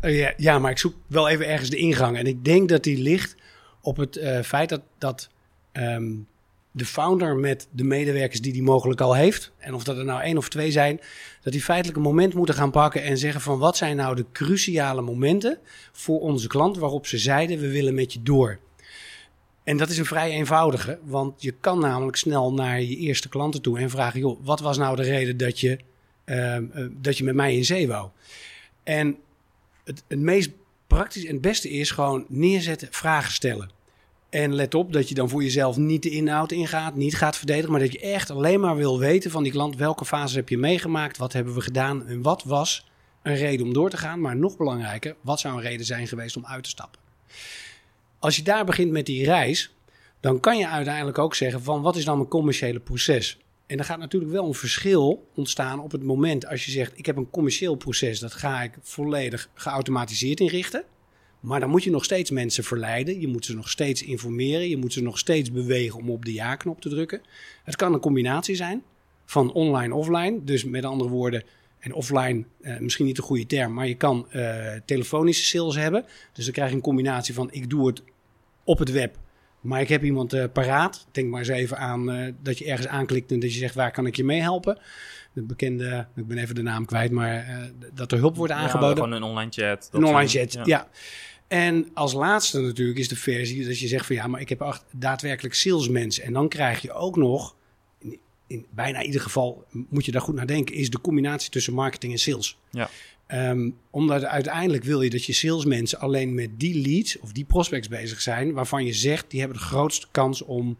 ja, 0.00 0.32
ja, 0.36 0.58
maar 0.58 0.70
ik 0.70 0.78
zoek 0.78 0.94
wel 1.06 1.28
even 1.28 1.48
ergens 1.48 1.70
de 1.70 1.76
ingang. 1.76 2.16
En 2.16 2.26
ik 2.26 2.44
denk 2.44 2.68
dat 2.68 2.82
die 2.84 2.98
ligt 2.98 3.36
op 3.80 3.96
het 3.96 4.16
uh, 4.16 4.40
feit 4.40 4.68
dat, 4.68 4.82
dat 4.98 5.28
um, 5.72 6.26
de 6.72 6.84
founder 6.84 7.36
met 7.36 7.68
de 7.70 7.84
medewerkers 7.84 8.40
die 8.40 8.52
die 8.52 8.62
mogelijk 8.62 9.00
al 9.00 9.14
heeft, 9.14 9.52
en 9.58 9.74
of 9.74 9.84
dat 9.84 9.96
er 9.96 10.04
nou 10.04 10.22
één 10.22 10.36
of 10.36 10.48
twee 10.48 10.70
zijn, 10.70 11.00
dat 11.42 11.52
die 11.52 11.62
feitelijk 11.62 11.96
een 11.96 12.02
moment 12.02 12.34
moeten 12.34 12.54
gaan 12.54 12.70
pakken 12.70 13.02
en 13.02 13.18
zeggen 13.18 13.40
van 13.40 13.58
wat 13.58 13.76
zijn 13.76 13.96
nou 13.96 14.14
de 14.14 14.24
cruciale 14.32 15.02
momenten 15.02 15.58
voor 15.92 16.20
onze 16.20 16.48
klant 16.48 16.78
waarop 16.78 17.06
ze 17.06 17.18
zeiden 17.18 17.58
we 17.58 17.70
willen 17.70 17.94
met 17.94 18.12
je 18.12 18.22
door. 18.22 18.58
En 19.64 19.76
dat 19.76 19.88
is 19.88 19.98
een 19.98 20.04
vrij 20.04 20.30
eenvoudige, 20.30 20.98
want 21.04 21.42
je 21.42 21.54
kan 21.60 21.78
namelijk 21.80 22.16
snel 22.16 22.52
naar 22.52 22.80
je 22.80 22.96
eerste 22.96 23.28
klanten 23.28 23.62
toe 23.62 23.78
en 23.78 23.90
vragen, 23.90 24.20
joh, 24.20 24.40
wat 24.42 24.60
was 24.60 24.76
nou 24.78 24.96
de 24.96 25.02
reden 25.02 25.36
dat 25.36 25.60
je, 25.60 25.78
uh, 26.24 26.56
uh, 26.56 26.86
dat 26.90 27.18
je 27.18 27.24
met 27.24 27.34
mij 27.34 27.56
in 27.56 27.64
zee 27.64 27.88
wou? 27.88 28.08
En 28.82 29.16
het, 29.84 30.02
het 30.08 30.18
meest 30.18 30.50
praktisch 30.86 31.24
en 31.24 31.32
het 31.32 31.40
beste 31.40 31.70
is 31.70 31.90
gewoon 31.90 32.24
neerzetten, 32.28 32.88
vragen 32.90 33.32
stellen. 33.32 33.70
En 34.30 34.54
let 34.54 34.74
op 34.74 34.92
dat 34.92 35.08
je 35.08 35.14
dan 35.14 35.28
voor 35.28 35.42
jezelf 35.42 35.76
niet 35.76 36.02
de 36.02 36.10
inhoud 36.10 36.52
ingaat, 36.52 36.94
niet 36.94 37.16
gaat 37.16 37.36
verdedigen, 37.36 37.70
maar 37.70 37.80
dat 37.80 37.92
je 37.92 38.00
echt 38.00 38.30
alleen 38.30 38.60
maar 38.60 38.76
wil 38.76 38.98
weten 38.98 39.30
van 39.30 39.42
die 39.42 39.52
klant 39.52 39.76
welke 39.76 40.04
fases 40.04 40.34
heb 40.34 40.48
je 40.48 40.58
meegemaakt, 40.58 41.16
wat 41.16 41.32
hebben 41.32 41.54
we 41.54 41.60
gedaan 41.60 42.06
en 42.06 42.22
wat 42.22 42.44
was 42.44 42.90
een 43.22 43.36
reden 43.36 43.66
om 43.66 43.72
door 43.72 43.90
te 43.90 43.96
gaan. 43.96 44.20
Maar 44.20 44.36
nog 44.36 44.56
belangrijker, 44.56 45.16
wat 45.20 45.40
zou 45.40 45.54
een 45.54 45.62
reden 45.62 45.86
zijn 45.86 46.06
geweest 46.06 46.36
om 46.36 46.46
uit 46.46 46.64
te 46.64 46.70
stappen? 46.70 47.00
Als 48.22 48.36
je 48.36 48.42
daar 48.42 48.64
begint 48.64 48.90
met 48.90 49.06
die 49.06 49.24
reis, 49.24 49.74
dan 50.20 50.40
kan 50.40 50.58
je 50.58 50.68
uiteindelijk 50.68 51.18
ook 51.18 51.34
zeggen 51.34 51.62
van 51.62 51.82
wat 51.82 51.96
is 51.96 52.04
dan 52.04 52.16
mijn 52.16 52.28
commerciële 52.28 52.80
proces? 52.80 53.38
En 53.66 53.78
er 53.78 53.84
gaat 53.84 53.98
natuurlijk 53.98 54.32
wel 54.32 54.46
een 54.46 54.54
verschil 54.54 55.28
ontstaan 55.34 55.80
op 55.80 55.92
het 55.92 56.02
moment 56.02 56.46
als 56.46 56.64
je 56.64 56.70
zegt 56.70 56.98
ik 56.98 57.06
heb 57.06 57.16
een 57.16 57.30
commercieel 57.30 57.74
proces, 57.74 58.18
dat 58.18 58.32
ga 58.32 58.62
ik 58.62 58.72
volledig 58.80 59.48
geautomatiseerd 59.54 60.40
inrichten. 60.40 60.84
Maar 61.40 61.60
dan 61.60 61.70
moet 61.70 61.84
je 61.84 61.90
nog 61.90 62.04
steeds 62.04 62.30
mensen 62.30 62.64
verleiden. 62.64 63.20
Je 63.20 63.28
moet 63.28 63.44
ze 63.44 63.54
nog 63.54 63.70
steeds 63.70 64.02
informeren. 64.02 64.68
Je 64.68 64.76
moet 64.76 64.92
ze 64.92 65.02
nog 65.02 65.18
steeds 65.18 65.52
bewegen 65.52 65.98
om 65.98 66.10
op 66.10 66.24
de 66.24 66.32
ja-knop 66.32 66.80
te 66.80 66.88
drukken. 66.88 67.20
Het 67.64 67.76
kan 67.76 67.92
een 67.92 68.00
combinatie 68.00 68.54
zijn 68.54 68.82
van 69.24 69.52
online 69.52 69.94
offline. 69.94 70.44
Dus 70.44 70.64
met 70.64 70.84
andere 70.84 71.10
woorden, 71.10 71.44
en 71.82 71.92
offline 71.92 72.44
eh, 72.60 72.78
misschien 72.78 73.06
niet 73.06 73.16
de 73.16 73.22
goede 73.22 73.46
term, 73.46 73.72
maar 73.72 73.88
je 73.88 73.94
kan 73.94 74.26
uh, 74.32 74.72
telefonische 74.84 75.44
sales 75.44 75.76
hebben. 75.76 76.04
Dus 76.32 76.44
dan 76.44 76.54
krijg 76.54 76.70
je 76.70 76.76
een 76.76 76.82
combinatie 76.82 77.34
van 77.34 77.48
ik 77.52 77.70
doe 77.70 77.86
het 77.86 78.02
op 78.64 78.78
het 78.78 78.90
web, 78.90 79.16
maar 79.60 79.80
ik 79.80 79.88
heb 79.88 80.02
iemand 80.02 80.34
uh, 80.34 80.44
paraat. 80.52 81.06
Denk 81.12 81.30
maar 81.30 81.38
eens 81.38 81.48
even 81.48 81.78
aan 81.78 82.34
dat 82.42 82.58
je 82.58 82.64
ergens 82.64 82.88
aanklikt 82.88 83.32
en 83.32 83.40
dat 83.40 83.52
je 83.52 83.58
zegt 83.58 83.74
waar 83.74 83.90
kan 83.90 84.06
ik 84.06 84.16
je 84.16 84.24
mee 84.24 84.40
helpen. 84.40 84.78
De 85.32 85.42
bekende, 85.42 86.06
ik 86.16 86.26
ben 86.26 86.38
even 86.38 86.54
de 86.54 86.62
naam 86.62 86.84
kwijt, 86.84 87.10
maar 87.10 87.70
dat 87.94 88.12
er 88.12 88.18
hulp 88.18 88.36
wordt 88.36 88.52
aangeboden. 88.52 88.88
Ja, 88.88 88.94
gewoon 88.94 89.12
een 89.12 89.22
online 89.22 89.50
chat. 89.50 89.88
Een 89.92 90.04
online 90.04 90.28
chat, 90.28 90.52
ja. 90.52 90.62
ja. 90.64 90.88
En 91.48 91.90
als 91.94 92.12
laatste 92.12 92.60
natuurlijk 92.60 92.98
is 92.98 93.08
de 93.08 93.16
versie 93.16 93.66
dat 93.66 93.78
je 93.78 93.88
zegt 93.88 94.06
van 94.06 94.16
ja, 94.16 94.26
maar 94.26 94.40
ik 94.40 94.48
heb 94.48 94.60
echt 94.60 94.84
daadwerkelijk 94.90 95.54
salesmensen. 95.54 96.24
En 96.24 96.32
dan 96.32 96.48
krijg 96.48 96.82
je 96.82 96.92
ook 96.92 97.16
nog 97.16 97.54
in 98.46 98.66
bijna 98.70 99.02
ieder 99.02 99.20
geval 99.20 99.64
moet 99.70 100.04
je 100.04 100.12
daar 100.12 100.20
goed 100.20 100.34
naar 100.34 100.46
denken, 100.46 100.74
is 100.74 100.90
de 100.90 101.00
combinatie 101.00 101.50
tussen 101.50 101.72
marketing 101.72 102.12
en 102.12 102.18
sales. 102.18 102.58
Ja. 102.70 102.90
Um, 103.34 103.78
omdat 103.90 104.24
uiteindelijk 104.24 104.84
wil 104.84 105.02
je 105.02 105.10
dat 105.10 105.24
je 105.24 105.32
salesmensen 105.32 105.98
alleen 105.98 106.34
met 106.34 106.60
die 106.60 106.88
leads 106.88 107.18
of 107.18 107.32
die 107.32 107.44
prospects 107.44 107.88
bezig 107.88 108.20
zijn, 108.20 108.52
waarvan 108.52 108.84
je 108.84 108.92
zegt 108.92 109.30
die 109.30 109.40
hebben 109.40 109.58
de 109.58 109.64
grootste 109.64 110.06
kans 110.10 110.42
om 110.42 110.76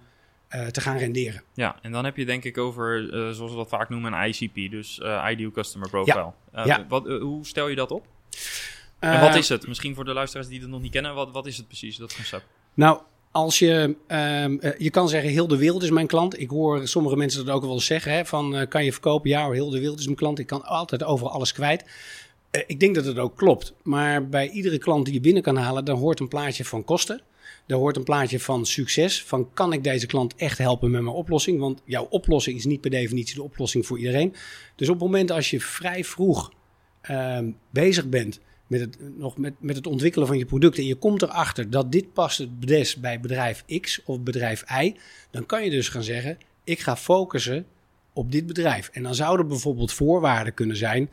uh, 0.54 0.66
te 0.66 0.80
gaan 0.80 0.96
renderen. 0.96 1.42
Ja, 1.54 1.76
en 1.82 1.92
dan 1.92 2.04
heb 2.04 2.16
je 2.16 2.24
denk 2.24 2.44
ik 2.44 2.58
over, 2.58 3.00
uh, 3.00 3.30
zoals 3.30 3.50
we 3.50 3.56
dat 3.56 3.68
vaak 3.68 3.88
noemen, 3.88 4.12
een 4.12 4.28
ICP, 4.28 4.70
dus 4.70 5.00
uh, 5.02 5.26
Ideal 5.30 5.50
Customer 5.50 5.88
Profile. 5.88 6.32
Ja. 6.52 6.64
ja. 6.64 6.86
Wat, 6.88 7.06
hoe 7.06 7.46
stel 7.46 7.68
je 7.68 7.76
dat 7.76 7.90
op? 7.90 8.06
en 8.98 9.20
wat 9.20 9.34
is 9.34 9.48
het? 9.48 9.66
Misschien 9.66 9.94
voor 9.94 10.04
de 10.04 10.12
luisteraars 10.12 10.48
die 10.48 10.60
het 10.60 10.68
nog 10.68 10.80
niet 10.80 10.92
kennen, 10.92 11.14
wat, 11.14 11.30
wat 11.32 11.46
is 11.46 11.56
het 11.56 11.66
precies, 11.66 11.96
dat 11.96 12.14
concept? 12.14 12.44
Nou, 12.74 13.00
als 13.30 13.58
je, 13.58 13.96
um, 14.08 14.60
je 14.78 14.90
kan 14.90 15.08
zeggen, 15.08 15.30
heel 15.30 15.48
de 15.48 15.56
wereld 15.56 15.82
is 15.82 15.90
mijn 15.90 16.06
klant. 16.06 16.40
Ik 16.40 16.50
hoor 16.50 16.88
sommige 16.88 17.16
mensen 17.16 17.46
dat 17.46 17.54
ook 17.54 17.62
wel 17.62 17.72
eens 17.72 17.86
zeggen. 17.86 18.12
Hè, 18.12 18.24
van, 18.24 18.66
kan 18.68 18.84
je 18.84 18.92
verkopen? 18.92 19.30
Ja 19.30 19.50
heel 19.50 19.70
de 19.70 19.80
wereld 19.80 19.98
is 19.98 20.04
mijn 20.04 20.16
klant. 20.16 20.38
Ik 20.38 20.46
kan 20.46 20.64
altijd 20.64 21.04
overal 21.04 21.32
alles 21.32 21.52
kwijt. 21.52 21.84
Uh, 22.56 22.62
ik 22.66 22.80
denk 22.80 22.94
dat 22.94 23.04
het 23.04 23.18
ook 23.18 23.36
klopt. 23.36 23.74
Maar 23.82 24.28
bij 24.28 24.50
iedere 24.50 24.78
klant 24.78 25.04
die 25.04 25.14
je 25.14 25.20
binnen 25.20 25.42
kan 25.42 25.56
halen, 25.56 25.84
dan 25.84 25.98
hoort 25.98 26.20
een 26.20 26.28
plaatje 26.28 26.64
van 26.64 26.84
kosten. 26.84 27.20
Daar 27.66 27.78
hoort 27.78 27.96
een 27.96 28.04
plaatje 28.04 28.40
van 28.40 28.66
succes. 28.66 29.24
Van 29.24 29.52
kan 29.52 29.72
ik 29.72 29.84
deze 29.84 30.06
klant 30.06 30.34
echt 30.34 30.58
helpen 30.58 30.90
met 30.90 31.02
mijn 31.02 31.14
oplossing? 31.14 31.58
Want 31.58 31.82
jouw 31.84 32.06
oplossing 32.10 32.56
is 32.56 32.64
niet 32.64 32.80
per 32.80 32.90
definitie 32.90 33.34
de 33.34 33.42
oplossing 33.42 33.86
voor 33.86 33.98
iedereen. 33.98 34.34
Dus 34.76 34.88
op 34.88 34.94
het 34.94 35.04
moment 35.04 35.30
als 35.30 35.50
je 35.50 35.60
vrij 35.60 36.04
vroeg 36.04 36.52
uh, 37.10 37.38
bezig 37.70 38.08
bent 38.08 38.40
met 38.66 38.80
het, 38.80 39.18
nog 39.18 39.36
met, 39.36 39.54
met 39.58 39.76
het 39.76 39.86
ontwikkelen 39.86 40.26
van 40.26 40.38
je 40.38 40.44
product 40.44 40.78
en 40.78 40.86
je 40.86 40.94
komt 40.94 41.22
erachter 41.22 41.70
dat 41.70 41.92
dit 41.92 42.12
past 42.12 42.38
het 42.38 42.60
best 42.60 43.00
bij 43.00 43.20
bedrijf 43.20 43.64
X 43.80 44.02
of 44.04 44.20
bedrijf 44.20 44.64
Y, 44.82 44.94
dan 45.30 45.46
kan 45.46 45.64
je 45.64 45.70
dus 45.70 45.88
gaan 45.88 46.02
zeggen: 46.02 46.38
ik 46.64 46.80
ga 46.80 46.96
focussen 46.96 47.66
op 48.12 48.32
dit 48.32 48.46
bedrijf. 48.46 48.88
En 48.92 49.02
dan 49.02 49.14
zouden 49.14 49.48
bijvoorbeeld 49.48 49.92
voorwaarden 49.92 50.54
kunnen 50.54 50.76
zijn 50.76 51.10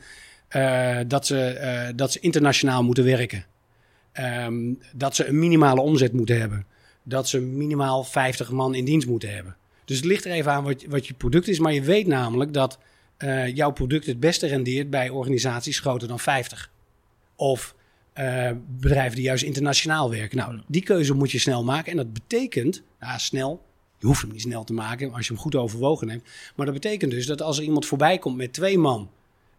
uh, 0.56 0.98
dat, 1.06 1.26
ze, 1.26 1.60
uh, 1.88 1.96
dat 1.96 2.12
ze 2.12 2.20
internationaal 2.20 2.82
moeten 2.82 3.04
werken. 3.04 3.44
Um, 4.12 4.78
dat 4.92 5.16
ze 5.16 5.26
een 5.26 5.38
minimale 5.38 5.80
omzet 5.80 6.12
moeten 6.12 6.40
hebben. 6.40 6.66
Dat 7.02 7.28
ze 7.28 7.40
minimaal 7.40 8.04
50 8.04 8.50
man 8.50 8.74
in 8.74 8.84
dienst 8.84 9.06
moeten 9.06 9.34
hebben. 9.34 9.56
Dus 9.84 9.96
het 9.96 10.06
ligt 10.06 10.24
er 10.24 10.30
even 10.30 10.52
aan 10.52 10.64
wat, 10.64 10.84
wat 10.88 11.06
je 11.06 11.14
product 11.14 11.48
is. 11.48 11.58
Maar 11.58 11.72
je 11.72 11.82
weet 11.82 12.06
namelijk 12.06 12.52
dat 12.52 12.78
uh, 13.18 13.54
jouw 13.54 13.70
product 13.70 14.06
het 14.06 14.20
beste 14.20 14.46
rendeert 14.46 14.90
bij 14.90 15.08
organisaties 15.08 15.78
groter 15.78 16.08
dan 16.08 16.20
50. 16.20 16.70
Of 17.36 17.74
uh, 18.14 18.50
bedrijven 18.66 19.14
die 19.14 19.24
juist 19.24 19.44
internationaal 19.44 20.10
werken. 20.10 20.36
Nou, 20.36 20.60
die 20.66 20.82
keuze 20.82 21.14
moet 21.14 21.30
je 21.30 21.38
snel 21.38 21.64
maken. 21.64 21.90
En 21.90 21.96
dat 21.96 22.12
betekent, 22.12 22.82
nou, 23.00 23.18
snel, 23.18 23.62
je 23.98 24.06
hoeft 24.06 24.22
hem 24.22 24.32
niet 24.32 24.40
snel 24.40 24.64
te 24.64 24.72
maken 24.72 25.12
als 25.12 25.26
je 25.26 25.32
hem 25.32 25.42
goed 25.42 25.54
overwogen 25.54 26.08
hebt. 26.08 26.30
Maar 26.56 26.66
dat 26.66 26.74
betekent 26.74 27.10
dus 27.10 27.26
dat 27.26 27.42
als 27.42 27.58
er 27.58 27.64
iemand 27.64 27.86
voorbij 27.86 28.18
komt 28.18 28.36
met 28.36 28.52
twee 28.52 28.78
man 28.78 29.10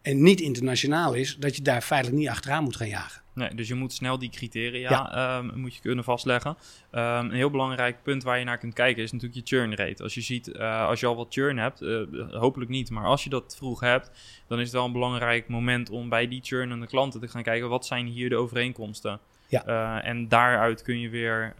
en 0.02 0.22
niet 0.22 0.40
internationaal 0.40 1.14
is, 1.14 1.36
dat 1.36 1.56
je 1.56 1.62
daar 1.62 1.82
feitelijk 1.82 2.18
niet 2.18 2.28
achteraan 2.28 2.64
moet 2.64 2.76
gaan 2.76 2.88
jagen. 2.88 3.22
Nee, 3.34 3.54
dus 3.54 3.68
je 3.68 3.74
moet 3.74 3.92
snel 3.92 4.18
die 4.18 4.30
criteria 4.30 4.90
ja. 4.90 5.38
um, 5.38 5.60
moet 5.60 5.74
je 5.74 5.80
kunnen 5.80 6.04
vastleggen. 6.04 6.50
Um, 6.50 7.00
een 7.00 7.32
heel 7.32 7.50
belangrijk 7.50 8.02
punt 8.02 8.22
waar 8.22 8.38
je 8.38 8.44
naar 8.44 8.58
kunt 8.58 8.74
kijken 8.74 9.02
is 9.02 9.12
natuurlijk 9.12 9.48
je 9.48 9.56
churn 9.56 9.74
rate. 9.74 10.02
Als 10.02 10.14
je 10.14 10.20
ziet, 10.20 10.48
uh, 10.48 10.86
als 10.86 11.00
je 11.00 11.06
al 11.06 11.16
wat 11.16 11.26
churn 11.30 11.58
hebt, 11.58 11.82
uh, 11.82 12.02
hopelijk 12.30 12.70
niet, 12.70 12.90
maar 12.90 13.04
als 13.04 13.24
je 13.24 13.30
dat 13.30 13.56
vroeg 13.56 13.80
hebt, 13.80 14.10
dan 14.46 14.58
is 14.58 14.64
het 14.64 14.72
wel 14.72 14.84
een 14.84 14.92
belangrijk 14.92 15.48
moment 15.48 15.90
om 15.90 16.08
bij 16.08 16.28
die 16.28 16.40
churnende 16.42 16.86
klanten 16.86 17.20
te 17.20 17.28
gaan 17.28 17.42
kijken, 17.42 17.68
wat 17.68 17.86
zijn 17.86 18.06
hier 18.06 18.28
de 18.28 18.36
overeenkomsten? 18.36 19.20
Ja. 19.48 19.66
Uh, 19.66 20.08
en 20.08 20.28
daaruit 20.28 20.82
kun 20.82 21.00
je 21.00 21.08
weer 21.08 21.54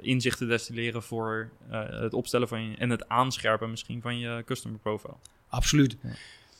inzichten 0.00 0.48
destilleren 0.48 1.02
voor 1.02 1.50
het 1.68 2.14
opstellen 2.14 2.48
van 2.48 2.70
je 2.70 2.76
en 2.76 2.90
het 2.90 3.08
aanscherpen 3.08 3.70
misschien 3.70 4.00
van 4.00 4.18
je 4.18 4.42
customer 4.46 4.78
profile. 4.78 5.14
Absoluut. 5.48 5.96
Ja. 6.02 6.08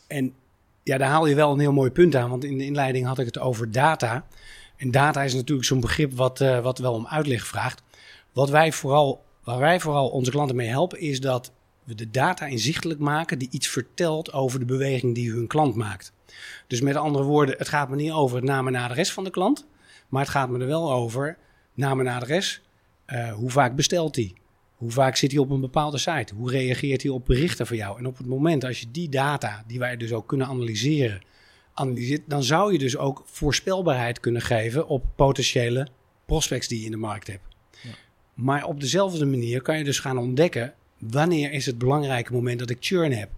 En 0.06 0.34
ja, 0.82 0.98
daar 0.98 1.08
haal 1.08 1.26
je 1.26 1.34
wel 1.34 1.52
een 1.52 1.60
heel 1.60 1.72
mooi 1.72 1.90
punt 1.90 2.16
aan. 2.16 2.30
Want 2.30 2.44
in 2.44 2.58
de 2.58 2.64
inleiding 2.64 3.06
had 3.06 3.18
ik 3.18 3.26
het 3.26 3.38
over 3.38 3.70
data. 3.70 4.26
En 4.76 4.90
data 4.90 5.22
is 5.22 5.34
natuurlijk 5.34 5.66
zo'n 5.66 5.80
begrip 5.80 6.12
wat, 6.12 6.40
uh, 6.40 6.60
wat 6.60 6.78
wel 6.78 6.92
om 6.92 7.06
uitleg 7.06 7.46
vraagt. 7.46 7.82
Wat 8.32 8.50
wij 8.50 8.72
vooral, 8.72 9.24
waar 9.44 9.58
wij 9.58 9.80
vooral 9.80 10.08
onze 10.08 10.30
klanten 10.30 10.56
mee 10.56 10.68
helpen, 10.68 11.00
is 11.00 11.20
dat 11.20 11.52
we 11.84 11.94
de 11.94 12.10
data 12.10 12.46
inzichtelijk 12.46 13.00
maken 13.00 13.38
die 13.38 13.48
iets 13.50 13.68
vertelt 13.68 14.32
over 14.32 14.58
de 14.58 14.64
beweging 14.64 15.14
die 15.14 15.30
hun 15.30 15.46
klant 15.46 15.74
maakt. 15.74 16.12
Dus 16.66 16.80
met 16.80 16.96
andere 16.96 17.24
woorden, 17.24 17.58
het 17.58 17.68
gaat 17.68 17.88
me 17.88 17.96
niet 17.96 18.12
over 18.12 18.36
het 18.36 18.44
naam 18.44 18.66
en 18.66 18.74
adres 18.74 19.12
van 19.12 19.24
de 19.24 19.30
klant. 19.30 19.66
Maar 20.08 20.22
het 20.22 20.30
gaat 20.30 20.48
me 20.48 20.58
er 20.58 20.66
wel 20.66 20.92
over 20.92 21.38
naam 21.74 22.00
en 22.00 22.06
adres. 22.06 22.62
Uh, 23.06 23.32
hoe 23.32 23.50
vaak 23.50 23.76
bestelt 23.76 24.16
hij? 24.16 24.34
Hoe 24.82 24.90
vaak 24.90 25.16
zit 25.16 25.30
hij 25.30 25.40
op 25.40 25.50
een 25.50 25.60
bepaalde 25.60 25.98
site? 25.98 26.34
Hoe 26.34 26.50
reageert 26.50 27.02
hij 27.02 27.10
op 27.10 27.24
berichten 27.24 27.66
van 27.66 27.76
jou? 27.76 27.98
En 27.98 28.06
op 28.06 28.18
het 28.18 28.26
moment 28.26 28.64
als 28.64 28.80
je 28.80 28.90
die 28.90 29.08
data, 29.08 29.64
die 29.66 29.78
wij 29.78 29.96
dus 29.96 30.12
ook 30.12 30.28
kunnen 30.28 30.46
analyseren, 30.46 31.22
analyseert, 31.74 32.22
dan 32.26 32.42
zou 32.42 32.72
je 32.72 32.78
dus 32.78 32.96
ook 32.96 33.22
voorspelbaarheid 33.26 34.20
kunnen 34.20 34.42
geven 34.42 34.86
op 34.88 35.04
potentiële 35.16 35.86
prospects 36.26 36.68
die 36.68 36.78
je 36.78 36.84
in 36.84 36.90
de 36.90 36.96
markt 36.96 37.26
hebt. 37.26 37.44
Ja. 37.82 37.90
Maar 38.34 38.64
op 38.64 38.80
dezelfde 38.80 39.26
manier 39.26 39.62
kan 39.62 39.78
je 39.78 39.84
dus 39.84 39.98
gaan 39.98 40.18
ontdekken 40.18 40.74
wanneer 40.98 41.52
is 41.52 41.66
het 41.66 41.78
belangrijke 41.78 42.32
moment 42.32 42.58
dat 42.58 42.70
ik 42.70 42.76
churn 42.80 43.12
heb. 43.12 43.30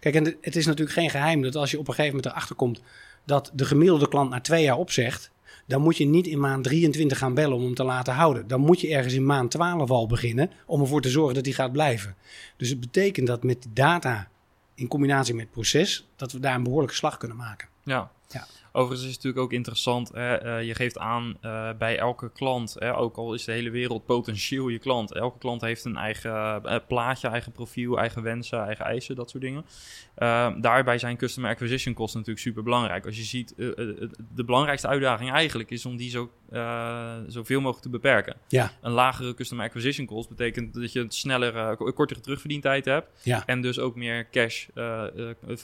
Kijk, 0.00 0.14
en 0.14 0.36
het 0.40 0.56
is 0.56 0.66
natuurlijk 0.66 0.98
geen 0.98 1.10
geheim 1.10 1.42
dat 1.42 1.56
als 1.56 1.70
je 1.70 1.78
op 1.78 1.88
een 1.88 1.94
gegeven 1.94 2.16
moment 2.16 2.32
erachter 2.32 2.56
komt 2.56 2.82
dat 3.24 3.50
de 3.54 3.64
gemiddelde 3.64 4.08
klant 4.08 4.30
na 4.30 4.40
twee 4.40 4.62
jaar 4.62 4.78
opzegt, 4.78 5.30
dan 5.66 5.80
moet 5.82 5.96
je 5.96 6.04
niet 6.04 6.26
in 6.26 6.40
maand 6.40 6.64
23 6.64 7.18
gaan 7.18 7.34
bellen 7.34 7.56
om 7.56 7.62
hem 7.62 7.74
te 7.74 7.84
laten 7.84 8.14
houden. 8.14 8.48
Dan 8.48 8.60
moet 8.60 8.80
je 8.80 8.94
ergens 8.94 9.14
in 9.14 9.26
maand 9.26 9.50
12 9.50 9.90
al 9.90 10.06
beginnen 10.06 10.50
om 10.66 10.80
ervoor 10.80 11.00
te 11.00 11.10
zorgen 11.10 11.34
dat 11.34 11.44
hij 11.44 11.54
gaat 11.54 11.72
blijven. 11.72 12.16
Dus 12.56 12.68
het 12.68 12.80
betekent 12.80 13.26
dat 13.26 13.42
met 13.42 13.66
data 13.72 14.28
in 14.74 14.88
combinatie 14.88 15.34
met 15.34 15.50
proces, 15.50 16.08
dat 16.16 16.32
we 16.32 16.40
daar 16.40 16.54
een 16.54 16.62
behoorlijke 16.62 16.96
slag 16.96 17.16
kunnen 17.16 17.36
maken. 17.36 17.68
Ja. 17.82 18.10
Ja. 18.28 18.46
Overigens 18.76 19.08
is 19.08 19.14
het 19.14 19.24
natuurlijk 19.24 19.44
ook 19.44 19.52
interessant, 19.52 20.10
hè, 20.12 20.44
uh, 20.44 20.66
je 20.66 20.74
geeft 20.74 20.98
aan 20.98 21.36
uh, 21.42 21.70
bij 21.78 21.98
elke 21.98 22.30
klant, 22.32 22.76
hè, 22.78 22.96
ook 22.96 23.16
al 23.16 23.34
is 23.34 23.44
de 23.44 23.52
hele 23.52 23.70
wereld 23.70 24.06
potentieel 24.06 24.68
je 24.68 24.78
klant, 24.78 25.12
elke 25.12 25.38
klant 25.38 25.60
heeft 25.60 25.84
een 25.84 25.96
eigen 25.96 26.62
uh, 26.64 26.76
plaatje, 26.88 27.28
eigen 27.28 27.52
profiel, 27.52 27.98
eigen 27.98 28.22
wensen, 28.22 28.64
eigen 28.64 28.84
eisen, 28.84 29.16
dat 29.16 29.30
soort 29.30 29.42
dingen. 29.42 29.64
daarbij 30.60 30.98
zijn 30.98 31.16
customer 31.16 31.50
acquisition 31.50 31.94
costs 31.94 32.14
natuurlijk 32.14 32.44
super 32.44 32.62
belangrijk. 32.62 33.06
Als 33.06 33.16
je 33.16 33.22
ziet, 33.22 33.54
de 34.34 34.44
belangrijkste 34.46 34.88
uitdaging 34.88 35.30
eigenlijk 35.30 35.70
is 35.70 35.86
om 35.86 35.96
die 35.96 36.10
zo, 36.10 36.30
zoveel 37.26 37.60
mogelijk 37.60 37.82
te 37.82 37.90
beperken. 37.90 38.36
Ja. 38.48 38.72
Een 38.80 38.92
lagere 38.92 39.34
customer 39.34 39.64
acquisition 39.64 40.06
cost 40.06 40.28
betekent 40.28 40.74
dat 40.74 40.92
je 40.92 41.00
een 41.00 41.10
snellere, 41.10 41.76
kortere 41.76 42.20
terugverdientijd 42.20 42.84
hebt 42.84 43.08
ja. 43.22 43.42
en 43.46 43.60
dus 43.62 43.78
ook 43.78 43.94
meer 43.94 44.30
cash 44.30 44.66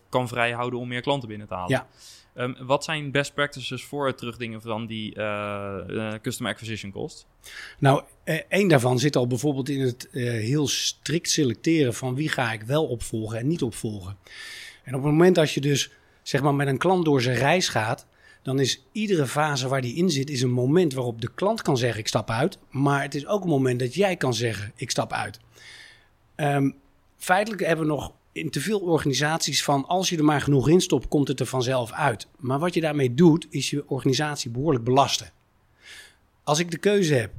kan 0.08 0.28
vrijhouden 0.28 0.78
om 0.78 0.88
meer 0.88 1.02
klanten 1.02 1.28
binnen 1.28 1.46
te 1.46 1.54
halen. 1.54 1.70
Ja. 1.70 1.86
Um, 2.34 2.56
wat 2.60 2.84
zijn 2.84 3.10
best 3.10 3.34
practices 3.34 3.84
voor 3.84 4.06
het 4.06 4.18
terugdingen 4.18 4.62
van 4.62 4.86
die 4.86 5.16
uh, 5.16 6.14
customer 6.22 6.52
acquisition 6.52 6.92
cost? 6.92 7.26
Nou, 7.78 8.02
één 8.48 8.68
daarvan 8.68 8.98
zit 8.98 9.16
al 9.16 9.26
bijvoorbeeld 9.26 9.68
in 9.68 9.80
het 9.80 10.08
heel 10.12 10.68
strikt 10.68 11.30
selecteren 11.30 11.94
van 11.94 12.14
wie 12.14 12.28
ga 12.28 12.52
ik 12.52 12.62
wel 12.62 12.86
opvolgen 12.86 13.38
en 13.38 13.46
niet 13.46 13.62
opvolgen. 13.62 14.16
En 14.84 14.94
op 14.94 15.02
het 15.02 15.10
moment 15.10 15.34
dat 15.34 15.52
je 15.52 15.60
dus 15.60 15.90
zeg 16.22 16.42
maar 16.42 16.54
met 16.54 16.66
een 16.66 16.78
klant 16.78 17.04
door 17.04 17.22
zijn 17.22 17.36
reis 17.36 17.68
gaat, 17.68 18.06
dan 18.42 18.60
is 18.60 18.82
iedere 18.92 19.26
fase 19.26 19.68
waar 19.68 19.80
die 19.80 19.94
in 19.94 20.10
zit, 20.10 20.30
is 20.30 20.42
een 20.42 20.50
moment 20.50 20.92
waarop 20.92 21.20
de 21.20 21.30
klant 21.34 21.62
kan 21.62 21.76
zeggen 21.76 22.00
ik 22.00 22.08
stap 22.08 22.30
uit. 22.30 22.58
Maar 22.70 23.02
het 23.02 23.14
is 23.14 23.26
ook 23.26 23.42
een 23.42 23.48
moment 23.48 23.78
dat 23.78 23.94
jij 23.94 24.16
kan 24.16 24.34
zeggen 24.34 24.72
ik 24.76 24.90
stap 24.90 25.12
uit. 25.12 25.40
Um, 26.36 26.74
feitelijk 27.16 27.62
hebben 27.62 27.86
we 27.86 27.92
nog 27.92 28.12
in 28.32 28.50
te 28.50 28.60
veel 28.60 28.80
organisaties 28.80 29.64
van 29.64 29.86
als 29.86 30.08
je 30.08 30.16
er 30.16 30.24
maar 30.24 30.40
genoeg 30.40 30.68
in 30.68 30.80
stopt, 30.80 31.08
komt 31.08 31.28
het 31.28 31.40
er 31.40 31.46
vanzelf 31.46 31.92
uit. 31.92 32.26
Maar 32.38 32.58
wat 32.58 32.74
je 32.74 32.80
daarmee 32.80 33.14
doet, 33.14 33.46
is 33.50 33.70
je 33.70 33.88
organisatie 33.88 34.50
behoorlijk 34.50 34.84
belasten. 34.84 35.32
Als 36.44 36.58
ik 36.58 36.70
de 36.70 36.78
keuze 36.78 37.14
heb 37.14 37.30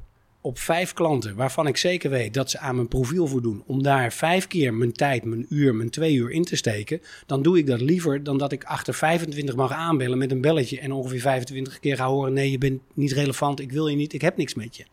op 0.41 0.59
vijf 0.59 0.93
klanten 0.93 1.35
waarvan 1.35 1.67
ik 1.67 1.77
zeker 1.77 2.09
weet 2.09 2.33
dat 2.33 2.49
ze 2.49 2.59
aan 2.59 2.75
mijn 2.75 2.87
profiel 2.87 3.27
voldoen, 3.27 3.63
om 3.65 3.83
daar 3.83 4.13
vijf 4.13 4.47
keer 4.47 4.73
mijn 4.73 4.91
tijd, 4.91 5.25
mijn 5.25 5.45
uur, 5.49 5.75
mijn 5.75 5.89
twee 5.89 6.15
uur 6.15 6.31
in 6.31 6.43
te 6.43 6.55
steken, 6.55 7.01
dan 7.25 7.41
doe 7.41 7.57
ik 7.57 7.67
dat 7.67 7.81
liever 7.81 8.23
dan 8.23 8.37
dat 8.37 8.51
ik 8.51 8.63
achter 8.63 8.93
25 8.93 9.55
mag 9.55 9.71
aanbellen 9.71 10.17
met 10.17 10.31
een 10.31 10.41
belletje 10.41 10.79
en 10.79 10.91
ongeveer 10.91 11.21
25 11.21 11.79
keer 11.79 11.95
ga 11.95 12.07
horen: 12.07 12.33
nee, 12.33 12.51
je 12.51 12.57
bent 12.57 12.81
niet 12.93 13.11
relevant, 13.11 13.59
ik 13.59 13.71
wil 13.71 13.87
je 13.87 13.95
niet, 13.95 14.13
ik 14.13 14.21
heb 14.21 14.37
niks 14.37 14.53
met 14.53 14.77
je. 14.77 14.85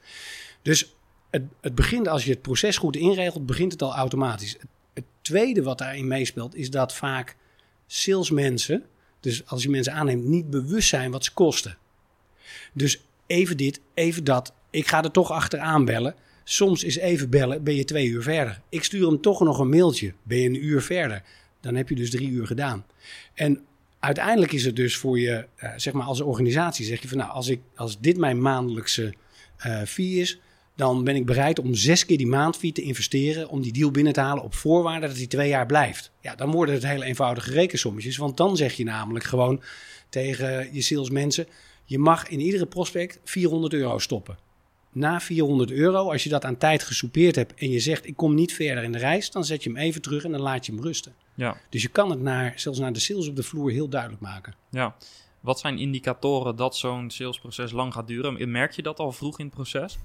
Dus 0.63 0.97
het, 1.31 1.43
het 1.61 1.75
begint 1.75 2.09
als 2.09 2.25
je 2.25 2.31
het 2.31 2.43
proces 2.43 2.77
goed 2.77 2.97
inregelt, 2.97 3.47
begint 3.47 3.73
het 3.73 3.83
al 3.83 3.95
automatisch. 3.95 4.53
Het, 4.53 4.67
tweede 5.29 5.63
wat 5.63 5.79
daarin 5.79 6.07
meespeelt 6.07 6.55
is 6.55 6.71
dat 6.71 6.95
vaak 6.95 7.37
salesmensen, 7.87 8.85
dus 9.21 9.47
als 9.47 9.63
je 9.63 9.71
mensen 9.71 9.93
aanneemt, 9.93 10.25
niet 10.25 10.51
bewust 10.51 10.89
zijn 10.89 11.11
wat 11.11 11.25
ze 11.25 11.33
kosten. 11.33 11.77
Dus 12.73 13.01
even 13.27 13.57
dit, 13.57 13.81
even 13.95 14.25
dat. 14.25 14.53
Ik 14.71 14.87
ga 14.87 15.05
er 15.05 15.11
toch 15.11 15.31
achteraan 15.31 15.85
bellen. 15.85 16.15
Soms 16.45 16.85
is 16.85 16.97
even 16.97 17.31
bellen, 17.31 17.65
ben 17.65 17.75
je 17.75 17.85
twee 17.85 18.07
uur 18.07 18.23
verder. 18.23 18.61
Ik 18.69 18.85
stuur 18.85 19.07
hem 19.07 19.21
toch 19.21 19.41
nog 19.41 19.59
een 19.59 19.69
mailtje, 19.69 20.13
ben 20.23 20.39
je 20.39 20.49
een 20.49 20.65
uur 20.65 20.83
verder. 20.83 21.23
Dan 21.61 21.75
heb 21.75 21.89
je 21.89 21.95
dus 21.95 22.11
drie 22.11 22.29
uur 22.29 22.47
gedaan. 22.47 22.87
En 23.35 23.61
uiteindelijk 23.99 24.53
is 24.53 24.65
het 24.65 24.77
dus 24.77 24.97
voor 24.97 25.19
je, 25.19 25.47
uh, 25.63 25.73
zeg 25.77 25.93
maar 25.93 26.07
als 26.07 26.21
organisatie, 26.21 26.85
zeg 26.85 27.03
je 27.03 27.09
van 27.09 27.19
nou, 27.19 27.31
als, 27.31 27.49
ik, 27.49 27.61
als 27.75 28.01
dit 28.01 28.17
mijn 28.17 28.41
maandelijkse 28.41 29.15
uh, 29.67 29.83
fee 29.83 30.15
is, 30.15 30.41
dan 30.79 31.05
ben 31.05 31.17
ik 31.17 31.27
bereid 31.27 31.59
om 31.59 31.75
zes 31.75 32.07
keer 32.07 32.17
die 32.17 32.27
maandfee 32.27 32.73
te 32.73 32.83
investeren 32.83 33.49
om 33.49 33.61
die 33.61 33.73
deal 33.73 33.91
binnen 33.91 34.13
te 34.13 34.21
halen 34.21 34.45
op 34.45 34.55
voorwaarde 34.55 35.07
dat 35.07 35.17
die 35.17 35.27
twee 35.27 35.49
jaar 35.49 35.67
blijft. 35.67 36.11
Ja, 36.21 36.35
dan 36.35 36.51
worden 36.51 36.75
het 36.75 36.87
hele 36.87 37.05
eenvoudige 37.05 37.51
rekensommetjes, 37.51 38.17
want 38.17 38.37
dan 38.37 38.57
zeg 38.57 38.73
je 38.73 38.85
namelijk 38.85 39.25
gewoon 39.25 39.63
tegen 40.09 40.75
je 40.75 40.81
salesmensen, 40.81 41.47
je 41.85 41.99
mag 41.99 42.29
in 42.29 42.41
iedere 42.41 42.67
prospect 42.67 43.21
400 43.25 43.73
euro 43.73 43.99
stoppen. 43.99 44.39
Na 44.93 45.21
400 45.21 45.71
euro, 45.71 46.11
als 46.11 46.23
je 46.23 46.29
dat 46.29 46.45
aan 46.45 46.57
tijd 46.57 46.83
gesoupeerd 46.83 47.37
hebt 47.37 47.55
en 47.55 47.71
je 47.71 47.81
zegt 47.81 48.07
ik 48.07 48.17
kom 48.17 48.35
niet 48.35 48.55
verder 48.55 48.83
in 48.83 48.93
de 48.93 48.99
reis, 48.99 49.31
dan 49.31 49.45
zet 49.45 49.63
je 49.63 49.71
hem 49.71 49.79
even 49.79 50.03
terug 50.03 50.25
en 50.25 50.33
dan 50.33 50.41
laat 50.41 50.67
je 50.67 50.73
hem 50.73 50.83
rusten. 50.83 51.15
Ja. 51.35 51.57
Dus 51.71 51.83
je 51.83 51.89
kan 51.89 52.11
het 52.11 52.21
naar, 52.21 52.53
zelfs 52.57 52.79
naar 52.79 52.93
de 52.93 53.01
sales 53.01 53.29
op 53.29 53.37
de 53.37 53.43
vloer 53.43 53.71
heel 53.71 53.89
duidelijk 53.89 54.23
maken. 54.23 54.55
Ja. 54.71 54.97
Wat 55.41 55.59
zijn 55.59 55.79
indicatoren 55.79 56.57
dat 56.57 56.77
zo'n 56.77 57.11
salesproces 57.11 57.73
lang 57.73 57.93
gaat 57.93 58.07
duren? 58.07 58.51
Merk 58.51 58.73
je 58.73 58.83
dat 58.83 58.99
al 58.99 59.13
vroeg 59.13 59.39
in 59.39 59.45
het 59.45 59.55
proces? 59.55 59.99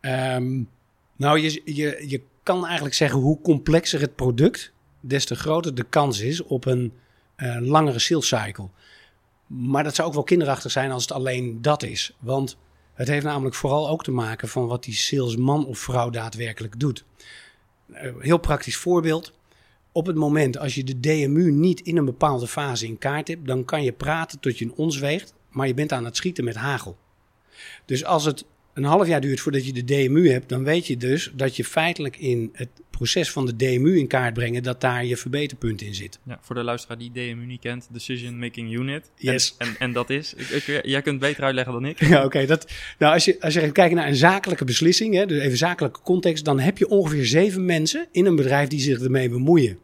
Um, 0.00 0.68
nou, 1.16 1.38
je, 1.38 1.62
je, 1.64 2.04
je 2.08 2.22
kan 2.42 2.64
eigenlijk 2.64 2.94
zeggen 2.94 3.18
hoe 3.18 3.40
complexer 3.40 4.00
het 4.00 4.14
product, 4.14 4.72
des 5.00 5.24
te 5.24 5.34
groter 5.34 5.74
de 5.74 5.84
kans 5.84 6.20
is 6.20 6.42
op 6.42 6.64
een 6.64 6.92
uh, 7.36 7.56
langere 7.60 7.98
sales 7.98 8.28
cycle. 8.28 8.68
Maar 9.46 9.84
dat 9.84 9.94
zou 9.94 10.08
ook 10.08 10.14
wel 10.14 10.22
kinderachtig 10.22 10.70
zijn 10.70 10.90
als 10.90 11.02
het 11.02 11.12
alleen 11.12 11.62
dat 11.62 11.82
is. 11.82 12.16
Want 12.18 12.56
het 12.94 13.08
heeft 13.08 13.24
namelijk 13.24 13.54
vooral 13.54 13.88
ook 13.88 14.04
te 14.04 14.10
maken 14.10 14.48
van 14.48 14.66
wat 14.66 14.84
die 14.84 14.94
salesman 14.94 15.66
of 15.66 15.78
vrouw 15.78 16.10
daadwerkelijk 16.10 16.80
doet. 16.80 17.04
Uh, 17.90 18.12
heel 18.18 18.38
praktisch 18.38 18.76
voorbeeld. 18.76 19.32
Op 19.92 20.06
het 20.06 20.16
moment 20.16 20.58
als 20.58 20.74
je 20.74 20.84
de 20.84 21.00
DMU 21.00 21.50
niet 21.50 21.80
in 21.80 21.96
een 21.96 22.04
bepaalde 22.04 22.46
fase 22.46 22.86
in 22.86 22.98
kaart 22.98 23.28
hebt, 23.28 23.46
dan 23.46 23.64
kan 23.64 23.82
je 23.82 23.92
praten 23.92 24.40
tot 24.40 24.58
je 24.58 24.64
een 24.64 24.74
ons 24.76 24.98
weegt, 24.98 25.34
maar 25.48 25.66
je 25.66 25.74
bent 25.74 25.92
aan 25.92 26.04
het 26.04 26.16
schieten 26.16 26.44
met 26.44 26.56
hagel. 26.56 26.96
Dus 27.84 28.04
als 28.04 28.24
het 28.24 28.44
een 28.74 28.84
half 28.84 29.06
jaar 29.06 29.20
duurt 29.20 29.40
voordat 29.40 29.66
je 29.66 29.72
de 29.72 29.84
DMU 29.84 30.30
hebt, 30.30 30.48
dan 30.48 30.64
weet 30.64 30.86
je 30.86 30.96
dus 30.96 31.30
dat 31.34 31.56
je 31.56 31.64
feitelijk 31.64 32.16
in 32.16 32.50
het 32.52 32.68
proces 32.90 33.30
van 33.30 33.46
de 33.46 33.56
DMU 33.56 33.98
in 33.98 34.06
kaart 34.06 34.34
brengen, 34.34 34.62
dat 34.62 34.80
daar 34.80 35.04
je 35.04 35.16
verbeterpunt 35.16 35.82
in 35.82 35.94
zit. 35.94 36.18
Ja, 36.26 36.38
voor 36.42 36.54
de 36.54 36.62
luisteraar 36.62 36.98
die 36.98 37.10
DMU 37.12 37.46
niet 37.46 37.60
kent, 37.60 37.88
Decision 37.92 38.38
Making 38.38 38.72
Unit. 38.72 39.10
Yes. 39.16 39.54
En, 39.58 39.66
en, 39.66 39.74
en 39.78 39.92
dat 39.92 40.10
is, 40.10 40.34
ik, 40.34 40.48
ik, 40.48 40.84
jij 40.84 41.02
kunt 41.02 41.20
beter 41.20 41.44
uitleggen 41.44 41.72
dan 41.72 41.84
ik. 41.84 41.98
Ja, 42.10 42.24
oké. 42.24 42.46
dat 42.46 42.70
nou, 42.98 43.14
als 43.14 43.24
je, 43.24 43.40
als 43.40 43.54
je 43.54 43.72
kijkt 43.72 43.94
naar 43.94 44.08
een 44.08 44.14
zakelijke 44.14 44.64
beslissing, 44.64 45.14
hè, 45.14 45.26
dus 45.26 45.42
even 45.42 45.58
zakelijke 45.58 46.00
context, 46.00 46.44
dan 46.44 46.60
heb 46.60 46.78
je 46.78 46.88
ongeveer 46.88 47.26
zeven 47.26 47.64
mensen 47.64 48.06
in 48.12 48.26
een 48.26 48.36
bedrijf 48.36 48.68
die 48.68 48.80
zich 48.80 49.00
ermee 49.00 49.28
bemoeien. 49.28 49.78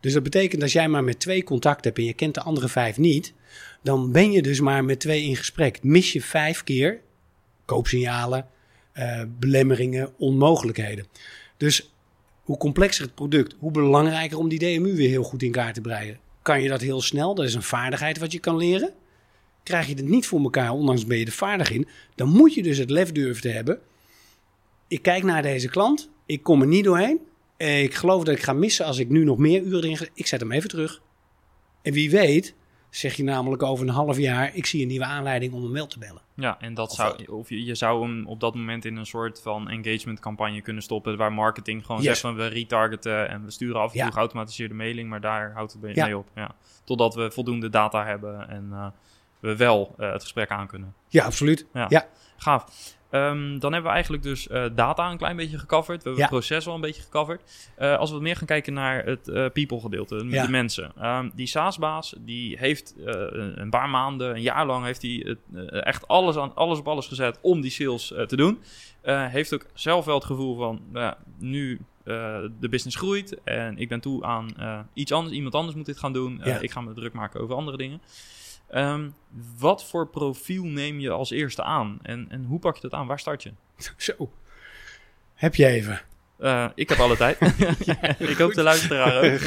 Dus 0.00 0.12
dat 0.12 0.22
betekent 0.22 0.52
dat 0.52 0.62
als 0.62 0.72
jij 0.72 0.88
maar 0.88 1.04
met 1.04 1.20
twee 1.20 1.44
contact 1.44 1.84
hebt 1.84 1.98
en 1.98 2.04
je 2.04 2.12
kent 2.12 2.34
de 2.34 2.40
andere 2.40 2.68
vijf 2.68 2.98
niet, 2.98 3.32
dan 3.82 4.12
ben 4.12 4.32
je 4.32 4.42
dus 4.42 4.60
maar 4.60 4.84
met 4.84 5.00
twee 5.00 5.22
in 5.22 5.36
gesprek. 5.36 5.82
Mis 5.82 6.12
je 6.12 6.22
vijf 6.22 6.64
keer 6.64 7.00
koopsignalen, 7.66 8.46
uh, 8.94 9.22
belemmeringen, 9.38 10.12
onmogelijkheden. 10.18 11.06
Dus 11.56 11.90
hoe 12.42 12.56
complexer 12.56 13.04
het 13.04 13.14
product, 13.14 13.54
hoe 13.58 13.70
belangrijker 13.70 14.38
om 14.38 14.48
die 14.48 14.58
DMU 14.58 14.96
weer 14.96 15.08
heel 15.08 15.22
goed 15.22 15.42
in 15.42 15.50
kaart 15.50 15.74
te 15.74 15.80
breien. 15.80 16.18
Kan 16.42 16.62
je 16.62 16.68
dat 16.68 16.80
heel 16.80 17.00
snel? 17.00 17.34
Dat 17.34 17.44
is 17.44 17.54
een 17.54 17.62
vaardigheid 17.62 18.18
wat 18.18 18.32
je 18.32 18.38
kan 18.38 18.56
leren. 18.56 18.92
Krijg 19.62 19.86
je 19.86 19.94
het 19.94 20.08
niet 20.08 20.26
voor 20.26 20.40
elkaar, 20.40 20.70
ondanks 20.70 21.06
ben 21.06 21.18
je 21.18 21.24
er 21.24 21.32
vaardig 21.32 21.70
in, 21.70 21.88
dan 22.14 22.28
moet 22.28 22.54
je 22.54 22.62
dus 22.62 22.78
het 22.78 22.90
lef 22.90 23.12
durven 23.12 23.42
te 23.42 23.48
hebben. 23.48 23.78
Ik 24.88 25.02
kijk 25.02 25.22
naar 25.22 25.42
deze 25.42 25.68
klant, 25.68 26.10
ik 26.26 26.42
kom 26.42 26.60
er 26.60 26.66
niet 26.66 26.84
doorheen. 26.84 27.20
Ik 27.56 27.94
geloof 27.94 28.24
dat 28.24 28.34
ik 28.34 28.42
ga 28.42 28.52
missen 28.52 28.86
als 28.86 28.98
ik 28.98 29.08
nu 29.08 29.24
nog 29.24 29.38
meer 29.38 29.62
uren 29.62 29.78
erin 29.78 29.96
ga. 29.96 30.06
Ik 30.14 30.26
zet 30.26 30.40
hem 30.40 30.52
even 30.52 30.68
terug. 30.68 31.02
En 31.82 31.92
wie 31.92 32.10
weet, 32.10 32.54
zeg 32.96 33.14
je 33.14 33.22
namelijk 33.22 33.62
over 33.62 33.88
een 33.88 33.94
half 33.94 34.18
jaar: 34.18 34.54
ik 34.54 34.66
zie 34.66 34.82
een 34.82 34.88
nieuwe 34.88 35.04
aanleiding 35.04 35.52
om 35.52 35.62
hem 35.62 35.72
wel 35.72 35.86
te 35.86 35.98
bellen. 35.98 36.22
Ja, 36.34 36.56
en 36.60 36.74
dat 36.74 36.92
zou, 36.92 37.24
of 37.24 37.48
je, 37.48 37.64
je 37.64 37.74
zou 37.74 38.02
hem 38.02 38.26
op 38.26 38.40
dat 38.40 38.54
moment 38.54 38.84
in 38.84 38.96
een 38.96 39.06
soort 39.06 39.40
van 39.42 39.68
engagement 39.68 40.20
campagne 40.20 40.60
kunnen 40.60 40.82
stoppen, 40.82 41.16
waar 41.16 41.32
marketing 41.32 41.86
gewoon 41.86 42.00
yes. 42.00 42.06
zegt 42.06 42.20
van 42.20 42.34
we 42.34 42.46
retargeten 42.46 43.28
en 43.28 43.44
we 43.44 43.50
sturen 43.50 43.80
af 43.80 43.92
en 43.92 43.98
toe 43.98 44.06
ja. 44.06 44.10
geautomatiseerde 44.10 44.74
mailing, 44.74 45.08
maar 45.08 45.20
daar 45.20 45.52
houdt 45.52 45.76
het 45.80 45.94
ja. 45.94 46.04
mee 46.04 46.18
op. 46.18 46.28
Ja. 46.34 46.54
Totdat 46.84 47.14
we 47.14 47.30
voldoende 47.30 47.70
data 47.70 48.04
hebben 48.04 48.48
en 48.48 48.68
uh, 48.72 48.86
we 49.40 49.56
wel 49.56 49.94
uh, 49.98 50.12
het 50.12 50.22
gesprek 50.22 50.50
aan 50.50 50.66
kunnen. 50.66 50.94
Ja, 51.08 51.24
absoluut. 51.24 51.66
Ja, 51.72 51.86
ja. 51.88 52.06
gaaf. 52.36 52.94
Um, 53.16 53.58
dan 53.58 53.72
hebben 53.72 53.90
we 53.90 53.94
eigenlijk 53.94 54.22
dus 54.22 54.48
uh, 54.48 54.64
data 54.74 55.10
een 55.10 55.16
klein 55.16 55.36
beetje 55.36 55.58
gecoverd. 55.58 56.02
We 56.02 56.08
hebben 56.08 56.24
ja. 56.24 56.28
het 56.28 56.38
proces 56.38 56.64
wel 56.64 56.74
een 56.74 56.80
beetje 56.80 57.02
gecoverd. 57.02 57.42
Uh, 57.78 57.96
als 57.96 58.10
we 58.10 58.20
meer 58.20 58.36
gaan 58.36 58.46
kijken 58.46 58.72
naar 58.72 59.04
het 59.04 59.28
uh, 59.28 59.34
people 59.52 59.80
gedeelte, 59.80 60.26
ja. 60.28 60.44
de 60.44 60.50
mensen. 60.50 60.92
Um, 61.02 61.32
die 61.34 61.46
SaaS-baas, 61.46 62.14
die 62.18 62.58
heeft 62.58 62.94
een 63.54 63.70
paar 63.70 63.88
maanden, 63.88 64.34
een 64.34 64.42
jaar 64.42 64.66
lang, 64.66 64.84
heeft 64.84 65.02
hij 65.02 65.36
echt 65.70 66.08
alles, 66.08 66.36
aan, 66.36 66.54
alles 66.54 66.78
op 66.78 66.88
alles 66.88 67.06
gezet 67.06 67.38
om 67.42 67.60
die 67.60 67.70
sales 67.70 68.06
te 68.26 68.36
doen. 68.36 68.58
heeft 69.02 69.54
ook 69.54 69.66
zelf 69.74 70.04
wel 70.04 70.14
het 70.14 70.24
gevoel 70.24 70.56
van, 70.56 70.80
nu 71.38 71.80
de 72.60 72.68
business 72.70 72.96
groeit 72.96 73.42
en 73.44 73.78
ik 73.78 73.88
ben 73.88 74.00
toe 74.00 74.24
aan 74.24 74.48
iets 74.94 75.12
anders. 75.12 75.34
Iemand 75.34 75.54
anders 75.54 75.76
moet 75.76 75.86
dit 75.86 75.98
gaan 75.98 76.12
doen. 76.12 76.40
Ja. 76.44 76.58
Ik 76.58 76.70
ga 76.70 76.80
me 76.80 76.94
druk 76.94 77.12
maken 77.12 77.40
over 77.40 77.54
andere 77.54 77.76
dingen. 77.76 78.00
Um, 78.74 79.14
wat 79.58 79.84
voor 79.84 80.08
profiel 80.08 80.64
neem 80.64 81.00
je 81.00 81.10
als 81.10 81.30
eerste 81.30 81.62
aan? 81.62 81.98
En, 82.02 82.26
en 82.28 82.44
hoe 82.44 82.58
pak 82.58 82.74
je 82.74 82.80
dat 82.80 82.92
aan? 82.92 83.06
Waar 83.06 83.18
start 83.18 83.42
je? 83.42 83.52
Zo. 83.96 84.30
Heb 85.34 85.54
je 85.54 85.66
even? 85.66 86.00
Uh, 86.40 86.68
ik 86.74 86.88
heb 86.88 86.98
alle 86.98 87.16
tijd. 87.16 87.38
ik 88.30 88.36
hoop 88.36 88.54
de 88.54 88.62
luisteraar 88.62 89.32
ook. 89.32 89.40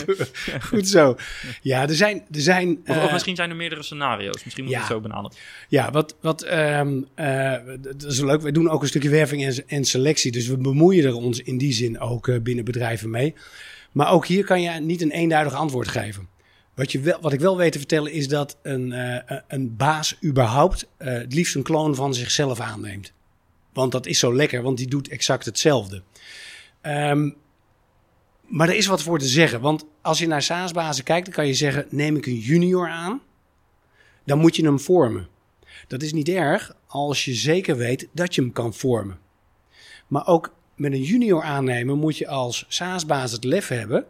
Goed 0.61 0.87
zo. 0.87 1.17
Ja, 1.61 1.81
er 1.81 1.95
zijn... 1.95 2.25
Er 2.31 2.41
zijn 2.41 2.79
of, 2.85 2.95
uh, 2.95 3.03
of, 3.03 3.11
misschien 3.11 3.35
zijn 3.35 3.49
er 3.49 3.55
meerdere 3.55 3.83
scenario's. 3.83 4.43
Misschien 4.43 4.63
moet 4.63 4.73
je 4.73 4.79
het 4.79 4.87
zo 4.87 4.99
benaderen. 4.99 5.37
Ja, 5.67 5.91
wat... 5.91 6.15
wat 6.21 6.51
um, 6.51 7.07
uh, 7.15 7.55
dat 7.79 8.03
is 8.03 8.19
leuk. 8.19 8.41
We 8.41 8.51
doen 8.51 8.69
ook 8.69 8.81
een 8.81 8.87
stukje 8.87 9.09
werving 9.09 9.45
en, 9.45 9.63
en, 9.67 9.85
selectie. 9.85 10.31
Dus 10.31 10.47
we 10.47 10.57
bemoeien 10.57 11.05
er 11.05 11.15
ons 11.15 11.41
in 11.41 11.57
die 11.57 11.73
zin 11.73 11.99
ook 11.99 12.43
binnen 12.43 12.65
bedrijven 12.65 13.09
mee. 13.09 13.35
Maar 13.91 14.11
ook 14.11 14.25
hier 14.25 14.45
kan 14.45 14.61
je 14.61 14.69
niet 14.69 15.01
een 15.01 15.11
eenduidig 15.11 15.53
antwoord 15.53 15.87
geven. 15.87 16.27
Wat, 16.79 16.91
je 16.91 16.99
wel, 16.99 17.17
wat 17.21 17.33
ik 17.33 17.39
wel 17.39 17.57
weet 17.57 17.71
te 17.71 17.77
vertellen 17.77 18.11
is 18.11 18.27
dat 18.27 18.57
een, 18.61 18.91
uh, 18.91 19.39
een 19.47 19.75
baas 19.75 20.17
überhaupt 20.23 20.87
uh, 20.99 21.13
het 21.13 21.33
liefst 21.33 21.55
een 21.55 21.63
kloon 21.63 21.95
van 21.95 22.13
zichzelf 22.13 22.59
aanneemt. 22.59 23.13
Want 23.73 23.91
dat 23.91 24.05
is 24.05 24.19
zo 24.19 24.35
lekker, 24.35 24.61
want 24.61 24.77
die 24.77 24.87
doet 24.87 25.09
exact 25.09 25.45
hetzelfde. 25.45 26.03
Um, 26.81 27.35
maar 28.47 28.69
er 28.69 28.75
is 28.75 28.85
wat 28.85 29.01
voor 29.01 29.19
te 29.19 29.27
zeggen. 29.27 29.61
Want 29.61 29.85
als 30.01 30.19
je 30.19 30.27
naar 30.27 30.41
SaaS-bazen 30.41 31.03
kijkt, 31.03 31.25
dan 31.25 31.33
kan 31.33 31.47
je 31.47 31.53
zeggen: 31.53 31.85
neem 31.89 32.15
ik 32.15 32.25
een 32.25 32.39
junior 32.39 32.89
aan, 32.89 33.21
dan 34.25 34.39
moet 34.39 34.55
je 34.55 34.65
hem 34.65 34.79
vormen. 34.79 35.27
Dat 35.87 36.01
is 36.01 36.13
niet 36.13 36.29
erg 36.29 36.75
als 36.87 37.25
je 37.25 37.33
zeker 37.33 37.77
weet 37.77 38.07
dat 38.13 38.35
je 38.35 38.41
hem 38.41 38.51
kan 38.51 38.73
vormen. 38.73 39.19
Maar 40.07 40.27
ook 40.27 40.53
met 40.75 40.91
een 40.91 41.03
junior 41.03 41.43
aannemen 41.43 41.97
moet 41.97 42.17
je 42.17 42.27
als 42.27 42.65
SaaS-baas 42.67 43.31
het 43.31 43.43
lef 43.43 43.67
hebben 43.67 44.05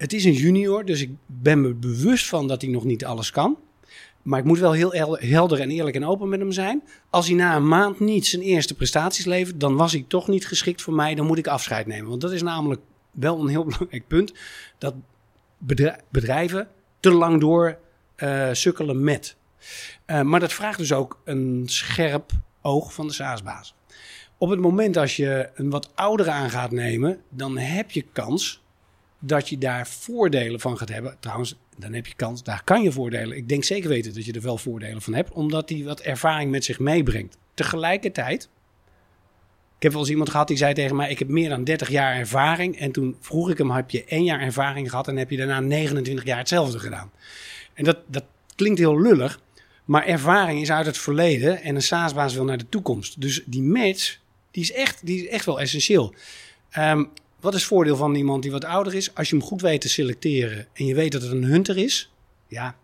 het 0.00 0.12
is 0.12 0.24
een 0.24 0.32
junior, 0.32 0.84
dus 0.84 1.00
ik 1.00 1.10
ben 1.26 1.60
me 1.60 1.74
bewust 1.74 2.28
van 2.28 2.48
dat 2.48 2.62
hij 2.62 2.70
nog 2.70 2.84
niet 2.84 3.04
alles 3.04 3.30
kan. 3.30 3.58
Maar 4.22 4.38
ik 4.38 4.44
moet 4.44 4.58
wel 4.58 4.72
heel 4.72 5.16
helder 5.18 5.60
en 5.60 5.70
eerlijk 5.70 5.96
en 5.96 6.06
open 6.06 6.28
met 6.28 6.40
hem 6.40 6.52
zijn. 6.52 6.82
Als 7.10 7.26
hij 7.26 7.36
na 7.36 7.56
een 7.56 7.68
maand 7.68 8.00
niet 8.00 8.26
zijn 8.26 8.42
eerste 8.42 8.74
prestaties 8.74 9.24
levert, 9.24 9.60
dan 9.60 9.76
was 9.76 9.92
hij 9.92 10.04
toch 10.08 10.28
niet 10.28 10.46
geschikt 10.46 10.82
voor 10.82 10.94
mij. 10.94 11.14
Dan 11.14 11.26
moet 11.26 11.38
ik 11.38 11.46
afscheid 11.46 11.86
nemen. 11.86 12.08
Want 12.08 12.20
dat 12.20 12.32
is 12.32 12.42
namelijk 12.42 12.80
wel 13.10 13.40
een 13.40 13.48
heel 13.48 13.64
belangrijk 13.70 14.06
punt. 14.06 14.32
Dat 14.78 14.94
bedrijven 16.08 16.68
te 17.00 17.10
lang 17.10 17.40
door 17.40 17.78
uh, 18.16 18.48
sukkelen 18.52 19.04
met. 19.04 19.36
Uh, 20.06 20.22
maar 20.22 20.40
dat 20.40 20.52
vraagt 20.52 20.78
dus 20.78 20.92
ook 20.92 21.20
een 21.24 21.62
scherp 21.66 22.30
oog 22.62 22.94
van 22.94 23.06
de 23.06 23.12
SaaS-baas. 23.12 23.74
Op 24.38 24.50
het 24.50 24.60
moment 24.60 24.96
als 24.96 25.16
je 25.16 25.50
een 25.54 25.70
wat 25.70 25.90
oudere 25.94 26.30
aan 26.30 26.50
gaat 26.50 26.70
nemen, 26.70 27.20
dan 27.28 27.58
heb 27.58 27.90
je 27.90 28.04
kans 28.12 28.59
dat 29.20 29.48
je 29.48 29.58
daar 29.58 29.86
voordelen 29.86 30.60
van 30.60 30.78
gaat 30.78 30.88
hebben. 30.88 31.16
Trouwens, 31.20 31.56
dan 31.76 31.92
heb 31.92 32.06
je 32.06 32.14
kans, 32.14 32.42
daar 32.42 32.64
kan 32.64 32.82
je 32.82 32.92
voordelen. 32.92 33.36
Ik 33.36 33.48
denk 33.48 33.64
zeker 33.64 33.88
weten 33.88 34.14
dat 34.14 34.24
je 34.24 34.32
er 34.32 34.42
wel 34.42 34.58
voordelen 34.58 35.02
van 35.02 35.14
hebt, 35.14 35.32
omdat 35.32 35.68
hij 35.68 35.84
wat 35.84 36.00
ervaring 36.00 36.50
met 36.50 36.64
zich 36.64 36.78
meebrengt. 36.78 37.36
Tegelijkertijd 37.54 38.48
Ik 39.76 39.82
heb 39.82 39.92
wel 39.92 40.00
eens 40.00 40.10
iemand 40.10 40.30
gehad 40.30 40.48
die 40.48 40.56
zei 40.56 40.74
tegen 40.74 40.96
mij: 40.96 41.10
Ik 41.10 41.18
heb 41.18 41.28
meer 41.28 41.48
dan 41.48 41.64
30 41.64 41.88
jaar 41.88 42.16
ervaring. 42.16 42.78
En 42.78 42.92
toen 42.92 43.16
vroeg 43.20 43.50
ik 43.50 43.58
hem: 43.58 43.70
Heb 43.70 43.90
je 43.90 44.04
één 44.04 44.24
jaar 44.24 44.40
ervaring 44.40 44.90
gehad 44.90 45.08
en 45.08 45.16
heb 45.16 45.30
je 45.30 45.36
daarna 45.36 45.60
29 45.60 46.24
jaar 46.24 46.38
hetzelfde 46.38 46.78
gedaan? 46.78 47.10
En 47.74 47.84
dat, 47.84 47.98
dat 48.06 48.24
klinkt 48.54 48.78
heel 48.78 49.00
lullig, 49.00 49.40
maar 49.84 50.06
ervaring 50.06 50.60
is 50.60 50.70
uit 50.70 50.86
het 50.86 50.98
verleden 50.98 51.62
en 51.62 51.74
een 51.74 51.82
SaaS-baas 51.82 52.34
wil 52.34 52.44
naar 52.44 52.58
de 52.58 52.68
toekomst. 52.68 53.20
Dus 53.20 53.42
die 53.46 53.62
match, 53.62 54.18
die 54.50 54.62
is 54.62 54.72
echt, 54.72 55.06
die 55.06 55.22
is 55.22 55.28
echt 55.28 55.44
wel 55.44 55.60
essentieel. 55.60 56.14
Ehm, 56.70 57.04
wat 57.40 57.54
is 57.54 57.60
het 57.60 57.68
voordeel 57.68 57.96
van 57.96 58.14
iemand 58.14 58.42
die 58.42 58.52
wat 58.52 58.64
ouder 58.64 58.94
is? 58.94 59.14
Als 59.14 59.30
je 59.30 59.36
hem 59.36 59.44
goed 59.44 59.60
weet 59.60 59.80
te 59.80 59.88
selecteren 59.88 60.66
en 60.72 60.86
je 60.86 60.94
weet 60.94 61.12
dat 61.12 61.22
het 61.22 61.30
een 61.30 61.44
hunter 61.44 61.76
is, 61.76 62.12
ja. 62.48 62.76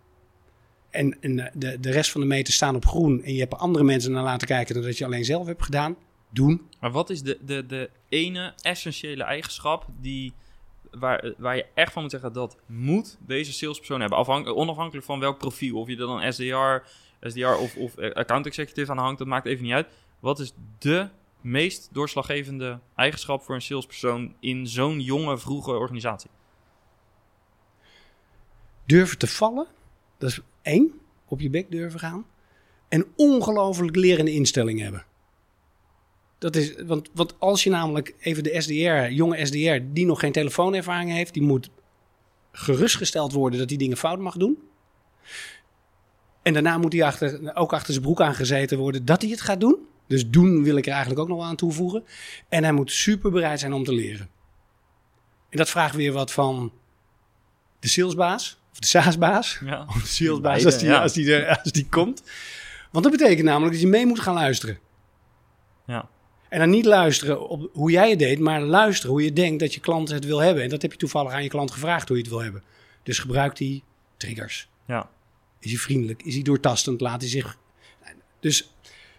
En, 0.90 1.16
en 1.20 1.50
de, 1.54 1.80
de 1.80 1.90
rest 1.90 2.10
van 2.10 2.20
de 2.20 2.26
meters 2.26 2.56
staan 2.56 2.74
op 2.74 2.86
groen 2.86 3.22
en 3.22 3.32
je 3.32 3.40
hebt 3.40 3.54
andere 3.54 3.84
mensen 3.84 4.12
naar 4.12 4.22
laten 4.22 4.46
kijken 4.46 4.74
dan 4.74 4.84
dat 4.84 4.98
je 4.98 5.04
alleen 5.04 5.24
zelf 5.24 5.46
hebt 5.46 5.64
gedaan, 5.64 5.96
doen. 6.30 6.68
Maar 6.80 6.90
wat 6.90 7.10
is 7.10 7.22
de, 7.22 7.38
de, 7.44 7.66
de 7.66 7.90
ene 8.08 8.52
essentiële 8.60 9.22
eigenschap 9.22 9.86
die, 10.00 10.32
waar, 10.90 11.34
waar 11.38 11.56
je 11.56 11.66
echt 11.74 11.92
van 11.92 12.02
moet 12.02 12.10
zeggen 12.10 12.32
dat 12.32 12.56
moet 12.66 13.18
deze 13.26 13.52
salespersoon 13.52 14.00
hebben? 14.00 14.18
Afhank, 14.18 14.48
onafhankelijk 14.48 15.06
van 15.06 15.20
welk 15.20 15.38
profiel. 15.38 15.78
Of 15.78 15.88
je 15.88 15.96
er 15.96 16.06
dan 16.06 16.32
SDR, 16.32 16.88
SDR 17.28 17.46
of, 17.46 17.76
of 17.76 17.98
account 17.98 18.46
executive 18.46 18.90
aan 18.90 18.98
hangt, 18.98 19.18
dat 19.18 19.26
maakt 19.26 19.46
even 19.46 19.64
niet 19.64 19.72
uit. 19.72 19.88
Wat 20.20 20.38
is 20.38 20.52
de 20.78 21.08
meest 21.46 21.88
doorslaggevende 21.92 22.80
eigenschap 22.94 23.42
voor 23.42 23.54
een 23.54 23.62
salespersoon 23.62 24.34
in 24.40 24.66
zo'n 24.66 25.00
jonge, 25.00 25.38
vroege 25.38 25.70
organisatie? 25.70 26.30
Durven 28.86 29.18
te 29.18 29.26
vallen, 29.26 29.66
dat 30.18 30.30
is 30.30 30.40
één, 30.62 31.00
op 31.28 31.40
je 31.40 31.50
bek 31.50 31.70
durven 31.70 32.00
gaan. 32.00 32.26
En 32.88 33.06
ongelooflijk 33.16 33.96
lerende 33.96 34.32
instelling 34.32 34.80
hebben. 34.80 35.04
Dat 36.38 36.56
is, 36.56 36.74
want, 37.12 37.34
als 37.38 37.62
je 37.62 37.70
namelijk 37.70 38.14
even 38.18 38.42
de 38.42 38.60
SDR, 38.60 39.12
jonge 39.12 39.46
SDR, 39.46 39.78
die 39.92 40.06
nog 40.06 40.20
geen 40.20 40.32
telefoonervaring 40.32 41.10
heeft, 41.10 41.34
die 41.34 41.42
moet 41.42 41.70
gerustgesteld 42.52 43.32
worden 43.32 43.58
dat 43.58 43.68
die 43.68 43.78
dingen 43.78 43.96
fout 43.96 44.18
mag 44.18 44.36
doen. 44.36 44.58
En 46.42 46.52
daarna 46.52 46.78
moet 46.78 46.92
hij 46.92 47.04
achter, 47.04 47.54
ook 47.54 47.72
achter 47.72 47.92
zijn 47.92 48.04
broek 48.04 48.20
aangezeten 48.20 48.78
worden 48.78 49.04
dat 49.04 49.22
hij 49.22 49.30
het 49.30 49.40
gaat 49.40 49.60
doen. 49.60 49.78
Dus 50.06 50.28
doen 50.28 50.62
wil 50.62 50.76
ik 50.76 50.86
er 50.86 50.92
eigenlijk 50.92 51.20
ook 51.20 51.28
nog 51.28 51.42
aan 51.42 51.56
toevoegen. 51.56 52.04
En 52.48 52.62
hij 52.62 52.72
moet 52.72 52.92
super 52.92 53.30
bereid 53.30 53.60
zijn 53.60 53.72
om 53.72 53.84
te 53.84 53.92
leren. 53.92 54.28
En 55.50 55.58
dat 55.58 55.70
vraagt 55.70 55.94
weer 55.94 56.12
wat 56.12 56.32
van 56.32 56.72
de 57.78 57.88
salesbaas, 57.88 58.58
of 58.72 58.78
de 58.78 58.86
SaaSbaas. 58.86 59.60
Ja. 59.64 59.84
Of 59.88 60.02
de 60.02 60.06
salesbaas 60.06 60.64
als 60.64 60.78
die, 60.78 60.92
als, 60.92 61.12
die 61.12 61.34
er, 61.34 61.58
als 61.62 61.72
die 61.72 61.88
komt. 61.88 62.22
Want 62.90 63.04
dat 63.04 63.16
betekent 63.16 63.46
namelijk 63.46 63.72
dat 63.72 63.80
je 63.80 63.88
mee 63.88 64.06
moet 64.06 64.20
gaan 64.20 64.34
luisteren. 64.34 64.78
Ja. 65.86 66.08
En 66.48 66.58
dan 66.58 66.70
niet 66.70 66.84
luisteren 66.84 67.48
op 67.48 67.70
hoe 67.72 67.90
jij 67.90 68.10
het 68.10 68.18
deed, 68.18 68.38
maar 68.38 68.60
luisteren 68.60 69.10
hoe 69.10 69.24
je 69.24 69.32
denkt 69.32 69.60
dat 69.60 69.74
je 69.74 69.80
klant 69.80 70.08
het 70.08 70.24
wil 70.24 70.38
hebben. 70.38 70.62
En 70.62 70.68
dat 70.68 70.82
heb 70.82 70.92
je 70.92 70.98
toevallig 70.98 71.32
aan 71.32 71.42
je 71.42 71.48
klant 71.48 71.70
gevraagd 71.70 72.08
hoe 72.08 72.16
je 72.16 72.22
het 72.22 72.32
wil 72.32 72.42
hebben. 72.42 72.62
Dus 73.02 73.18
gebruikt 73.18 73.58
hij 73.58 73.82
triggers. 74.16 74.68
Ja. 74.86 75.10
Is 75.58 75.70
hij 75.70 75.80
vriendelijk? 75.80 76.22
Is 76.22 76.34
hij 76.34 76.42
doortastend? 76.42 77.00
Laat 77.00 77.20
hij 77.20 77.30
zich. 77.30 77.58
Dus 78.40 78.75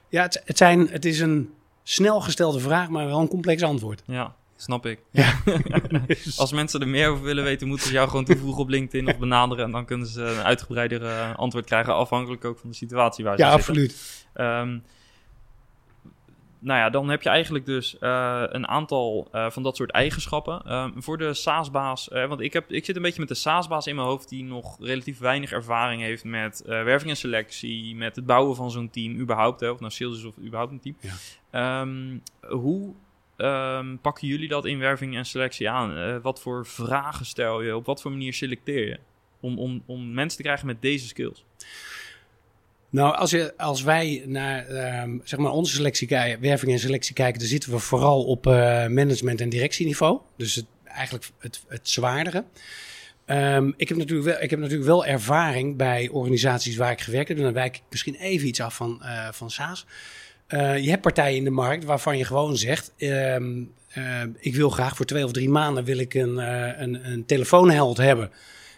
ja, 0.10 0.22
het, 0.22 0.42
het, 0.46 0.58
zijn, 0.58 0.88
het 0.90 1.06
is 1.06 1.20
een 1.20 1.54
snel 1.84 2.22
gestelde 2.22 2.60
vraag, 2.60 2.90
maar 2.90 3.06
wel 3.06 3.20
een 3.20 3.28
complex 3.28 3.62
antwoord. 3.62 4.04
Ja, 4.06 4.36
snap 4.56 4.86
ik. 4.86 5.00
Ja. 5.12 5.34
Als 6.38 6.52
mensen 6.52 6.82
er 6.82 6.88
meer 6.88 7.10
over 7.10 7.24
willen 7.24 7.44
weten, 7.44 7.68
moeten 7.68 7.88
ze 7.88 7.94
jou 7.94 8.10
gewoon 8.10 8.26
toevoegen 8.26 8.62
op 8.62 8.70
LinkedIn 8.70 9.08
of 9.08 9.18
benaderen. 9.18 9.66
En 9.66 9.72
dan 9.72 9.86
kunnen 9.86 10.08
ze 10.08 10.22
een 10.22 10.44
uitgebreider 10.44 11.02
uh, 11.02 11.36
antwoord 11.36 11.66
krijgen, 11.66 11.94
afhankelijk 11.94 12.46
ook 12.46 12.60
van 12.60 12.70
de 12.70 12.76
situatie 12.76 13.24
waar 13.24 13.38
ze 13.38 13.44
ja, 13.44 13.52
zitten. 13.52 13.70
absoluut. 13.70 13.96
Um, 14.36 14.84
nou 16.68 16.80
ja, 16.80 16.90
dan 16.90 17.10
heb 17.10 17.22
je 17.22 17.30
eigenlijk 17.30 17.66
dus 17.66 17.96
uh, 18.00 18.44
een 18.48 18.68
aantal 18.68 19.28
uh, 19.34 19.50
van 19.50 19.64
dat 19.64 19.76
soort 19.76 19.92
eigenschappen. 19.92 20.62
Uh, 20.66 20.88
voor 20.96 21.18
de 21.18 21.34
SaaS-baas, 21.34 22.08
want 22.08 22.42
ik, 22.42 22.54
heb, 22.54 22.72
ik 22.72 22.86
zit 22.86 22.96
een 22.96 23.02
beetje 23.02 23.20
met 23.20 23.30
de 23.30 23.36
SaaS-baas 23.36 23.88
in 23.88 23.96
mijn 23.96 24.08
hoofd... 24.08 24.30
die 24.30 24.44
nog 24.44 24.78
relatief 24.80 25.20
weinig 25.20 25.52
ervaring 25.52 26.02
heeft 26.02 26.24
met 26.24 26.62
werving 26.66 27.10
en 27.10 27.18
selectie... 27.18 27.96
met 27.96 28.16
het 28.16 28.26
bouwen 28.26 28.56
van 28.56 28.72
zo'n 28.72 28.90
team, 28.90 29.20
überhaupt. 29.20 29.60
Hè, 29.60 29.70
of 29.70 29.80
nou 29.80 29.92
sales 29.92 30.18
is 30.18 30.24
of 30.24 30.38
überhaupt 30.38 30.72
een 30.72 30.80
team. 30.80 30.98
Ja. 31.52 31.82
Um, 31.82 32.24
hoe 32.42 32.94
um, 33.38 34.00
pakken 34.02 34.28
jullie 34.28 34.48
dat 34.48 34.66
in 34.66 34.80
werving 34.80 35.16
en 35.16 35.26
selectie 35.26 35.70
aan? 35.70 36.22
wat 36.22 36.42
voor 36.42 36.66
vragen 36.66 37.26
stel 37.26 37.62
je? 37.62 37.76
Op 37.76 37.86
wat 37.86 38.02
voor 38.02 38.12
manier 38.12 38.34
selecteer 38.34 38.88
je? 38.88 39.00
Om, 39.40 39.60
om, 39.60 39.84
om 39.86 40.14
mensen 40.14 40.38
te 40.38 40.44
krijgen 40.44 40.68
met 40.68 40.82
deze 40.82 41.08
skills? 41.08 41.46
Nou, 42.90 43.16
als, 43.16 43.32
je, 43.32 43.54
als 43.58 43.82
wij 43.82 44.24
naar 44.26 44.70
um, 45.04 45.22
zeg 45.24 45.40
maar 45.40 45.52
onze 45.52 45.76
selectie 45.76 46.08
werving 46.40 46.72
en 46.72 46.80
selectie 46.80 47.14
kijken, 47.14 47.40
dan 47.40 47.48
zitten 47.48 47.72
we 47.72 47.80
vooral 47.80 48.24
op 48.24 48.48
uh, 48.48 48.54
management- 48.88 49.42
en 49.42 49.50
directieniveau. 49.50 50.20
Dus 50.38 50.56
het, 50.56 50.66
eigenlijk 50.84 51.30
het, 51.40 51.62
het 51.68 51.90
zwaardere. 51.90 52.44
Um, 53.26 53.74
ik, 53.78 53.90
heb 53.90 53.98
natuurlijk 53.98 54.28
wel, 54.28 54.42
ik 54.42 54.50
heb 54.50 54.60
natuurlijk 54.60 54.88
wel 54.88 55.06
ervaring 55.06 55.78
bij 55.78 56.10
organisaties 56.10 56.76
waar 56.76 56.92
ik 56.92 57.02
gewerkt 57.02 57.28
heb. 57.28 57.38
En 57.38 57.44
dan 57.44 57.54
wijk 57.54 57.76
ik 57.76 57.82
misschien 57.90 58.16
even 58.16 58.48
iets 58.48 58.62
af 58.62 58.76
van, 58.76 59.00
uh, 59.04 59.28
van 59.32 59.52
SaaS. 59.52 59.86
Uh, 60.50 60.78
je 60.78 60.90
hebt 60.90 61.02
partijen 61.02 61.38
in 61.38 61.44
de 61.44 61.50
markt 61.50 61.84
waarvan 61.84 62.18
je 62.18 62.26
gewoon 62.26 62.58
zegt: 62.58 62.94
um, 62.98 63.74
Ik 64.40 64.56
wil 64.56 64.70
graag 64.70 64.96
voor 64.96 65.06
twee 65.06 65.26
of 65.26 65.32
drie 65.32 65.50
maanden 65.50 65.84
wil 65.84 65.98
ik 65.98 66.14
een, 66.14 66.38
een, 66.82 67.12
een 67.12 67.26
telefoonheld 67.26 67.98
hebben. 67.98 68.32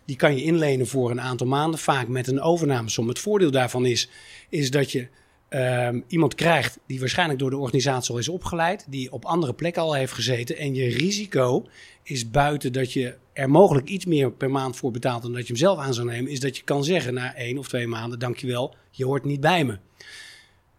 Die 0.10 0.17
kan 0.17 0.36
je 0.36 0.43
inlenen 0.43 0.88
voor 0.88 1.12
een 1.12 1.22
aantal 1.22 1.48
maanden, 1.48 1.80
vaak 1.80 2.08
met 2.08 2.28
een 2.28 2.41
overnamesom. 2.41 3.08
Het 3.08 3.19
voordeel 3.19 3.52
daarvan 3.52 3.86
is, 3.86 4.10
is 4.50 4.72
dat 4.72 4.91
je 4.91 5.08
um, 5.50 6.04
iemand 6.08 6.36
krijgt 6.36 6.80
die 6.86 7.00
waarschijnlijk 7.00 7.39
door 7.39 7.50
de 7.50 7.58
organisatie 7.58 8.13
al 8.13 8.19
is 8.19 8.30
opgeleid, 8.30 8.86
die 8.88 9.12
op 9.12 9.26
andere 9.26 9.54
plekken 9.54 9.82
al 9.82 9.93
heeft 9.93 10.13
gezeten. 10.13 10.58
En 10.58 10.76
je 10.76 10.89
risico 10.89 11.67
is 12.04 12.32
buiten 12.32 12.74
dat 12.74 12.93
je 12.93 13.15
er 13.34 13.50
mogelijk 13.50 13.88
iets 13.88 14.06
meer 14.06 14.32
per 14.32 14.52
maand 14.52 14.76
voor 14.76 14.91
betaalt 14.91 15.22
dan 15.22 15.32
dat 15.34 15.41
je 15.41 15.48
hem 15.48 15.56
zelf 15.56 15.80
aan 15.80 15.93
zou 15.93 16.08
nemen, 16.08 16.32
is 16.32 16.39
dat 16.39 16.58
je 16.58 16.63
kan 16.63 16.84
zeggen 16.84 17.13
na 17.13 17.36
één 17.36 17.58
of 17.58 17.67
twee 17.67 17.88
maanden, 17.88 18.19
dankjewel, 18.19 18.76
je 18.91 19.06
hoort 19.06 19.26
niet 19.26 19.41
bij 19.41 19.65
me. 19.65 19.78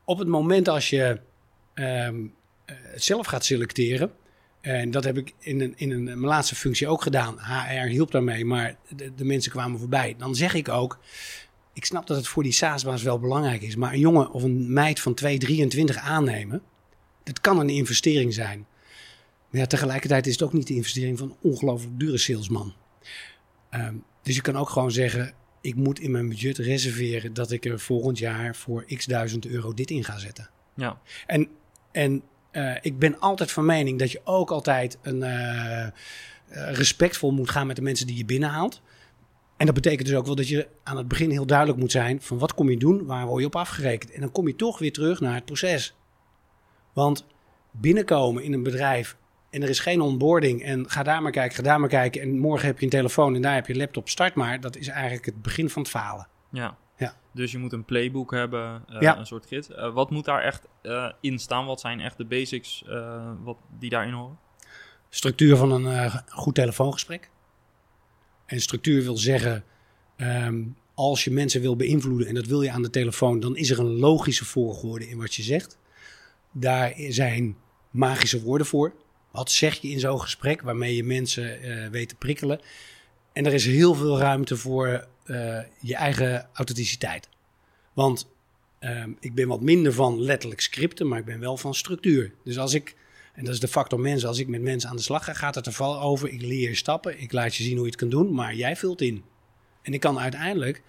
Op 0.05 0.19
het 0.19 0.29
moment 0.29 0.69
als 0.69 0.91
je 0.91 1.21
um, 1.75 2.35
het 2.67 3.05
zelf 3.05 3.27
gaat 3.27 3.45
selecteren, 3.45 4.13
en 4.61 4.91
dat 4.91 5.05
heb 5.05 5.19
ik 5.19 5.35
in, 5.39 5.61
een, 5.61 5.73
in 5.77 5.91
een, 5.91 6.05
mijn 6.05 6.19
laatste 6.19 6.55
functie 6.55 6.89
ook 6.89 7.03
gedaan. 7.03 7.39
HR 7.39 7.87
hielp 7.87 8.11
daarmee, 8.11 8.45
maar 8.45 8.77
de, 8.97 9.15
de, 9.15 9.25
mensen 9.25 9.53
kwamen 9.53 9.79
voorbij. 9.79 10.15
Dan 10.19 10.35
zeg 10.35 10.55
ik 10.55 10.69
ook, 10.69 10.99
ik 11.73 11.85
snap 11.85 12.07
dat 12.07 12.17
het 12.17 12.29
voor 12.29 12.43
die 12.43 12.53
SaaS-baas 12.53 13.03
wel 13.03 13.19
belangrijk 13.19 13.63
is. 13.63 13.77
Maar 13.77 13.93
een 13.93 13.99
jongen 13.99 14.31
of 14.31 14.43
een 14.43 14.73
meid 14.73 15.01
van 15.01 15.15
2, 15.15 15.39
23 15.39 15.97
aannemen, 15.97 16.63
dat 17.23 17.41
kan 17.41 17.61
een 17.61 17.69
investering 17.69 18.35
zijn. 18.35 18.67
Maar 19.51 19.61
ja, 19.61 19.67
tegelijkertijd 19.67 20.27
is 20.27 20.33
het 20.33 20.43
ook 20.43 20.53
niet 20.53 20.67
de 20.67 20.75
investering 20.75 21.19
van 21.19 21.29
een 21.29 21.51
ongelooflijk 21.51 21.99
dure 21.99 22.19
salesman. 22.19 22.75
Um, 23.71 24.05
dus 24.23 24.35
je 24.35 24.43
kan 24.43 24.57
ook 24.57 24.69
gewoon 24.69 24.93
zeggen, 24.93 25.35
ik 25.61 25.75
moet 25.75 26.01
in 26.01 26.11
mijn 26.11 26.29
budget 26.29 26.59
reserveren 26.59 27.35
dat 27.35 27.51
ik 27.51 27.65
er 27.65 27.81
volgend 27.81 28.19
jaar 28.19 28.57
voor 28.57 28.85
x 28.85 29.07
duizend 29.07 29.47
euro 29.47 29.75
dit 29.75 29.91
in 29.91 30.05
ga 30.05 30.19
zetten. 30.19 30.51
Ja. 30.75 31.01
En, 31.27 31.49
en 31.93 32.23
uh, 32.53 32.77
ik 32.81 32.99
ben 32.99 33.21
altijd 33.21 33.53
van 33.53 33.65
mening 33.65 33.99
dat 33.99 34.11
je 34.11 34.21
ook 34.25 34.51
altijd 34.51 34.99
een, 35.03 35.23
uh, 35.23 35.87
respectvol 36.51 37.33
moet 37.33 37.51
gaan 37.51 37.67
met 37.67 37.77
de 37.77 37.83
mensen 37.83 38.07
die 38.07 38.17
je 38.17 38.25
binnenhaalt. 38.25 38.83
En 39.57 39.67
dat 39.67 39.75
betekent 39.75 40.09
dus 40.09 40.17
ook 40.17 40.27
wel 40.27 40.35
dat 40.35 40.49
je 40.49 40.69
aan 40.83 40.97
het 40.97 41.09
begin 41.09 41.31
heel 41.31 41.47
duidelijk 41.47 41.79
moet 41.79 41.91
zijn 41.91 42.23
van 42.23 42.39
wat 42.39 42.55
kom 42.55 42.71
je 42.71 42.77
doen, 42.77 43.07
waar 43.07 43.27
word 43.27 43.41
je 43.41 43.47
op 43.47 43.57
afgerekend. 43.57 44.13
En 44.13 44.21
dan 44.21 44.33
kom 44.33 44.47
je 44.47 44.57
toch 44.57 44.79
weer 44.79 44.93
terug 44.93 45.21
naar 45.21 45.35
het 45.35 45.45
proces. 45.45 45.97
Want 46.93 47.27
binnenkomen 47.71 48.43
in 48.43 48.53
een 48.53 48.63
bedrijf 48.63 49.17
en 49.51 49.63
er 49.63 49.69
is 49.69 49.81
geen 49.81 50.01
onboarding 50.01 50.63
en 50.63 50.91
ga 50.91 51.03
daar 51.03 51.23
maar 51.23 51.33
kijken, 51.33 51.57
ga 51.57 51.63
daar 51.63 51.81
maar 51.81 51.89
kijken 51.89 52.21
en 52.21 52.39
morgen 52.39 52.67
heb 52.67 52.79
je 52.79 52.85
een 52.85 52.91
telefoon 52.91 53.35
en 53.35 53.43
daar 53.43 53.55
heb 53.55 53.67
je 53.67 53.73
een 53.73 53.79
laptop, 53.79 54.09
start 54.09 54.35
maar. 54.35 54.61
Dat 54.61 54.77
is 54.77 54.89
eigenlijk 54.89 55.27
het 55.27 55.43
begin 55.43 55.71
van 55.71 55.83
het 55.83 55.91
falen. 55.91 56.29
Ja. 56.51 56.77
Dus 57.33 57.53
je 57.53 57.59
moet 57.59 57.73
een 57.73 57.85
playbook 57.85 58.31
hebben, 58.31 58.85
uh, 58.91 59.01
Ja. 59.01 59.19
een 59.19 59.27
soort 59.27 59.47
gids. 59.47 59.71
Uh, 59.71 59.93
wat 59.93 60.11
moet 60.11 60.25
daar 60.25 60.43
echt 60.43 60.67
uh, 60.83 61.13
in 61.21 61.39
staan? 61.39 61.67
Wat 61.67 61.81
zijn 61.81 62.01
echt 62.01 62.17
de 62.17 62.25
basics 62.25 62.85
wat, 63.43 63.57
die 63.79 63.91
daarin 63.91 64.13
horen? 64.13 64.39
Structuur 65.11 65.57
van 65.57 65.73
een 65.73 65.87
eh, 65.87 66.17
goed 66.29 66.55
telefoongesprek. 66.55 67.31
En 68.47 68.61
structuur 68.61 69.03
wil 69.03 69.17
zeggen, 69.17 69.65
ehm, 70.17 70.63
als 70.95 71.25
je 71.25 71.31
mensen 71.31 71.61
wil 71.61 71.77
beïnvloeden 71.77 72.27
en 72.27 72.35
dat 72.35 72.47
wil 72.47 72.63
je 72.63 72.71
aan 72.71 72.83
de 72.83 72.91
telefoon, 72.91 73.41
dan 73.41 73.57
is 73.57 73.71
er 73.71 73.79
een 73.79 73.99
logische 73.99 74.45
volgorde 74.45 75.09
in 75.09 75.19
wat 75.19 75.35
je 75.35 75.43
zegt. 75.43 75.79
Daar 76.53 76.95
zijn 77.09 77.57
magische 77.91 78.43
woorden 78.43 78.67
voor. 78.67 78.93
Wat 79.31 79.51
zeg 79.51 79.81
je 79.81 79.89
in 79.89 80.01
zo'n 80.01 80.21
gesprek 80.21 80.63
waarmee 80.63 80.97
je 80.97 81.05
mensen 81.05 81.63
eh, 81.63 81.91
weet 81.91 82.09
te 82.09 82.15
prikkelen? 82.15 82.61
En 83.33 83.47
er 83.47 83.53
is 83.53 83.67
heel 83.67 83.95
veel 83.95 84.19
ruimte 84.19 84.57
voor 84.57 85.07
eh, 85.31 85.59
je 85.81 85.95
eigen 85.95 86.49
authenticiteit. 86.53 87.29
Want 87.93 88.29
ehm, 88.79 89.13
ik 89.21 89.35
ben 89.35 89.49
wat 89.49 89.61
minder 89.61 89.93
van 89.93 90.21
letterlijk 90.21 90.61
scripten, 90.61 91.09
maar 91.09 91.19
ik 91.19 91.25
ben 91.25 91.41
wel 91.41 91.57
van 91.57 91.75
structuur. 91.75 92.35
Dus 92.45 92.59
als 92.59 92.75
ik, 92.75 92.97
en 93.35 93.45
dat 93.45 93.55
is 93.55 93.61
de 93.61 93.69
factor 93.69 94.01
mensen, 94.01 94.29
als 94.29 94.39
ik 94.39 94.49
met 94.49 94.63
mensen 94.63 94.91
aan 94.91 94.97
de 94.97 95.03
slag 95.03 95.25
ga, 95.25 95.33
gaat 95.33 95.55
het 95.55 95.67
er 95.67 95.83
over. 95.83 96.29
Ik 96.29 96.41
leer 96.43 96.69
je 96.69 96.75
stappen, 96.75 97.21
ik 97.21 97.33
laat 97.33 97.55
je 97.55 97.63
zien 97.63 97.75
hoe 97.75 97.85
je 97.85 97.91
het 97.91 98.01
kan 98.01 98.09
doen, 98.09 98.33
maar 98.35 98.55
jij 98.55 98.77
vult 98.77 99.01
in. 99.01 99.25
En 99.83 99.93
ik 99.93 100.01
kan 100.01 100.19
uiteindelijk, 100.19 100.83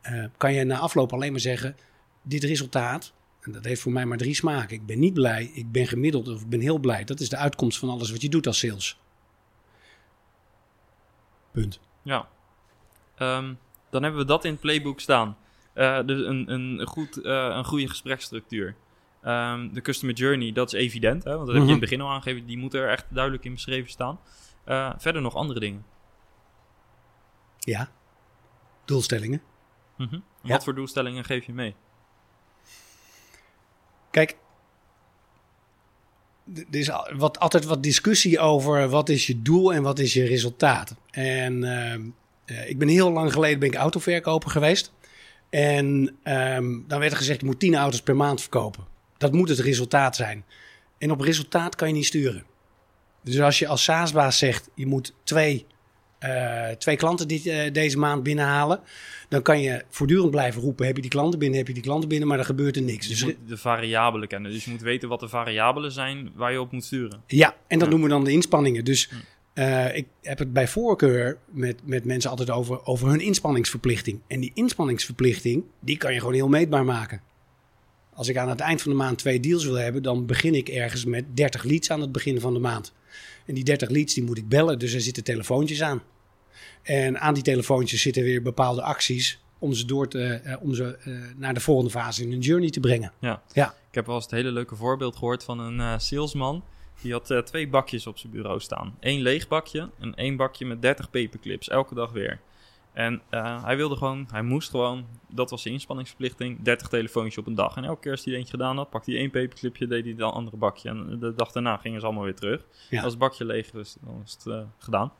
eh, 0.00 0.24
kan 0.36 0.52
je 0.52 0.64
na 0.64 0.78
afloop 0.78 1.12
alleen 1.12 1.30
maar 1.30 1.40
zeggen, 1.40 1.76
dit 2.22 2.44
resultaat, 2.44 3.14
En 3.40 3.52
dat 3.52 3.64
heeft 3.64 3.80
voor 3.80 3.92
mij 3.92 4.06
maar 4.06 4.18
drie 4.18 4.34
smaken. 4.34 4.76
Ik 4.76 4.86
ben 4.86 4.98
niet 4.98 5.14
blij, 5.14 5.50
ik 5.54 5.72
ben 5.72 5.86
gemiddeld 5.86 6.28
of 6.28 6.40
ik 6.40 6.48
ben 6.48 6.60
heel 6.60 6.78
blij. 6.78 7.04
Dat 7.04 7.20
is 7.20 7.28
de 7.28 7.36
uitkomst 7.36 7.78
van 7.78 7.88
alles 7.88 8.10
wat 8.10 8.22
je 8.22 8.28
doet 8.28 8.46
als 8.46 8.58
sales. 8.58 8.98
Punt. 11.52 11.80
Ja. 12.02 12.28
Ehm, 13.16 13.54
dan 13.96 14.04
hebben 14.04 14.26
we 14.26 14.32
dat 14.32 14.44
in 14.44 14.50
het 14.50 14.60
playbook 14.60 15.00
staan. 15.00 15.36
Uh, 15.74 16.00
dus 16.06 16.26
een, 16.26 16.52
een, 16.52 16.86
goed, 16.86 17.18
uh, 17.18 17.24
een 17.52 17.64
goede 17.64 17.88
gespreksstructuur. 17.88 18.76
Um, 19.24 19.74
de 19.74 19.80
customer 19.80 20.14
journey, 20.14 20.52
dat 20.52 20.72
is 20.72 20.80
evident. 20.80 21.24
Hè? 21.24 21.34
Want 21.34 21.46
dat 21.46 21.54
heb 21.54 21.64
je 21.64 21.72
in 21.72 21.80
het 21.80 21.80
begin 21.80 22.00
al 22.00 22.10
aangegeven. 22.10 22.46
Die 22.46 22.58
moet 22.58 22.74
er 22.74 22.88
echt 22.88 23.06
duidelijk 23.08 23.44
in 23.44 23.52
beschreven 23.52 23.90
staan. 23.90 24.20
Uh, 24.66 24.92
verder 24.96 25.22
nog 25.22 25.34
andere 25.34 25.60
dingen. 25.60 25.84
Ja. 27.58 27.90
Doelstellingen. 28.84 29.42
Mm 29.96 30.08
-hmm. 30.10 30.22
Wat 30.42 30.64
voor 30.64 30.74
doelstellingen 30.74 31.24
geef 31.24 31.46
je 31.46 31.52
mee? 31.52 31.74
Kijk, 34.10 34.36
er 36.54 36.66
is 36.70 36.90
wat, 37.16 37.38
altijd 37.38 37.64
wat 37.64 37.82
discussie 37.82 38.38
over 38.38 38.88
wat 38.88 39.08
is 39.08 39.26
je 39.26 39.42
doel 39.42 39.72
en 39.72 39.82
wat 39.82 39.98
is 39.98 40.12
je 40.12 40.24
resultaat. 40.24 40.96
En 41.10 41.64
uh, 42.46 42.68
ik 42.68 42.78
ben 42.78 42.88
heel 42.88 43.12
lang 43.12 43.32
geleden 43.32 43.58
ben 43.58 43.68
ik 43.68 43.74
autoverkoper 43.74 44.50
geweest. 44.50 44.92
En 45.50 46.16
um, 46.24 46.84
dan 46.88 46.98
werd 46.98 47.12
er 47.12 47.18
gezegd, 47.18 47.40
je 47.40 47.46
moet 47.46 47.60
10 47.60 47.76
auto's 47.76 48.02
per 48.02 48.16
maand 48.16 48.40
verkopen. 48.40 48.84
Dat 49.16 49.32
moet 49.32 49.48
het 49.48 49.58
resultaat 49.58 50.16
zijn. 50.16 50.44
En 50.98 51.10
op 51.10 51.20
resultaat 51.20 51.74
kan 51.74 51.88
je 51.88 51.94
niet 51.94 52.06
sturen. 52.06 52.44
Dus 53.22 53.40
als 53.40 53.58
je 53.58 53.66
als 53.66 53.84
SaaS-baas 53.84 54.38
zegt, 54.38 54.68
je 54.74 54.86
moet 54.86 55.14
twee, 55.24 55.66
uh, 56.20 56.68
twee 56.68 56.96
klanten 56.96 57.28
dit, 57.28 57.46
uh, 57.46 57.72
deze 57.72 57.98
maand 57.98 58.22
binnenhalen, 58.22 58.80
dan 59.28 59.42
kan 59.42 59.60
je 59.60 59.84
voortdurend 59.90 60.30
blijven 60.30 60.62
roepen: 60.62 60.86
heb 60.86 60.96
je 60.96 61.02
die 61.02 61.10
klanten 61.10 61.38
binnen, 61.38 61.58
heb 61.58 61.66
je 61.66 61.74
die 61.74 61.82
klanten 61.82 62.08
binnen, 62.08 62.28
maar 62.28 62.36
dan 62.36 62.46
gebeurt 62.46 62.76
er 62.76 62.82
niks. 62.82 63.08
Dus 63.08 63.20
je 63.20 63.24
moet 63.24 63.48
de 63.48 63.56
variabelen 63.56 64.28
kennen. 64.28 64.50
Dus 64.50 64.64
je 64.64 64.70
moet 64.70 64.80
weten 64.80 65.08
wat 65.08 65.20
de 65.20 65.28
variabelen 65.28 65.92
zijn 65.92 66.32
waar 66.34 66.52
je 66.52 66.60
op 66.60 66.72
moet 66.72 66.84
sturen. 66.84 67.22
Ja, 67.26 67.56
en 67.66 67.78
dat 67.78 67.88
ja. 67.88 67.94
noemen 67.94 68.08
we 68.08 68.14
dan 68.14 68.24
de 68.24 68.32
inspanningen. 68.32 68.84
Dus 68.84 69.10
uh, 69.58 69.96
ik 69.96 70.06
heb 70.22 70.38
het 70.38 70.52
bij 70.52 70.68
voorkeur 70.68 71.38
met, 71.50 71.80
met 71.84 72.04
mensen 72.04 72.30
altijd 72.30 72.50
over, 72.50 72.86
over 72.86 73.08
hun 73.08 73.20
inspanningsverplichting. 73.20 74.20
En 74.26 74.40
die 74.40 74.50
inspanningsverplichting, 74.54 75.64
die 75.80 75.96
kan 75.96 76.12
je 76.12 76.18
gewoon 76.18 76.34
heel 76.34 76.48
meetbaar 76.48 76.84
maken. 76.84 77.20
Als 78.14 78.28
ik 78.28 78.36
aan 78.36 78.48
het 78.48 78.60
eind 78.60 78.82
van 78.82 78.90
de 78.90 78.96
maand 78.96 79.18
twee 79.18 79.40
deals 79.40 79.64
wil 79.64 79.74
hebben, 79.74 80.02
dan 80.02 80.26
begin 80.26 80.54
ik 80.54 80.68
ergens 80.68 81.04
met 81.04 81.36
30 81.36 81.62
leads 81.62 81.90
aan 81.90 82.00
het 82.00 82.12
begin 82.12 82.40
van 82.40 82.54
de 82.54 82.58
maand. 82.58 82.92
En 83.46 83.54
die 83.54 83.64
30 83.64 83.88
leads 83.88 84.14
die 84.14 84.24
moet 84.24 84.38
ik 84.38 84.48
bellen, 84.48 84.78
dus 84.78 84.92
er 84.92 85.00
zitten 85.00 85.24
telefoontjes 85.24 85.82
aan. 85.82 86.02
En 86.82 87.20
aan 87.20 87.34
die 87.34 87.42
telefoontjes 87.42 88.02
zitten 88.02 88.22
weer 88.22 88.42
bepaalde 88.42 88.82
acties 88.82 89.40
om 89.58 89.72
ze, 89.72 89.84
door 89.84 90.08
te, 90.08 90.40
uh, 90.44 90.56
om 90.60 90.74
ze 90.74 90.98
uh, 91.04 91.18
naar 91.36 91.54
de 91.54 91.60
volgende 91.60 91.90
fase 91.90 92.22
in 92.22 92.30
hun 92.30 92.40
journey 92.40 92.70
te 92.70 92.80
brengen. 92.80 93.12
Ja. 93.20 93.42
ja. 93.52 93.74
Ik 93.88 93.94
heb 93.94 94.06
wel 94.06 94.14
eens 94.14 94.24
het 94.24 94.34
hele 94.34 94.50
leuke 94.50 94.76
voorbeeld 94.76 95.16
gehoord 95.16 95.44
van 95.44 95.58
een 95.58 96.00
salesman. 96.00 96.64
Die 97.00 97.12
had 97.12 97.30
uh, 97.30 97.38
twee 97.38 97.68
bakjes 97.68 98.06
op 98.06 98.18
zijn 98.18 98.32
bureau 98.32 98.60
staan. 98.60 98.96
Eén 99.00 99.20
leeg 99.20 99.48
bakje 99.48 99.90
en 99.98 100.14
één 100.14 100.36
bakje 100.36 100.66
met 100.66 100.82
30 100.82 101.10
paperclips. 101.10 101.68
Elke 101.68 101.94
dag 101.94 102.12
weer. 102.12 102.40
En 102.96 103.22
uh, 103.30 103.64
hij 103.64 103.76
wilde 103.76 103.96
gewoon, 103.96 104.28
hij 104.30 104.42
moest 104.42 104.70
gewoon, 104.70 105.06
dat 105.28 105.50
was 105.50 105.62
zijn 105.62 105.74
inspanningsverplichting, 105.74 106.62
30 106.62 106.88
telefoontjes 106.88 107.38
op 107.38 107.46
een 107.46 107.54
dag. 107.54 107.76
En 107.76 107.84
elke 107.84 108.00
keer 108.00 108.10
als 108.10 108.24
hij 108.24 108.34
eentje 108.34 108.50
gedaan 108.50 108.76
had, 108.76 108.90
pakte 108.90 109.10
hij 109.10 109.20
één 109.20 109.30
paperclipje, 109.30 109.86
deed 109.86 110.04
hij 110.04 110.14
dan 110.14 110.28
een 110.28 110.34
andere 110.34 110.56
bakje. 110.56 110.88
En 110.88 111.18
de 111.20 111.34
dag 111.34 111.52
daarna 111.52 111.76
gingen 111.76 112.00
ze 112.00 112.06
allemaal 112.06 112.24
weer 112.24 112.34
terug. 112.34 112.66
Ja. 112.90 113.02
Als 113.02 113.10
het 113.10 113.20
bakje 113.20 113.44
leeg 113.44 113.72
was, 113.72 113.96
dan 114.00 114.18
was 114.18 114.32
het 114.32 114.46
uh, 114.46 114.60
gedaan. 114.78 115.12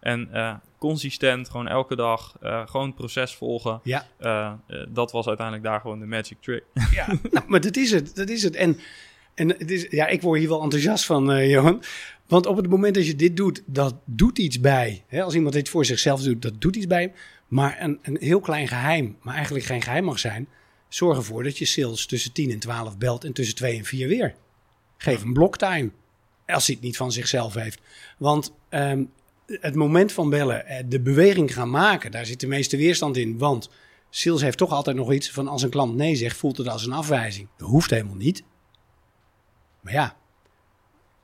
En 0.00 0.28
uh, 0.32 0.54
consistent, 0.78 1.50
gewoon 1.50 1.68
elke 1.68 1.96
dag, 1.96 2.36
uh, 2.42 2.66
gewoon 2.66 2.86
het 2.86 2.94
proces 2.94 3.34
volgen. 3.34 3.80
Ja. 3.82 4.06
Uh, 4.20 4.52
dat 4.88 5.12
was 5.12 5.26
uiteindelijk 5.26 5.66
daar 5.66 5.80
gewoon 5.80 5.98
de 5.98 6.06
magic 6.06 6.40
trick. 6.40 6.64
Ja, 6.90 7.06
nou, 7.30 7.44
maar 7.48 7.60
dat 7.60 7.76
is 7.76 7.90
het. 7.90 8.16
Dat 8.16 8.28
is 8.28 8.42
het. 8.42 8.54
En, 8.54 8.78
en 9.34 9.56
ja, 9.90 10.06
ik 10.06 10.22
word 10.22 10.38
hier 10.38 10.48
wel 10.48 10.62
enthousiast 10.62 11.04
van, 11.04 11.48
Johan. 11.48 11.82
Want 12.26 12.46
op 12.46 12.56
het 12.56 12.68
moment 12.68 12.94
dat 12.94 13.06
je 13.06 13.16
dit 13.16 13.36
doet, 13.36 13.62
dat 13.66 13.94
doet 14.04 14.38
iets 14.38 14.60
bij. 14.60 15.04
Als 15.10 15.34
iemand 15.34 15.54
dit 15.54 15.68
voor 15.68 15.84
zichzelf 15.84 16.22
doet, 16.22 16.42
dat 16.42 16.60
doet 16.60 16.76
iets 16.76 16.86
bij. 16.86 17.12
Maar 17.48 17.82
een, 17.82 17.98
een 18.02 18.16
heel 18.20 18.40
klein 18.40 18.68
geheim, 18.68 19.16
maar 19.22 19.34
eigenlijk 19.34 19.64
geen 19.64 19.82
geheim 19.82 20.04
mag 20.04 20.18
zijn. 20.18 20.48
Zorg 20.88 21.16
ervoor 21.16 21.42
dat 21.42 21.58
je 21.58 21.64
sales 21.64 22.06
tussen 22.06 22.32
10 22.32 22.50
en 22.50 22.58
12 22.58 22.98
belt 22.98 23.24
en 23.24 23.32
tussen 23.32 23.54
2 23.54 23.78
en 23.78 23.84
4 23.84 24.08
weer. 24.08 24.34
Geef 24.96 25.22
een 25.22 25.32
bloktime. 25.32 25.90
Als 26.46 26.66
hij 26.66 26.74
het 26.74 26.84
niet 26.84 26.96
van 26.96 27.12
zichzelf 27.12 27.54
heeft. 27.54 27.80
Want 28.18 28.52
um, 28.70 29.10
het 29.46 29.74
moment 29.74 30.12
van 30.12 30.30
bellen, 30.30 30.86
de 30.88 31.00
beweging 31.00 31.54
gaan 31.54 31.70
maken, 31.70 32.10
daar 32.10 32.26
zit 32.26 32.40
de 32.40 32.46
meeste 32.46 32.76
weerstand 32.76 33.16
in. 33.16 33.38
Want 33.38 33.70
sales 34.10 34.42
heeft 34.42 34.58
toch 34.58 34.70
altijd 34.70 34.96
nog 34.96 35.12
iets 35.12 35.30
van 35.30 35.48
als 35.48 35.62
een 35.62 35.70
klant 35.70 35.96
nee 35.96 36.14
zegt, 36.14 36.36
voelt 36.36 36.56
het 36.56 36.68
als 36.68 36.86
een 36.86 36.92
afwijzing. 36.92 37.48
Dat 37.56 37.68
hoeft 37.68 37.90
helemaal 37.90 38.14
niet. 38.14 38.42
Maar 39.84 39.92
ja, 39.92 40.16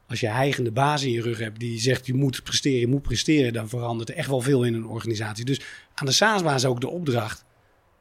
als 0.08 0.20
je 0.20 0.28
heigende 0.28 0.70
baas 0.70 1.02
in 1.02 1.10
je 1.10 1.22
rug 1.22 1.38
hebt 1.38 1.60
die 1.60 1.80
zegt 1.80 2.06
je 2.06 2.14
moet 2.14 2.42
presteren, 2.42 2.80
je 2.80 2.86
moet 2.86 3.02
presteren, 3.02 3.52
dan 3.52 3.68
verandert 3.68 4.08
er 4.08 4.14
echt 4.14 4.28
wel 4.28 4.40
veel 4.40 4.64
in 4.64 4.74
een 4.74 4.86
organisatie. 4.86 5.44
Dus 5.44 5.60
aan 5.94 6.06
de 6.06 6.12
SaaS-baas 6.12 6.64
ook 6.64 6.80
de 6.80 6.88
opdracht. 6.88 7.44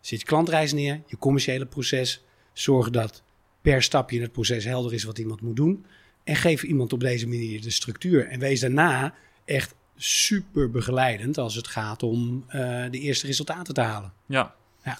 Zet 0.01 0.19
je 0.19 0.25
klantreis 0.25 0.73
neer, 0.73 1.01
je 1.07 1.17
commerciële 1.17 1.65
proces. 1.65 2.23
Zorg 2.53 2.89
dat 2.89 3.23
per 3.61 3.83
stapje 3.83 4.15
in 4.15 4.21
het 4.21 4.31
proces 4.31 4.65
helder 4.65 4.93
is 4.93 5.03
wat 5.03 5.17
iemand 5.17 5.41
moet 5.41 5.55
doen. 5.55 5.85
En 6.23 6.35
geef 6.35 6.63
iemand 6.63 6.93
op 6.93 6.99
deze 6.99 7.27
manier 7.27 7.61
de 7.61 7.69
structuur. 7.69 8.27
En 8.27 8.39
wees 8.39 8.59
daarna 8.59 9.13
echt 9.45 9.75
super 9.95 10.71
begeleidend 10.71 11.37
als 11.37 11.55
het 11.55 11.67
gaat 11.67 12.03
om 12.03 12.45
uh, 12.47 12.51
de 12.91 12.99
eerste 12.99 13.25
resultaten 13.25 13.73
te 13.73 13.81
halen. 13.81 14.13
Ja. 14.25 14.55
ja. 14.83 14.97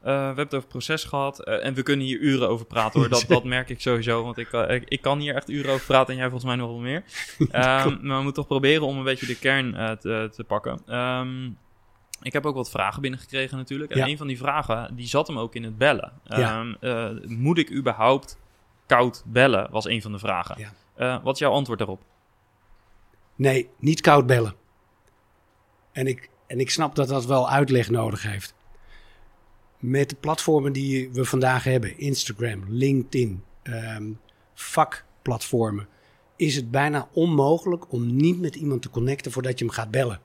Uh, 0.00 0.06
we 0.06 0.12
hebben 0.12 0.44
het 0.44 0.54
over 0.54 0.68
proces 0.68 1.04
gehad 1.04 1.48
uh, 1.48 1.64
en 1.64 1.74
we 1.74 1.82
kunnen 1.82 2.06
hier 2.06 2.18
uren 2.18 2.48
over 2.48 2.66
praten 2.66 3.00
hoor. 3.00 3.08
Dat, 3.08 3.24
dat 3.28 3.44
merk 3.44 3.68
ik 3.68 3.80
sowieso, 3.80 4.22
want 4.22 4.38
ik, 4.38 4.52
ik, 4.52 4.84
ik, 4.88 5.00
kan 5.00 5.18
hier 5.18 5.34
echt 5.34 5.50
uren 5.50 5.72
over 5.72 5.86
praten 5.86 6.12
en 6.12 6.20
jij 6.20 6.30
volgens 6.30 6.50
mij 6.50 6.56
nog 6.56 6.68
wel 6.68 6.78
meer. 6.78 7.04
Um, 7.38 7.48
maar 7.50 8.16
we 8.16 8.22
moeten 8.22 8.32
toch 8.32 8.46
proberen 8.46 8.86
om 8.86 8.98
een 8.98 9.04
beetje 9.04 9.26
de 9.26 9.38
kern 9.38 9.98
te, 9.98 10.30
te, 10.32 10.44
pakken. 10.44 10.96
Um, 10.98 11.58
ik 12.22 12.32
heb 12.32 12.46
ook 12.46 12.54
wat 12.54 12.70
vragen 12.70 13.02
binnengekregen 13.02 13.56
natuurlijk. 13.56 13.90
En 13.90 13.98
ja. 13.98 14.06
een 14.06 14.16
van 14.16 14.26
die 14.26 14.38
vragen, 14.38 14.96
die 14.96 15.06
zat 15.06 15.26
hem 15.26 15.38
ook 15.38 15.54
in 15.54 15.62
het 15.62 15.78
bellen. 15.78 16.12
Ja. 16.24 16.60
Um, 16.80 17.20
moet 17.26 17.58
ik 17.58 17.72
überhaupt 17.72 18.38
koud 18.86 19.22
bellen, 19.26 19.70
was 19.70 19.84
een 19.84 20.02
van 20.02 20.12
de 20.12 20.18
vragen. 20.18 20.72
Ja. 20.96 21.20
wat 21.22 21.34
is 21.34 21.40
jouw 21.40 21.52
antwoord 21.52 21.78
daarop? 21.78 22.02
Nee, 23.36 23.68
niet 23.78 24.00
koud 24.00 24.26
bellen. 24.26 24.54
En 25.92 26.06
ik, 26.06 26.30
en 26.46 26.60
ik 26.60 26.70
snap 26.70 26.94
dat 26.94 27.08
dat 27.08 27.26
wel 27.26 27.50
uitleg 27.50 27.90
nodig 27.90 28.22
heeft. 28.22 28.54
Met 29.80 30.10
de 30.10 30.16
platformen 30.16 30.72
die 30.72 31.10
we 31.10 31.24
vandaag 31.24 31.64
hebben, 31.64 31.98
Instagram, 31.98 32.64
LinkedIn, 32.68 33.42
um, 33.62 34.20
vakplatformen, 34.54 35.88
is 36.36 36.56
het 36.56 36.70
bijna 36.70 37.08
onmogelijk 37.12 37.92
om 37.92 38.16
niet 38.16 38.40
met 38.40 38.54
iemand 38.54 38.82
te 38.82 38.90
connecten 38.90 39.32
voordat 39.32 39.58
je 39.58 39.64
hem 39.64 39.74
gaat 39.74 39.90
bellen. 39.90 40.20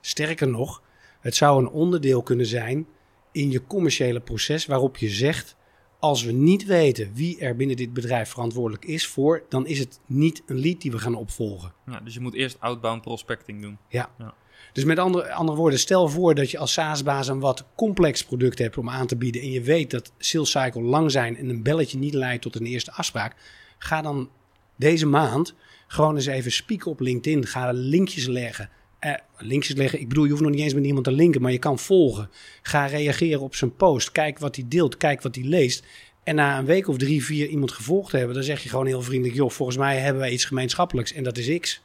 Sterker 0.00 0.48
nog, 0.48 0.82
het 1.20 1.34
zou 1.34 1.60
een 1.60 1.68
onderdeel 1.68 2.22
kunnen 2.22 2.46
zijn 2.46 2.86
in 3.32 3.50
je 3.50 3.66
commerciële 3.66 4.20
proces 4.20 4.66
waarop 4.66 4.96
je 4.96 5.08
zegt: 5.08 5.56
als 5.98 6.22
we 6.22 6.32
niet 6.32 6.64
weten 6.64 7.12
wie 7.14 7.38
er 7.38 7.56
binnen 7.56 7.76
dit 7.76 7.92
bedrijf 7.92 8.30
verantwoordelijk 8.30 8.84
is 8.84 9.06
voor, 9.06 9.42
dan 9.48 9.66
is 9.66 9.78
het 9.78 10.00
niet 10.06 10.42
een 10.46 10.58
lead 10.58 10.80
die 10.80 10.90
we 10.90 10.98
gaan 10.98 11.14
opvolgen. 11.14 11.72
Ja, 11.86 12.00
dus 12.00 12.14
je 12.14 12.20
moet 12.20 12.34
eerst 12.34 12.60
outbound 12.60 13.02
prospecting 13.02 13.62
doen. 13.62 13.78
Ja. 13.88 14.10
ja. 14.18 14.34
Dus 14.72 14.84
met 14.84 14.98
andere, 14.98 15.32
andere 15.32 15.58
woorden, 15.58 15.78
stel 15.78 16.08
voor 16.08 16.34
dat 16.34 16.50
je 16.50 16.58
als 16.58 16.72
SaaS-baas 16.72 17.28
een 17.28 17.40
wat 17.40 17.64
complex 17.74 18.24
product 18.24 18.58
hebt 18.58 18.78
om 18.78 18.90
aan 18.90 19.06
te 19.06 19.16
bieden 19.16 19.42
en 19.42 19.50
je 19.50 19.60
weet 19.60 19.90
dat 19.90 20.12
sales 20.18 20.50
cycle 20.50 20.82
lang 20.82 21.10
zijn 21.10 21.36
en 21.36 21.48
een 21.48 21.62
belletje 21.62 21.98
niet 21.98 22.14
leidt 22.14 22.42
tot 22.42 22.56
een 22.56 22.66
eerste 22.66 22.92
afspraak. 22.92 23.34
Ga 23.78 24.02
dan 24.02 24.30
deze 24.76 25.06
maand 25.06 25.54
gewoon 25.86 26.14
eens 26.14 26.26
even 26.26 26.52
spieken 26.52 26.90
op 26.90 27.00
LinkedIn. 27.00 27.46
Ga 27.46 27.70
linkjes 27.72 28.26
leggen. 28.26 28.70
Eh, 28.98 29.14
linkjes 29.38 29.76
leggen. 29.76 30.00
Ik 30.00 30.08
bedoel, 30.08 30.24
je 30.24 30.30
hoeft 30.30 30.42
nog 30.42 30.50
niet 30.50 30.60
eens 30.60 30.74
met 30.74 30.84
iemand 30.84 31.04
te 31.04 31.12
linken, 31.12 31.42
maar 31.42 31.52
je 31.52 31.58
kan 31.58 31.78
volgen. 31.78 32.30
Ga 32.62 32.86
reageren 32.86 33.40
op 33.40 33.54
zijn 33.54 33.76
post. 33.76 34.12
Kijk 34.12 34.38
wat 34.38 34.56
hij 34.56 34.64
deelt. 34.68 34.96
Kijk 34.96 35.22
wat 35.22 35.34
hij 35.34 35.44
leest. 35.44 35.84
En 36.24 36.34
na 36.34 36.58
een 36.58 36.64
week 36.64 36.88
of 36.88 36.96
drie, 36.96 37.24
vier 37.24 37.46
iemand 37.46 37.72
gevolgd 37.72 38.12
hebben, 38.12 38.34
dan 38.34 38.44
zeg 38.44 38.62
je 38.62 38.68
gewoon 38.68 38.86
heel 38.86 39.02
vriendelijk: 39.02 39.36
joh, 39.36 39.50
volgens 39.50 39.78
mij 39.78 39.98
hebben 39.98 40.22
wij 40.22 40.30
iets 40.30 40.44
gemeenschappelijks 40.44 41.12
en 41.12 41.22
dat 41.22 41.38
is 41.38 41.58
X. 41.58 41.82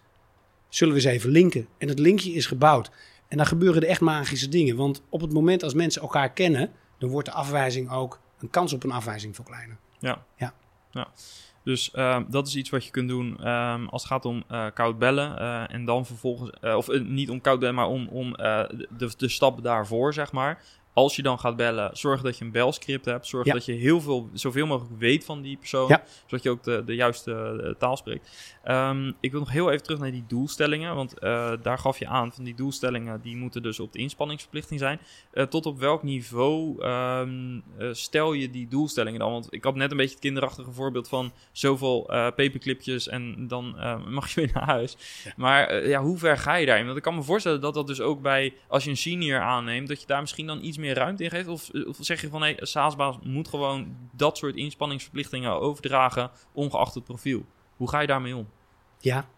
Zullen 0.75 0.93
we 0.93 0.99
eens 0.99 1.09
even 1.09 1.29
linken? 1.29 1.67
En 1.77 1.87
het 1.87 1.99
linkje 1.99 2.31
is 2.31 2.45
gebouwd. 2.45 2.91
En 3.27 3.37
dan 3.37 3.45
gebeuren 3.45 3.81
er 3.81 3.87
echt 3.87 4.01
magische 4.01 4.49
dingen. 4.49 4.75
Want 4.75 5.01
op 5.09 5.21
het 5.21 5.33
moment 5.33 5.63
als 5.63 5.73
mensen 5.73 6.01
elkaar 6.01 6.33
kennen, 6.33 6.71
dan 6.97 7.09
wordt 7.09 7.27
de 7.27 7.33
afwijzing 7.33 7.91
ook, 7.91 8.19
een 8.39 8.49
kans 8.49 8.73
op 8.73 8.83
een 8.83 8.91
afwijzing 8.91 9.35
veel 9.35 9.43
kleiner. 9.43 9.77
Ja. 9.99 10.25
ja. 10.37 10.53
ja. 10.91 11.07
Dus 11.63 11.91
uh, 11.93 12.19
dat 12.29 12.47
is 12.47 12.55
iets 12.55 12.69
wat 12.69 12.85
je 12.85 12.91
kunt 12.91 13.09
doen 13.09 13.47
um, 13.49 13.87
als 13.87 14.01
het 14.01 14.11
gaat 14.11 14.25
om 14.25 14.43
uh, 14.51 14.65
koud 14.73 14.99
bellen. 14.99 15.41
Uh, 15.41 15.73
en 15.73 15.85
dan 15.85 16.05
vervolgens, 16.05 16.59
of 16.59 16.87
niet 17.01 17.29
om 17.29 17.41
koud 17.41 17.59
bellen, 17.59 17.75
maar 17.75 17.87
om, 17.87 18.07
om 18.07 18.31
de, 18.31 19.13
de 19.17 19.29
stap 19.29 19.63
daarvoor, 19.63 20.13
zeg 20.13 20.31
maar. 20.31 20.63
Als 20.95 21.15
je 21.15 21.21
dan 21.21 21.39
gaat 21.39 21.55
bellen, 21.55 21.97
zorg 21.97 22.21
dat 22.21 22.37
je 22.37 22.45
een 22.45 22.51
belscript 22.51 23.05
hebt. 23.05 23.27
Zorg 23.27 23.45
Ja. 23.45 23.53
dat 23.53 23.65
je 23.65 23.71
heel 23.73 24.01
veel, 24.01 24.29
zoveel 24.33 24.65
mogelijk 24.65 24.99
weet 24.99 25.25
van 25.25 25.41
die 25.41 25.57
persoon. 25.57 25.87
Ja. 25.87 26.03
Zodat 26.25 26.43
je 26.43 26.49
ook 26.49 26.63
de, 26.63 26.83
de 26.85 26.95
juiste 26.95 27.61
eh, 27.63 27.69
taal 27.79 27.97
spreekt. 27.97 28.55
Ehm, 28.63 29.11
ik 29.19 29.31
wil 29.31 29.39
nog 29.39 29.51
heel 29.51 29.71
even 29.71 29.83
terug 29.83 29.99
naar 29.99 30.11
die 30.11 30.23
doelstellingen. 30.27 30.95
Want 30.95 31.19
eh, 31.19 31.51
daar 31.61 31.77
gaf 31.77 31.99
je 31.99 32.07
aan 32.07 32.33
van 32.33 32.43
die 32.43 32.55
doelstellingen, 32.55 33.21
die 33.21 33.35
moeten 33.35 33.63
dus 33.63 33.79
op 33.79 33.93
de 33.93 33.99
inspanningsverplichting 33.99 34.79
zijn. 34.79 34.99
Eh, 35.31 35.43
tot 35.43 35.65
op 35.65 35.79
welk 35.79 36.03
niveau 36.03 36.81
ehm, 36.83 37.59
eh, 37.77 37.87
stel 37.91 38.33
je 38.33 38.49
die 38.49 38.67
doelstellingen 38.67 39.19
dan? 39.19 39.31
Want 39.31 39.47
ik 39.49 39.63
had 39.63 39.75
net 39.75 39.91
een 39.91 39.97
beetje 39.97 40.11
het 40.11 40.23
kinderachtige 40.23 40.71
voorbeeld 40.71 41.07
van 41.07 41.31
zoveel 41.51 42.03
paperclipjes 42.35 43.07
en 43.07 43.47
dan 43.47 43.75
mag 44.07 44.29
je 44.29 44.41
weer 44.41 44.51
naar 44.53 44.65
huis. 44.65 44.97
Maar 45.35 45.87
ja, 45.87 46.01
hoe 46.01 46.17
ver 46.17 46.37
ga 46.37 46.55
je 46.55 46.65
daarin? 46.65 46.85
Want 46.85 46.97
ik 46.97 47.03
kan 47.03 47.15
me 47.15 47.23
voorstellen 47.23 47.61
dat 47.61 47.73
dat 47.73 47.87
dus 47.87 48.01
ook 48.01 48.21
bij, 48.21 48.53
als 48.67 48.83
je 48.83 48.89
een 48.89 48.97
senior 48.97 49.39
aanneemt, 49.39 49.87
dat 49.87 50.01
je 50.01 50.07
daar 50.07 50.21
misschien 50.21 50.47
dan 50.47 50.63
iets 50.63 50.77
meer 50.77 50.84
ruimte 50.93 51.23
in 51.23 51.29
geeft. 51.29 51.47
Of, 51.47 51.69
of 51.87 51.97
zeg 51.99 52.21
je 52.21 52.29
van, 52.29 52.39
nee, 52.39 52.61
een 52.61 52.67
SaaS-baas 52.67 53.15
moet 53.23 53.47
gewoon 53.47 53.95
dat 54.11 54.37
soort 54.37 54.55
inspanningsverplichtingen 54.55 55.51
overdragen, 55.51 56.31
ongeacht 56.51 56.93
het 56.93 57.03
profiel. 57.03 57.45
Hoe 57.75 57.89
ga 57.89 57.99
je 57.99 58.07
daarmee 58.07 58.35
om? 58.35 58.49
Ja, 58.99 59.29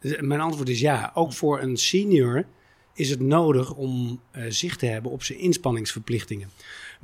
Dus 0.00 0.20
mijn 0.20 0.40
antwoord 0.40 0.68
is 0.68 0.80
ja. 0.80 1.10
Ook 1.14 1.32
voor 1.32 1.60
een 1.60 1.76
senior 1.76 2.46
is 2.94 3.10
het 3.10 3.20
nodig 3.20 3.74
om 3.74 4.20
eh, 4.30 4.44
zicht 4.48 4.78
te 4.78 4.86
hebben 4.86 5.10
op 5.12 5.22
zijn 5.22 5.38
inspanningsverplichtingen. 5.38 6.50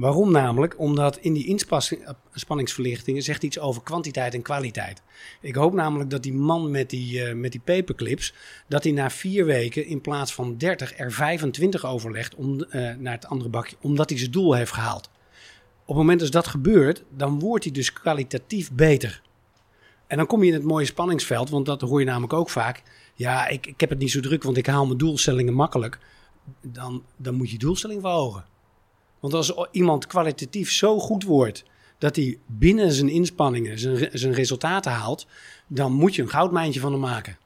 Waarom 0.01 0.31
namelijk? 0.31 0.79
Omdat 0.79 1.17
in 1.17 1.33
die 1.33 1.47
inspanningsverplichtingen 1.47 3.23
zegt 3.23 3.43
iets 3.43 3.59
over 3.59 3.83
kwantiteit 3.83 4.35
en 4.35 4.43
kwaliteit. 4.43 5.03
Ik 5.41 5.55
hoop 5.55 5.73
namelijk 5.73 6.11
dat 6.11 6.23
die 6.23 6.33
man 6.33 6.71
met 6.71 6.91
die, 6.91 7.25
eh, 7.25 7.35
met 7.35 7.53
die 7.53 7.61
paperclips, 7.61 8.35
dat 8.69 8.85
hij 8.85 8.93
na 8.93 9.11
vier 9.11 9.45
weken 9.45 9.87
in 9.87 10.01
plaats 10.01 10.35
van 10.35 10.57
30 10.57 10.99
er 10.99 11.13
25 11.13 11.87
overlegt 11.87 12.35
om, 12.35 12.63
eh, 12.63 12.95
naar 12.99 13.13
het 13.13 13.27
andere 13.27 13.51
bakje, 13.51 13.77
omdat 13.81 14.09
hij 14.09 14.19
zijn 14.19 14.31
doel 14.31 14.55
heeft 14.55 14.73
gehaald. 14.73 15.11
Op 15.81 15.87
het 15.87 15.97
moment 15.97 16.21
dat 16.21 16.33
dat 16.33 16.47
gebeurt, 16.47 17.05
dan 17.17 17.39
wordt 17.39 17.65
hij 17.65 17.73
dus 17.73 17.93
kwalitatief 17.93 18.73
beter. 18.73 19.23
En 20.07 20.17
dan 20.17 20.27
kom 20.27 20.43
je 20.43 20.49
in 20.49 20.55
het 20.55 20.65
mooie 20.65 20.87
spanningsveld, 20.87 21.51
want 21.51 21.67
dat 21.67 21.81
hoor 21.81 22.01
je 22.01 22.07
namelijk 22.07 22.33
ook 22.33 22.51
vaak. 22.51 22.83
Ja, 23.15 23.49
ik, 23.49 23.67
ik 23.67 23.81
heb 23.81 23.91
het 23.91 23.99
niet 23.99 24.11
zo 24.11 24.21
druk, 24.21 24.43
want 24.43 24.57
ik 24.57 24.67
haal 24.67 24.87
mijn 24.87 24.99
doelstellingen 24.99 25.55
makkelijk. 25.55 25.99
Dan, 26.63 27.05
dan 27.17 27.35
moet 27.35 27.51
je 27.51 27.59
doelstelling 27.59 28.01
verhogen. 28.01 28.50
Want 29.21 29.35
als 29.35 29.55
iemand 29.71 30.07
kwalitatief 30.07 30.71
zo 30.71 30.99
goed 30.99 31.25
wordt 31.25 31.65
dat 31.99 32.17
hij 32.17 32.39
binnen 32.47 32.93
zijn 32.93 33.09
inspanningen 33.09 33.79
zijn, 33.79 34.09
zijn 34.13 34.33
resultaten 34.33 34.93
haalt, 34.93 35.27
dan 35.67 35.93
moet 35.93 36.15
je 36.15 36.23
een 36.23 36.31
goudmijntje 36.31 36.81
van 36.81 36.93
hem 36.93 37.01
maken. 37.01 37.39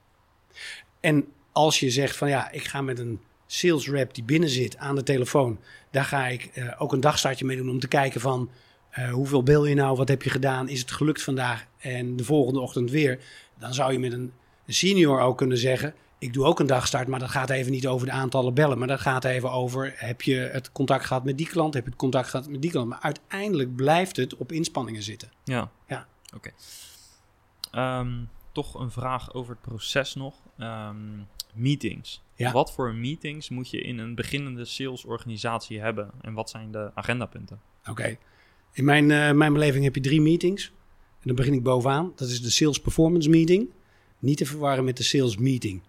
En 1.01 1.25
als 1.53 1.81
je 1.81 1.91
zegt 1.91 2.16
van 2.16 2.29
ja, 2.29 2.51
ik 2.51 2.64
ga 2.64 2.81
met 2.81 2.99
een 2.99 3.20
sales 3.47 3.89
rep 3.89 4.14
die 4.14 4.25
binnen 4.25 4.49
zit 4.49 4.77
aan 4.77 4.95
de 4.95 5.03
telefoon, 5.03 5.59
daar 5.91 6.05
ga 6.05 6.27
ik 6.27 6.45
eh, 6.45 6.72
ook 6.79 6.93
een 6.93 7.01
dagstartje 7.01 7.45
mee 7.45 7.57
doen 7.57 7.70
om 7.70 7.81
te 7.81 7.89
kijken 7.89 8.20
van 8.20 8.51
eh, 8.91 9.12
hoeveel 9.12 9.43
bel 9.43 9.66
je 9.66 9.75
nou, 9.75 9.97
wat 9.97 10.09
heb 10.09 10.22
je 10.22 10.31
gedaan, 10.31 10.68
is 10.68 10.81
het 10.81 10.91
gelukt 10.91 11.22
vandaag 11.22 11.66
en 11.79 12.16
de 12.16 12.25
volgende 12.25 12.61
ochtend 12.61 12.91
weer. 12.91 13.18
Dan 13.59 13.75
zou 13.75 13.93
je 13.93 13.99
met 13.99 14.12
een 14.12 14.33
senior 14.66 15.20
ook 15.20 15.39
kunnen 15.39 15.59
zeggen, 15.59 15.95
ik 16.25 16.33
doe 16.33 16.45
ook 16.45 16.61
een 16.61 16.66
dagstart, 16.66 17.09
maar 17.09 17.18
dat 17.18 17.31
gaat 17.31 17.51
even 17.51 17.72
niet 17.72 17.87
over 17.87 18.07
de 18.07 18.12
aantallen 18.12 18.55
bellen, 18.55 18.79
maar 18.79 18.89
dat 18.89 19.01
gaat 19.01 19.25
even 19.25 19.51
over, 19.51 19.93
heb 19.97 20.22
je 20.22 20.35
het 20.35 20.72
contact 20.72 21.05
gehad 21.05 21.25
met 21.25 21.39
die 21.39 21.47
klant, 21.47 21.75
heb 21.75 21.85
je 21.85 21.91
het 21.91 21.99
contact 21.99 22.29
gehad 22.29 22.49
met 22.49 22.62
die 22.62 22.70
klant. 22.70 22.89
Maar 22.89 23.01
uiteindelijk 23.01 23.77
blijft 23.77 24.16
het 24.16 24.37
op 24.37 24.53
inspanningen 24.53 25.03
zitten. 25.03 25.31
Ja. 25.45 25.70
Ja. 25.89 26.07
Oké. 26.35 26.51
Ehm, 27.70 28.12
toch 28.53 28.75
een 28.75 28.91
vraag 28.91 29.35
over 29.35 29.53
het 29.53 29.61
proces 29.61 30.14
nog. 30.14 30.35
Ehm, 30.59 30.97
meetings. 31.55 32.22
Ja. 32.35 32.53
Wat 32.53 32.72
voor 32.72 32.95
meetings 32.95 33.49
moet 33.49 33.70
je 33.70 33.81
in 33.81 33.99
een 33.99 34.14
beginnende 34.14 34.64
salesorganisatie 34.64 35.81
hebben? 35.81 36.11
En 36.20 36.35
wat 36.35 36.51
zijn 36.51 36.72
de 36.72 36.91
agendapunten? 36.95 37.61
Oké. 37.91 38.16
In 38.72 38.85
mijn, 38.85 39.11
eh, 39.11 39.33
mijn 39.33 39.53
beleving 39.53 39.85
heb 39.85 39.95
je 39.95 40.01
drie 40.01 40.20
meetings. 40.20 40.66
En 41.20 41.31
dan 41.31 41.35
begin 41.35 41.53
ik 41.53 41.62
bovenaan. 41.62 42.12
Dat 42.16 42.29
is 42.29 42.43
de 42.43 42.51
Sales 42.51 42.81
Performance 42.81 43.29
Meeting. 43.29 43.68
Niet 44.18 44.37
te 44.37 44.47
verwarren 44.47 44.85
met 44.85 44.97
de 44.97 45.03
Sales 45.03 45.37
Meeting. 45.37 45.83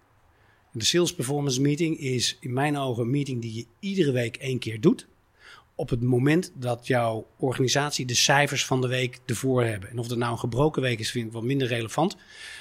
De 0.78 0.84
Sales 0.84 1.14
Performance 1.14 1.60
Meeting 1.60 1.98
is 1.98 2.36
in 2.40 2.52
mijn 2.52 2.76
ogen 2.76 3.02
een 3.02 3.10
meeting 3.10 3.42
die 3.42 3.54
je 3.54 3.66
iedere 3.80 4.12
week 4.12 4.36
één 4.36 4.58
keer 4.58 4.80
doet. 4.80 5.06
Op 5.74 5.90
het 5.90 6.02
moment 6.02 6.52
dat 6.54 6.86
jouw 6.86 7.26
organisatie 7.38 8.06
de 8.06 8.14
cijfers 8.14 8.66
van 8.66 8.80
de 8.80 8.88
week 8.88 9.20
ervoor 9.26 9.64
hebben. 9.64 9.90
En 9.90 9.98
of 9.98 10.08
dat 10.08 10.18
nou 10.18 10.32
een 10.32 10.38
gebroken 10.38 10.82
week 10.82 10.98
is, 10.98 11.10
vind 11.10 11.26
ik 11.26 11.32
wat 11.32 11.42
minder 11.42 11.68
relevant. 11.68 12.16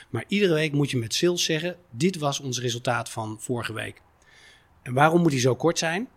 Maar 0.09 0.23
iedere 0.27 0.53
week 0.53 0.71
moet 0.71 0.91
je 0.91 0.97
met 0.97 1.13
sales 1.13 1.43
zeggen: 1.43 1.75
dit 1.91 2.17
was 2.17 2.39
ons 2.39 2.59
resultaat 2.59 3.09
van 3.09 3.37
vorige 3.39 3.73
week. 3.73 4.01
En 4.81 4.93
waarom 4.93 5.21
moet 5.21 5.31
die 5.31 5.39
zo 5.39 5.55
kort 5.55 5.77
zijn? 5.77 6.07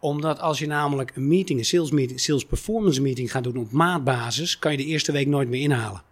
Omdat 0.00 0.40
als 0.40 0.58
je 0.58 0.66
namelijk 0.66 1.16
een 1.16 1.28
meeting, 1.28 1.58
een 1.58 1.64
sales 1.64 1.90
meeting, 1.90 2.20
sales 2.20 2.44
performance 2.44 3.02
meeting 3.02 3.30
gaat 3.30 3.44
doen 3.44 3.56
op 3.56 3.72
maatbasis, 3.72 4.58
kan 4.58 4.70
je 4.70 4.78
de 4.78 4.84
eerste 4.84 5.12
week 5.12 5.26
nooit 5.26 5.48
meer 5.48 5.62
inhalen. 5.62 6.02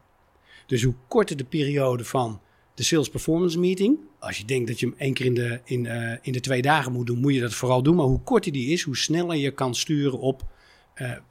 Dus 0.66 0.82
hoe 0.82 0.94
korter 1.08 1.36
de 1.36 1.44
periode 1.44 2.04
van 2.04 2.40
de 2.80 2.86
sales 2.86 3.08
performance 3.08 3.58
meeting, 3.58 3.98
als 4.18 4.38
je 4.38 4.44
denkt 4.44 4.68
dat 4.68 4.80
je 4.80 4.86
hem 4.86 4.94
één 4.98 5.14
keer 5.14 5.26
in 5.26 5.34
de, 5.34 5.60
in, 5.64 5.86
eh, 5.86 6.16
in 6.22 6.32
de 6.32 6.40
twee 6.40 6.62
dagen 6.62 6.92
moet 6.92 7.06
doen, 7.06 7.18
moet 7.18 7.34
je 7.34 7.40
dat 7.40 7.54
vooral 7.54 7.82
doen. 7.82 7.96
Maar 7.96 8.06
hoe 8.06 8.22
korter 8.22 8.52
die 8.52 8.72
is, 8.72 8.82
hoe 8.82 8.96
sneller 8.96 9.36
je 9.36 9.50
kan 9.50 9.74
sturen 9.74 10.18
op, 10.18 10.42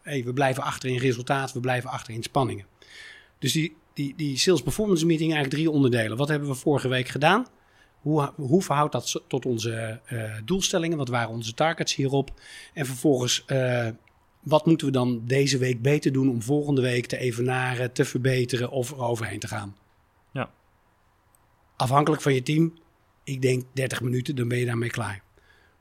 hey, 0.01 0.23
we 0.23 0.33
blijven 0.33 0.63
achter 0.63 0.89
in 0.89 0.97
resultaat, 0.97 1.53
we 1.53 1.59
blijven 1.59 1.89
achter 1.89 2.13
in 2.13 2.23
spanningen. 2.23 2.65
Dus 3.39 3.51
die, 3.51 3.75
die, 3.93 4.13
die 4.15 4.37
sales 4.37 4.61
performance 4.61 5.05
meeting 5.05 5.33
eigenlijk 5.33 5.61
drie 5.61 5.75
onderdelen. 5.75 6.17
Wat 6.17 6.27
hebben 6.27 6.49
we 6.49 6.55
vorige 6.55 6.87
week 6.87 7.07
gedaan? 7.07 7.45
Hoe, 7.99 8.31
hoe 8.35 8.61
verhoudt 8.61 8.91
dat 8.91 9.21
tot 9.27 9.45
onze 9.45 10.01
eh, 10.05 10.23
doelstellingen? 10.45 10.97
Wat 10.97 11.09
waren 11.09 11.29
onze 11.29 11.53
targets 11.53 11.95
hierop? 11.95 12.31
En 12.73 12.85
vervolgens, 12.85 13.45
wat 14.43 14.65
moeten 14.65 14.87
we 14.87 14.93
dan 14.93 15.21
deze 15.25 15.57
week 15.57 15.81
beter 15.81 16.11
doen 16.11 16.29
om 16.29 16.41
volgende 16.41 16.81
week 16.81 17.05
te 17.05 17.17
evenaren, 17.17 17.91
te 17.91 18.05
verbeteren 18.05 18.71
of 18.71 18.91
er 18.91 19.03
overheen 19.03 19.39
te 19.39 19.47
gaan? 19.47 19.75
Afhankelijk 21.79 22.21
van 22.21 22.33
je 22.33 22.43
team, 22.43 22.73
ik 23.23 23.41
denk 23.41 23.63
30 23.73 24.01
minuten, 24.01 24.35
dan 24.35 24.47
ben 24.47 24.57
je 24.57 24.65
daarmee 24.65 24.89
klaar. 24.89 25.21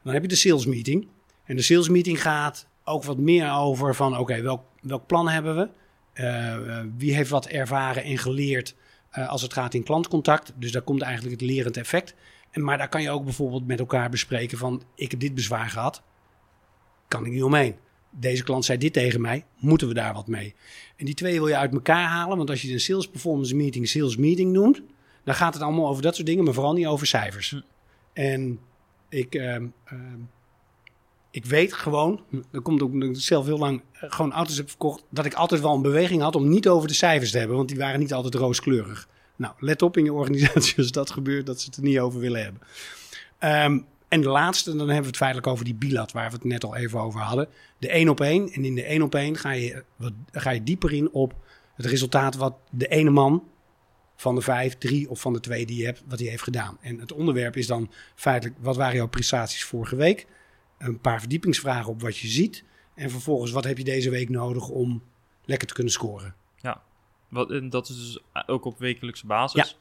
Dan 0.03 0.13
heb 0.13 0.23
je 0.23 0.29
de 0.29 0.37
sales 0.37 0.67
meeting. 0.67 1.09
En 1.45 1.57
de 1.57 1.63
sales 1.63 1.89
meeting 1.89 2.23
gaat 2.23 2.67
ook 2.85 3.05
wat 3.05 3.19
meer 3.19 3.53
over 3.53 3.95
van, 3.95 4.19
oké, 4.19 4.43
welk, 4.43 4.63
welk 4.83 5.07
plan 5.07 5.29
hebben 5.29 5.57
we? 5.57 5.69
Eh, 6.13 6.55
eh, 6.55 6.87
wie 6.97 7.15
heeft 7.15 7.31
wat 7.31 7.47
ervaren 7.47 8.03
en 8.05 8.19
geleerd 8.19 8.75
eh, 9.11 9.29
als 9.29 9.43
het 9.43 9.53
gaat 9.53 9.75
in 9.75 9.83
klantcontact? 9.83 10.53
Dus 10.57 10.73
daar 10.73 10.83
komt 10.83 11.03
eigenlijk 11.03 11.41
het 11.41 11.51
lerend 11.51 11.77
effect. 11.77 12.15
En, 12.51 12.65
maar 12.65 12.79
daar 12.79 12.89
kan 12.89 13.03
je 13.03 13.11
ook 13.11 13.25
bijvoorbeeld 13.25 13.67
met 13.67 13.79
elkaar 13.79 14.11
bespreken 14.11 14.59
van, 14.59 14.83
ik 14.95 15.11
heb 15.11 15.21
dit 15.21 15.35
bezwaar 15.35 15.71
gehad, 15.71 16.03
kan 17.09 17.27
ik 17.27 17.33
niet 17.33 17.43
omheen. 17.43 17.77
Deze 18.11 18.45
klant 18.45 18.65
zei 18.65 18.79
dit 18.79 18.93
tegen 18.93 19.21
mij, 19.21 19.45
moeten 19.57 19.89
we 19.89 19.95
daar 19.95 20.15
wat 20.15 20.27
mee? 20.27 20.55
En 20.97 21.05
die 21.05 21.15
twee 21.15 21.39
wil 21.39 21.49
je 21.49 21.57
uit 21.57 21.73
elkaar 21.73 22.09
halen, 22.09 22.37
want 22.37 22.51
als 22.51 22.63
je 22.63 22.73
een 22.73 22.81
sales 22.81 23.09
performance 23.09 23.57
meeting 23.57 23.89
sales 23.89 24.17
meeting 24.17 24.53
noemt, 24.53 24.83
dan 25.29 25.37
gaat 25.37 25.55
het 25.55 25.63
allemaal 25.63 25.89
over 25.89 26.03
dat 26.03 26.15
soort 26.15 26.27
dingen, 26.27 26.45
maar 26.45 26.55
vooral 26.55 26.73
niet 26.73 26.87
over 26.87 27.07
cijfers. 27.07 27.51
Hm. 27.51 27.61
En 28.13 28.59
ik, 29.09 29.35
ehm, 29.35 29.67
ehm, 29.85 30.21
ik 31.31 31.45
weet 31.45 31.73
gewoon, 31.73 32.21
dat 32.51 32.63
komt 32.63 32.83
ook 32.83 32.93
omdat 32.93 33.09
ik 33.09 33.17
zelf 33.17 33.47
heel 33.47 33.59
lang 33.59 33.83
eh, 33.93 34.13
gewoon 34.13 34.33
auto's 34.33 34.57
heb 34.57 34.69
verkocht, 34.69 35.05
dat 35.09 35.25
ik 35.25 35.35
altijd 35.35 35.61
wel 35.61 35.75
een 35.75 35.83
beweging 35.83 36.23
had 36.23 36.37
om 36.37 36.49
niet 36.49 36.69
over 36.69 36.89
de 36.89 36.95
cijfers 36.95 37.31
te 37.31 37.39
hebben, 37.39 37.57
want 37.57 37.69
die 37.69 37.79
waren 37.79 38.01
niet 38.01 38.13
altijd 38.13 38.35
rooskleurig. 38.35 39.09
Nou, 39.37 39.55
let 39.59 39.83
op 39.83 39.97
in 39.97 40.05
je 40.05 40.13
organisatie 40.13 40.77
als 40.83 40.93
dat 40.93 41.11
gebeurt, 41.11 41.47
dat 41.47 41.61
ze 41.61 41.67
het 41.67 41.77
er 41.77 41.83
niet 41.83 41.99
over 41.99 42.21
willen 42.21 42.43
hebben. 42.43 42.63
Ehm, 43.39 43.79
en 44.09 44.21
de 44.21 44.29
laatste, 44.29 44.71
dan 44.71 44.79
hebben 44.79 45.01
we 45.01 45.07
het 45.07 45.17
feitelijk 45.17 45.47
over 45.47 45.65
die 45.65 45.75
bilat, 45.75 46.13
waar 46.13 46.31
we 46.31 46.35
het 46.35 46.45
net 46.45 46.65
al 46.65 46.77
even 46.77 47.01
over 47.01 47.21
hadden. 47.21 47.49
De 47.79 47.89
één 47.89 48.09
op 48.09 48.21
één. 48.21 48.53
En 48.53 48.65
in 48.65 48.75
de 48.75 48.85
één 48.85 49.03
op 49.03 49.15
één 49.15 49.37
ga 49.37 49.51
je, 49.51 49.85
wat, 49.97 50.13
ga 50.33 50.51
je 50.51 50.63
dieper 50.63 50.93
in 50.93 51.11
op 51.13 51.35
het 51.75 51.87
resultaat 51.87 52.37
wat 52.37 52.55
de 52.71 52.87
ene 52.87 53.11
man 53.11 53.43
van 54.21 54.35
de 54.35 54.41
vijf, 54.41 54.79
drie 54.79 55.11
of 55.11 55.21
van 55.21 55.33
de 55.33 55.41
twee 55.41 55.67
die 55.67 55.79
je 55.79 55.85
hebt, 55.85 56.03
wat 56.07 56.19
hij 56.19 56.29
heeft 56.29 56.43
gedaan. 56.43 56.79
En 56.81 56.99
het 56.99 57.13
onderwerp 57.13 57.57
is 57.57 57.67
dan 57.67 57.91
feitelijk, 58.15 58.59
wat 58.61 58.77
waren 58.77 58.97
jouw 58.97 59.09
prestaties 59.09 59.65
vorige 59.65 59.97
week? 59.97 60.27
Een 60.79 61.01
paar 61.01 61.21
verdiepingsvragen 61.21 61.91
op 61.91 62.01
wat 62.01 62.19
je 62.19 62.29
ziet. 62.29 62.65
En 62.95 63.11
vervolgens, 63.11 63.51
wat 63.51 63.65
heb 63.65 63.79
je 63.79 63.85
deze 63.85 64.11
week 64.11 64.29
nodig 64.29 64.69
om 64.69 65.03
lekker 65.45 65.69
te 65.69 65.75
kunnen 65.75 65.93
scoren? 65.93 66.35
Wat, 67.29 67.51
en 67.51 67.71
dat 67.71 67.89
is 67.89 67.97
dus 67.97 68.19
ook 68.47 68.65
op 68.65 68.79
wekelijkse 68.79 69.27
basis. 69.27 69.77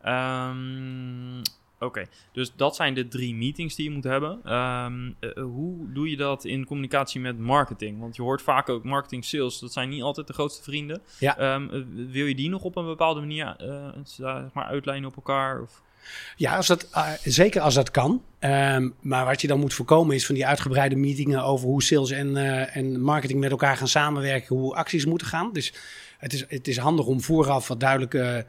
Ehm, 0.00 1.42
Oké, 1.80 2.06
dus 2.32 2.52
dat 2.56 2.76
zijn 2.76 2.94
de 2.94 3.08
drie 3.08 3.34
meetings 3.34 3.74
die 3.74 3.84
je 3.84 3.90
moet 3.90 4.04
hebben. 4.04 4.40
Ehm, 4.44 5.10
eh, 5.20 5.42
hoe 5.42 5.92
doe 5.92 6.10
je 6.10 6.16
dat 6.16 6.44
in 6.44 6.64
communicatie 6.64 7.20
met 7.20 7.38
marketing? 7.38 8.00
Want 8.00 8.16
je 8.16 8.22
hoort 8.22 8.42
vaak 8.42 8.68
ook 8.68 8.84
marketing 8.84 9.24
sales, 9.24 9.58
dat 9.58 9.72
zijn 9.72 9.88
niet 9.88 10.02
altijd 10.02 10.26
de 10.26 10.32
grootste 10.32 10.62
vrienden. 10.62 11.02
Ja. 11.18 11.38
Ehm, 11.38 11.68
eh, 11.70 11.80
wil 12.10 12.26
je 12.26 12.34
die 12.34 12.48
nog 12.48 12.62
op 12.62 12.76
een 12.76 12.86
bepaalde 12.86 13.20
manier 13.20 13.56
eh, 13.58 13.88
zeg 14.04 14.52
maar 14.52 14.64
uitlijnen 14.64 15.08
op 15.08 15.16
elkaar? 15.16 15.62
Of? 15.62 15.82
Ja, 16.36 16.56
als 16.56 16.66
dat, 16.66 16.88
zeker 17.22 17.60
als 17.60 17.74
dat 17.74 17.90
kan. 17.90 18.22
Ehm, 18.38 18.88
maar 19.00 19.24
wat 19.24 19.40
je 19.40 19.46
dan 19.46 19.60
moet 19.60 19.74
voorkomen 19.74 20.14
is 20.14 20.26
van 20.26 20.34
die 20.34 20.46
uitgebreide 20.46 20.96
meetingen 20.96 21.44
over 21.44 21.66
hoe 21.66 21.82
sales 21.82 22.10
en, 22.10 22.36
en 22.72 23.00
marketing 23.00 23.40
met 23.40 23.50
elkaar 23.50 23.76
gaan 23.76 23.88
samenwerken, 23.88 24.56
hoe 24.56 24.74
acties 24.74 25.06
moeten 25.06 25.26
gaan. 25.26 25.52
Dus 25.52 25.74
het 26.18 26.32
is, 26.32 26.44
het 26.48 26.68
is 26.68 26.78
handig 26.78 27.06
om 27.06 27.20
vooraf 27.20 27.68
wat 27.68 27.80
duidelijke 27.80 28.46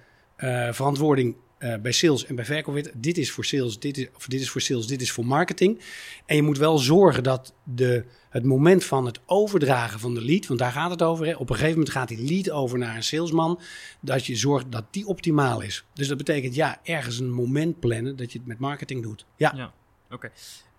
verantwoording 0.71 1.35
eh, 1.59 1.75
bij 1.81 1.91
sales 1.91 2.25
en 2.25 2.35
bij 2.35 2.45
verkoop 2.45 2.91
dit 2.95 3.17
is 3.17 3.31
voor 3.31 3.45
sales, 3.45 3.79
dit 3.79 3.97
is, 3.97 4.07
of 4.15 4.27
dit 4.27 4.41
is 4.41 4.49
voor 4.49 4.61
sales, 4.61 4.87
dit 4.87 5.01
is 5.01 5.11
voor 5.11 5.25
marketing. 5.25 5.81
En 6.25 6.35
je 6.35 6.41
moet 6.41 6.57
wel 6.57 6.77
zorgen 6.77 7.23
dat 7.23 7.53
de, 7.63 8.05
het 8.29 8.43
moment 8.43 8.83
van 8.83 9.05
het 9.05 9.19
overdragen 9.25 9.99
van 9.99 10.13
de 10.13 10.25
lead, 10.25 10.47
want 10.47 10.59
daar 10.59 10.71
gaat 10.71 10.91
het 10.91 11.01
over, 11.01 11.25
hè, 11.25 11.33
op 11.33 11.49
een 11.49 11.55
gegeven 11.55 11.77
moment 11.77 11.89
gaat 11.89 12.07
die 12.07 12.23
lead 12.23 12.49
over 12.49 12.77
naar 12.77 12.95
een 12.95 13.03
salesman, 13.03 13.59
dat 14.01 14.25
je 14.25 14.35
zorgt 14.35 14.71
dat 14.71 14.85
die 14.91 15.07
optimaal 15.07 15.61
is. 15.61 15.85
Dus 15.93 16.07
dat 16.07 16.17
betekent 16.17 16.55
ja, 16.55 16.79
ergens 16.83 17.19
een 17.19 17.31
moment 17.31 17.79
plannen 17.79 18.15
dat 18.15 18.31
je 18.31 18.37
het 18.37 18.47
met 18.47 18.59
marketing 18.59 19.03
doet. 19.03 19.25
Ja. 19.35 19.53
Ja, 19.55 19.73
oké. 20.09 20.31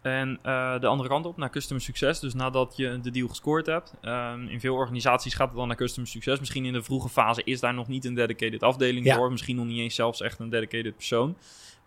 En 0.03 0.39
uh, 0.47 0.81
de 0.81 0.87
andere 0.87 1.09
kant 1.09 1.27
op, 1.27 1.37
naar 1.37 1.51
customer 1.51 1.83
succes. 1.83 2.21
Dus 2.21 2.35
nadat 2.35 2.77
je 2.77 3.01
de 3.03 3.11
deal 3.11 3.29
gescoord 3.29 3.67
hebt. 3.67 3.93
Um, 4.03 4.49
in 4.49 4.61
veel 4.61 4.75
organisaties 4.75 5.35
gaat 5.35 5.49
het 5.49 5.57
dan 5.57 5.67
naar 5.69 5.77
customer 5.77 6.11
succes. 6.11 6.39
Misschien 6.39 6.65
in 6.65 6.73
de 6.73 6.83
vroege 6.83 7.09
fase 7.09 7.43
is 7.45 7.61
daar 7.61 7.75
nog 7.75 7.89
niet 7.89 8.05
een 8.05 8.15
dedicated 8.15 8.63
afdeling 8.63 9.07
Ja. 9.07 9.17
voor. 9.17 9.31
Misschien 9.31 9.57
nog 9.57 9.67
niet 9.67 9.79
eens 9.79 9.95
zelfs 9.95 10.21
echt 10.21 10.39
een 10.39 10.49
dedicated 10.49 10.97
persoon. 10.97 11.37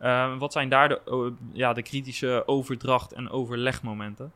Uh, 0.02 0.38
wat 0.38 0.52
zijn 0.52 0.70
daar 0.70 0.90
de, 0.90 1.02
uh, 1.06 1.48
ja, 1.54 1.74
de 1.74 1.82
kritische 1.82 2.44
overdracht- 2.46 3.12
en 3.14 3.30
overlegmomenten? 3.30 4.34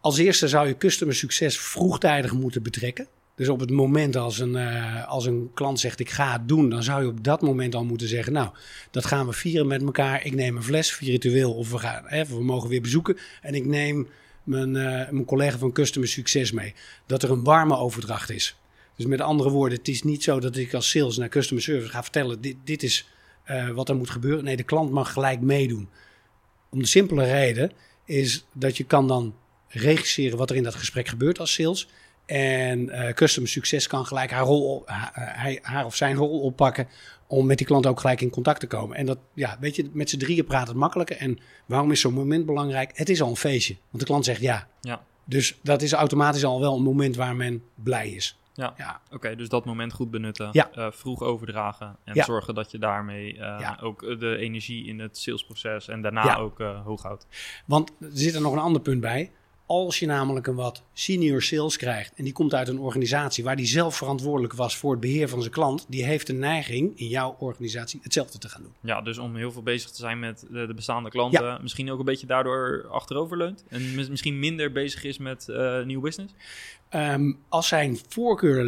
Als 0.00 0.18
eerste 0.18 0.48
zou 0.48 0.66
je 0.66 0.76
customer 0.76 1.14
succes 1.14 1.60
vroegtijdig 1.60 2.32
moeten 2.32 2.62
betrekken. 2.62 3.06
Dus 3.36 3.48
op 3.48 3.60
het 3.60 3.70
moment 3.70 4.16
als 4.16 4.38
een, 4.38 4.54
uh, 4.54 5.08
als 5.08 5.26
een 5.26 5.50
klant 5.54 5.80
zegt 5.80 6.00
ik 6.00 6.10
ga 6.10 6.32
het 6.32 6.48
doen, 6.48 6.68
dan 6.70 6.82
zou 6.82 7.02
je 7.02 7.08
op 7.08 7.24
dat 7.24 7.42
moment 7.42 7.74
al 7.74 7.84
moeten 7.84 8.08
zeggen, 8.08 8.32
nou, 8.32 8.50
dat 8.90 9.04
gaan 9.04 9.26
we 9.26 9.32
vieren 9.32 9.66
met 9.66 9.82
elkaar. 9.82 10.26
Ik 10.26 10.34
neem 10.34 10.56
een 10.56 10.62
fles 10.62 10.92
virtueel 10.92 11.54
of 11.54 11.70
we, 11.70 11.78
gaan, 11.78 12.02
hè, 12.06 12.24
we 12.24 12.44
mogen 12.44 12.68
weer 12.68 12.80
bezoeken 12.80 13.16
en 13.42 13.54
ik 13.54 13.64
neem 13.64 14.08
mijn, 14.44 14.74
uh, 14.74 15.10
mijn 15.10 15.24
collega 15.24 15.58
van 15.58 15.72
customer 15.72 16.08
succes 16.08 16.52
mee. 16.52 16.74
Dat 17.06 17.22
er 17.22 17.30
een 17.30 17.44
warme 17.44 17.76
overdracht 17.76 18.30
is. 18.30 18.56
Dus 18.96 19.06
met 19.06 19.20
andere 19.20 19.50
woorden, 19.50 19.78
het 19.78 19.88
is 19.88 20.02
niet 20.02 20.22
zo 20.22 20.40
dat 20.40 20.56
ik 20.56 20.74
als 20.74 20.90
sales 20.90 21.16
naar 21.16 21.28
customer 21.28 21.62
service 21.62 21.90
ga 21.90 22.02
vertellen, 22.02 22.40
dit, 22.40 22.56
dit 22.64 22.82
is 22.82 23.08
uh, 23.50 23.70
wat 23.70 23.88
er 23.88 23.96
moet 23.96 24.10
gebeuren. 24.10 24.44
Nee, 24.44 24.56
de 24.56 24.62
klant 24.62 24.90
mag 24.90 25.12
gelijk 25.12 25.40
meedoen. 25.40 25.88
Om 26.70 26.78
de 26.78 26.86
simpele 26.86 27.24
reden 27.24 27.72
is 28.04 28.44
dat 28.52 28.76
je 28.76 28.84
kan 28.84 29.08
dan 29.08 29.34
regisseren 29.68 30.38
wat 30.38 30.50
er 30.50 30.56
in 30.56 30.62
dat 30.62 30.74
gesprek 30.74 31.08
gebeurt 31.08 31.38
als 31.38 31.52
sales. 31.52 31.88
En 32.26 32.80
uh, 32.80 33.08
customer 33.08 33.50
succes 33.50 33.86
kan 33.86 34.06
gelijk 34.06 34.30
haar, 34.30 34.44
rol, 34.44 34.82
haar, 34.86 35.58
haar 35.62 35.84
of 35.84 35.96
zijn 35.96 36.16
rol 36.16 36.40
oppakken 36.40 36.88
om 37.26 37.46
met 37.46 37.58
die 37.58 37.66
klant 37.66 37.86
ook 37.86 38.00
gelijk 38.00 38.20
in 38.20 38.30
contact 38.30 38.60
te 38.60 38.66
komen. 38.66 38.96
En 38.96 39.06
dat, 39.06 39.18
ja, 39.34 39.56
weet 39.60 39.76
je, 39.76 39.90
met 39.92 40.10
z'n 40.10 40.18
drieën 40.18 40.44
praat 40.44 40.68
het 40.68 40.76
makkelijker. 40.76 41.16
En 41.16 41.38
waarom 41.66 41.90
is 41.90 42.00
zo'n 42.00 42.14
moment 42.14 42.46
belangrijk? 42.46 42.90
Het 42.94 43.08
is 43.08 43.22
al 43.22 43.28
een 43.28 43.36
feestje, 43.36 43.76
want 43.90 44.02
de 44.02 44.04
klant 44.04 44.24
zegt 44.24 44.40
ja. 44.40 44.68
ja. 44.80 45.04
Dus 45.24 45.58
dat 45.62 45.82
is 45.82 45.92
automatisch 45.92 46.44
al 46.44 46.60
wel 46.60 46.76
een 46.76 46.82
moment 46.82 47.16
waar 47.16 47.36
men 47.36 47.62
blij 47.74 48.10
is. 48.10 48.38
Ja, 48.54 48.74
ja. 48.76 49.00
oké, 49.06 49.14
okay, 49.14 49.36
dus 49.36 49.48
dat 49.48 49.64
moment 49.64 49.92
goed 49.92 50.10
benutten, 50.10 50.48
ja. 50.52 50.70
uh, 50.78 50.86
vroeg 50.90 51.22
overdragen 51.22 51.96
en 52.04 52.14
ja. 52.14 52.24
zorgen 52.24 52.54
dat 52.54 52.70
je 52.70 52.78
daarmee 52.78 53.34
uh, 53.34 53.70
ook 53.80 54.00
de 54.20 54.36
energie 54.36 54.86
in 54.86 54.98
het 54.98 55.18
salesproces 55.18 55.88
en 55.88 56.02
daarna 56.02 56.36
ook 56.36 56.58
hoog 56.84 57.02
houdt. 57.02 57.26
Want 57.66 57.90
er 58.00 58.08
zit 58.12 58.34
er 58.34 58.40
nog 58.40 58.52
een 58.52 58.58
ander 58.58 58.82
punt 58.82 59.00
bij. 59.00 59.32
Als 59.66 59.98
je 59.98 60.06
namelijk 60.06 60.46
een 60.46 60.54
wat 60.54 60.82
senior 60.92 61.42
sales 61.42 61.76
krijgt 61.76 62.12
en 62.14 62.24
die 62.24 62.32
komt 62.32 62.54
uit 62.54 62.68
een 62.68 62.78
organisatie 62.78 63.44
waar 63.44 63.56
die 63.56 63.66
zelf 63.66 63.96
verantwoordelijk 63.96 64.52
was 64.52 64.76
voor 64.76 64.90
het 64.90 65.00
beheer 65.00 65.28
van 65.28 65.40
zijn 65.40 65.52
klant, 65.52 65.86
die 65.88 66.04
heeft 66.04 66.28
een 66.28 66.38
neiging 66.38 66.98
in 66.98 67.08
jouw 67.08 67.36
organisatie 67.38 68.00
hetzelfde 68.02 68.38
te 68.38 68.48
gaan 68.48 68.62
doen. 68.62 68.72
Ja, 68.80 69.00
dus 69.00 69.18
om 69.18 69.36
heel 69.36 69.52
veel 69.52 69.62
bezig 69.62 69.90
te 69.90 69.96
zijn 69.96 70.18
met 70.18 70.46
de, 70.50 70.66
de 70.66 70.74
bestaande 70.74 71.10
klanten, 71.10 71.44
ja. 71.44 71.58
misschien 71.62 71.90
ook 71.90 71.98
een 71.98 72.04
beetje 72.04 72.26
daardoor 72.26 72.86
achteroverleunt 72.90 73.64
en 73.68 73.94
misschien 73.94 74.38
minder 74.38 74.72
bezig 74.72 75.04
is 75.04 75.18
met 75.18 75.46
uh, 75.50 75.84
nieuw 75.84 76.00
business? 76.00 76.34
Um, 76.90 77.38
als 77.48 77.68
zijn 77.68 77.98
voorkeur 78.08 78.64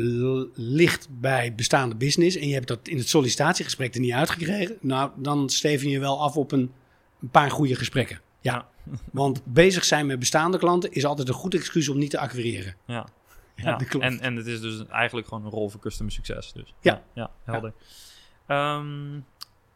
ligt 0.55 1.09
bij 1.11 1.55
bestaande 1.55 1.94
business 1.94 2.36
en 2.36 2.49
je 2.49 2.55
hebt 2.55 2.68
dat 2.68 2.88
in 2.88 2.99
het 2.99 3.09
sollicitatiegesprek 3.09 3.94
er 3.94 4.01
niet 4.01 4.12
uitgekregen, 4.12 4.76
nou 4.80 5.11
dan 5.16 5.51
steven 5.51 5.88
je 5.88 5.99
wel 5.99 6.20
af 6.20 6.36
op 6.36 6.53
een, 6.53 6.72
een 7.20 7.30
paar 7.30 7.51
goede 7.51 7.74
gesprekken. 7.74 8.20
Ja. 8.47 8.68
Want 9.12 9.44
bezig 9.44 9.84
zijn 9.84 10.07
met 10.07 10.18
bestaande 10.18 10.59
klanten 10.59 10.92
is 10.92 11.05
altijd 11.05 11.28
een 11.28 11.34
goed 11.34 11.55
excuus 11.55 11.88
om 11.88 11.99
niet 11.99 12.11
te 12.11 12.18
acquireren. 12.18 12.76
Ja. 12.86 13.07
ja, 13.57 13.78
ja. 13.78 13.99
En, 14.01 14.20
en 14.20 14.36
het 14.36 14.47
is 14.47 14.61
dus 14.61 14.86
eigenlijk 14.86 15.28
gewoon 15.28 15.44
een 15.44 15.51
rol 15.51 15.68
voor 15.68 15.80
customer 15.80 16.12
succes. 16.12 16.53
Dus. 16.53 16.74
Ja. 16.80 17.03
Ja, 17.14 17.30
helder. 17.44 17.72
Um, 18.49 19.24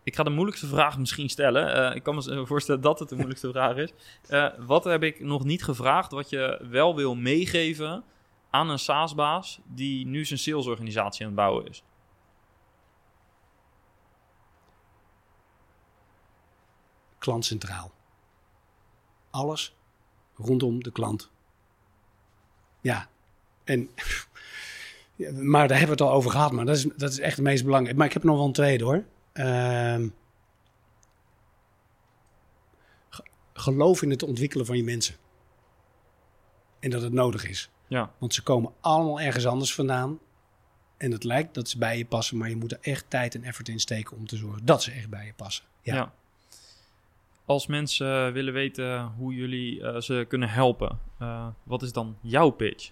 ik 0.03 0.17
ga 0.17 0.23
de 0.23 0.31
moeilijkste 0.31 0.67
vraag 0.67 0.99
misschien 0.99 1.29
stellen. 1.29 1.91
Uh, 1.91 1.97
ik 1.97 2.03
kan 2.03 2.15
me 2.15 2.47
voorstellen 2.47 2.81
dat 2.81 2.99
het 2.99 3.09
de 3.09 3.15
moeilijkste 3.15 3.51
vraag 3.57 3.77
is. 3.77 3.93
Uh, 4.29 4.49
wat 4.59 4.85
heb 4.85 5.03
ik 5.03 5.21
nog 5.21 5.45
niet 5.45 5.65
gevraagd 5.65 6.13
wat 6.13 6.31
je 6.31 6.67
wel 6.71 6.97
wil 6.97 7.15
meegeven 7.15 8.05
aan 8.51 8.71
een 8.71 8.79
SaaS-baas 8.79 9.61
die 9.65 10.07
nu 10.07 10.25
zijn 10.25 10.39
salesorganisatie 10.39 11.21
aan 11.21 11.33
het 11.33 11.37
bouwen 11.37 11.67
is? 11.67 11.83
Klantcentraal 17.19 17.91
alles 19.31 19.75
rondom 20.37 20.83
de 20.83 20.93
klant. 20.93 21.31
Ja, 22.81 23.09
en, 23.65 23.91
maar 25.53 25.69
daar 25.69 25.79
hebben 25.79 25.97
we 25.97 26.03
het 26.03 26.13
al 26.13 26.17
over 26.17 26.31
gehad, 26.31 26.53
maar 26.53 26.65
dat 26.65 26.77
is, 26.77 26.87
dat 26.97 27.11
is 27.11 27.19
echt 27.19 27.37
het 27.37 27.45
meest 27.45 27.65
belangrijk. 27.65 27.97
Maar 27.97 28.07
ik 28.07 28.13
heb 28.13 28.23
er 28.23 28.29
nog 28.29 28.37
wel 28.37 28.47
een 28.47 28.53
tweede 28.53 28.85
hoor. 28.85 29.05
Uh, 29.35 30.07
geloof 33.53 34.03
in 34.03 34.11
het 34.11 34.23
ontwikkelen 34.23 34.67
van 34.67 34.77
je 34.77 34.85
mensen. 34.85 35.15
En 36.79 36.91
dat 36.91 37.03
het 37.03 37.13
nodig 37.13 37.49
is. 37.49 37.71
Ja. 37.87 38.13
Want 38.19 38.35
ze 38.35 38.43
komen 38.43 38.73
allemaal 38.81 39.21
ergens 39.21 39.47
anders 39.47 39.75
vandaan. 39.75 40.19
En 40.97 41.11
het 41.11 41.25
lijkt 41.25 41.55
dat 41.55 41.69
ze 41.69 41.79
bij 41.79 41.99
je 41.99 42.07
passen, 42.07 42.37
maar 42.37 42.49
je 42.49 42.57
moet 42.57 42.73
er 42.73 42.79
echt 42.81 43.05
tijd 43.09 43.35
en 43.35 43.45
effort 43.45 43.69
in 43.69 43.81
steken 43.81 44.17
om 44.17 44.27
te 44.27 44.37
zorgen 44.37 44.65
dat 44.65 44.83
ze 44.83 44.91
echt 44.91 45.09
bij 45.09 45.27
je 45.27 45.35
passen. 45.35 45.65
Ja. 45.83 45.95
ja 45.95 46.13
als 47.45 47.67
mensen 47.67 48.33
willen 48.33 48.53
weten 48.53 49.13
hoe 49.17 49.35
jullie 49.35 49.81
uh, 49.81 50.01
ze 50.01 50.25
kunnen 50.29 50.49
helpen, 50.49 50.99
uh, 51.23 51.47
wat 51.63 51.83
is 51.83 51.93
dan 51.93 52.17
jouw 52.21 52.51
pitch? 52.51 52.91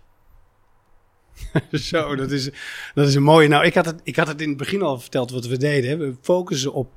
Zo, 1.90 2.16
dat 2.16 2.30
is, 2.30 2.50
dat 2.94 3.08
is 3.08 3.14
een 3.14 3.22
mooie. 3.22 3.48
Nou, 3.48 3.64
ik 3.64 3.74
had, 3.74 3.86
het, 3.86 4.00
ik 4.02 4.16
had 4.16 4.28
het 4.28 4.40
in 4.40 4.48
het 4.48 4.58
begin 4.58 4.82
al 4.82 5.00
verteld 5.00 5.30
wat 5.30 5.46
we 5.46 5.56
deden. 5.56 5.98
We 5.98 6.14
focussen 6.20 6.72
op, 6.72 6.92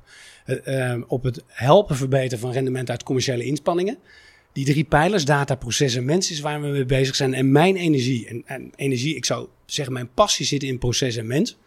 uh, 0.46 1.02
op 1.06 1.22
het 1.22 1.44
helpen 1.46 1.96
verbeteren 1.96 2.38
van 2.38 2.52
rendement 2.52 2.90
uit 2.90 3.02
commerciële 3.02 3.44
inspanningen. 3.44 3.98
Die 4.52 4.64
drie 4.64 4.84
pijlers, 4.84 5.24
data, 5.24 5.54
proces 5.54 5.94
en 5.94 6.04
mens, 6.04 6.30
is 6.30 6.40
waar 6.40 6.60
we 6.60 6.66
mee 6.66 6.84
bezig 6.84 7.14
zijn. 7.14 7.34
En 7.34 7.52
mijn 7.52 7.76
energie, 7.76 8.28
en, 8.28 8.42
en 8.46 8.72
energie, 8.76 9.16
ik 9.16 9.24
zou 9.24 9.48
zeggen, 9.66 9.94
mijn 9.94 10.12
passie 10.14 10.46
zit 10.46 10.62
in 10.62 10.78
proces 10.78 11.16
en 11.16 11.26
mens. 11.26 11.58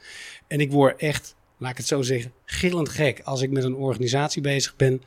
En 0.48 0.60
ik 0.60 0.72
word 0.72 1.00
echt, 1.00 1.36
laat 1.58 1.72
ik 1.72 1.78
het 1.78 1.88
zo 1.88 2.02
zeggen, 2.02 2.32
gillend 2.46 2.90
gek 2.90 3.22
als 3.24 3.42
ik 3.42 3.52
met 3.52 3.64
een 3.64 3.76
organisatie 3.76 4.42
bezig 4.42 4.76
ben. 4.76 5.02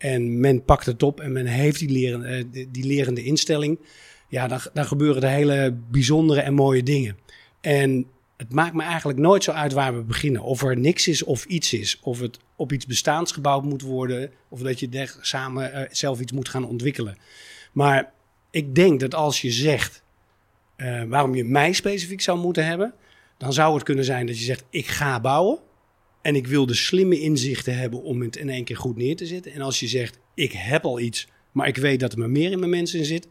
En 0.00 0.40
men 0.40 0.64
pakt 0.64 0.86
het 0.86 1.02
op 1.02 1.20
en 1.20 1.32
men 1.32 1.46
heeft 1.46 1.78
die 1.78 1.90
lerende, 1.90 2.46
die 2.70 2.84
lerende 2.84 3.24
instelling. 3.24 3.78
Ja, 4.28 4.60
dan, 4.72 4.84
gebeuren 4.86 5.22
er 5.22 5.28
hele 5.28 5.76
bijzondere 5.90 6.40
en 6.40 6.54
mooie 6.54 6.82
dingen. 6.82 7.16
En 7.60 8.06
het 8.36 8.52
maakt 8.52 8.74
me 8.74 8.82
eigenlijk 8.82 9.18
nooit 9.18 9.44
zo 9.44 9.50
uit 9.50 9.72
waar 9.72 9.94
we 9.94 10.02
beginnen. 10.02 10.42
Of 10.42 10.62
er 10.62 10.76
niks 10.76 11.08
is 11.08 11.22
of 11.22 11.44
iets 11.44 11.72
is. 11.72 11.98
Of 12.02 12.20
het 12.20 12.38
op 12.56 12.72
iets 12.72 12.86
bestaans 12.86 13.32
gebouwd 13.32 13.64
moet 13.64 13.82
worden. 13.82 14.30
Of 14.48 14.60
dat 14.60 14.80
je 14.80 15.08
samen 15.20 15.70
uh, 15.74 15.80
zelf 15.90 16.20
iets 16.20 16.32
moet 16.32 16.48
gaan 16.48 16.64
ontwikkelen. 16.64 17.16
Maar 17.72 18.12
ik 18.50 18.74
denk 18.74 19.00
dat 19.00 19.14
als 19.14 19.40
je 19.40 19.50
zegt 19.50 20.02
uh, 20.76 21.02
waarom 21.02 21.34
je 21.34 21.44
mij 21.44 21.72
specifiek 21.72 22.20
zou 22.20 22.38
moeten 22.38 22.66
hebben. 22.66 22.94
Dan 23.38 23.52
zou 23.52 23.74
het 23.74 23.82
kunnen 23.82 24.04
zijn 24.04 24.26
dat 24.26 24.38
je 24.38 24.44
zegt 24.44 24.64
ik 24.70 24.86
ga 24.86 25.20
bouwen. 25.20 25.58
En 26.22 26.34
ik 26.34 26.46
wil 26.46 26.66
de 26.66 26.74
slimme 26.74 27.20
inzichten 27.20 27.78
hebben 27.78 28.02
om 28.02 28.20
het 28.20 28.36
in 28.36 28.48
één 28.48 28.64
keer 28.64 28.76
goed 28.76 28.96
neer 28.96 29.16
te 29.16 29.26
zetten. 29.26 29.52
En 29.52 29.60
als 29.60 29.80
je 29.80 29.88
zegt, 29.88 30.18
ik 30.34 30.52
heb 30.52 30.84
al 30.84 31.00
iets, 31.00 31.28
maar 31.52 31.68
ik 31.68 31.76
weet 31.76 32.00
dat 32.00 32.12
er 32.12 32.18
maar 32.18 32.30
meer 32.30 32.50
in 32.50 32.58
mijn 32.58 32.70
mensen 32.70 33.04
zit, 33.04 33.28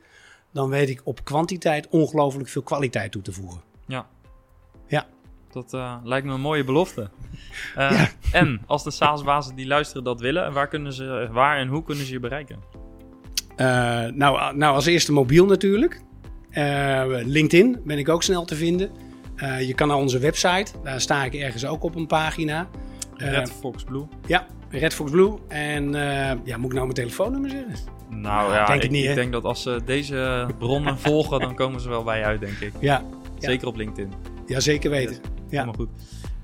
dan 0.54 0.70
weet 0.70 0.90
ik 0.90 1.02
op 1.04 1.24
kwantiteit 1.24 1.88
ongelooflijk 1.90 2.50
veel 2.50 2.62
kwaliteit 2.62 3.12
toe 3.12 3.22
te 3.22 3.32
voegen. 3.32 3.62
Ja. 3.88 4.10
Ja. 4.88 5.08
Dat 5.52 5.74
uh, 5.74 5.96
lijkt 6.04 6.26
me 6.26 6.34
een 6.34 6.42
mooie 6.42 6.64
belofte. 6.64 7.10
Uh, 7.78 7.92
ja. 7.98 8.10
En 8.32 8.62
als 8.66 8.84
de 8.84 8.92
SaaS-bazen 8.92 9.56
die 9.56 9.68
luisteren 9.68 10.04
dat 10.04 10.20
willen, 10.20 10.54
waar, 10.54 10.68
kunnen 10.68 10.94
ze, 10.94 11.28
waar 11.32 11.58
en 11.58 11.68
hoe 11.68 11.84
kunnen 11.84 12.06
ze 12.06 12.12
je 12.12 12.20
bereiken? 12.20 12.60
Uh, 13.58 13.66
nou, 14.06 14.56
nou, 14.58 14.76
als 14.76 14.86
eerste 14.86 15.12
mobiel 15.12 15.46
natuurlijk. 15.46 16.02
LinkedIn 17.26 17.82
ben 17.84 17.98
ik 17.98 18.10
ook 18.10 18.24
snel 18.24 18.46
te 18.46 18.56
vinden. 18.56 18.92
Uh, 19.44 19.68
je 19.68 19.74
kan 19.74 19.88
naar 19.88 19.98
onze 19.98 20.20
website, 20.20 20.72
daar 20.84 21.02
sta 21.02 21.24
ik 21.24 21.34
ergens 21.34 21.66
ook 21.66 21.84
op 21.84 21.96
een 21.96 22.08
pagina. 22.08 22.68
Uh, 23.18 23.32
Red 23.32 23.52
Fox 23.52 23.84
Blue. 23.84 24.08
Ja, 24.28 24.46
Red 24.70 24.94
Fox 24.94 25.12
Blue. 25.12 25.34
En 25.48 25.94
uh, 25.94 26.32
ja, 26.44 26.58
moet 26.58 26.66
ik 26.66 26.74
nou 26.74 26.74
mijn 26.74 26.94
telefoonnummer 26.94 27.50
zeggen? 27.50 27.76
Nou 28.10 28.54
ja, 28.54 28.66
denk 28.66 28.84
ik, 28.84 28.92
ik, 28.92 29.10
ik 29.10 29.16
denk 29.16 29.32
dat 29.32 29.44
als 29.44 29.62
ze 29.62 29.82
deze 29.86 30.48
bronnen 30.58 31.00
volgen, 31.08 31.40
dan 31.40 31.56
komen 31.56 31.82
ze 31.82 31.90
wel 31.90 32.04
bij 32.04 32.18
je 32.18 32.26
uit, 32.26 32.40
denk 32.40 32.60
ik. 32.60 32.74
Ja. 32.80 33.04
Zeker 33.38 33.68
op 33.68 33.76
LinkedIn. 33.76 34.14
Ja, 34.46 34.60
zeker 34.60 34.90
weten. 34.90 35.16
Ja. 35.16 35.40
Helemaal 35.50 35.74
goed. 35.74 35.90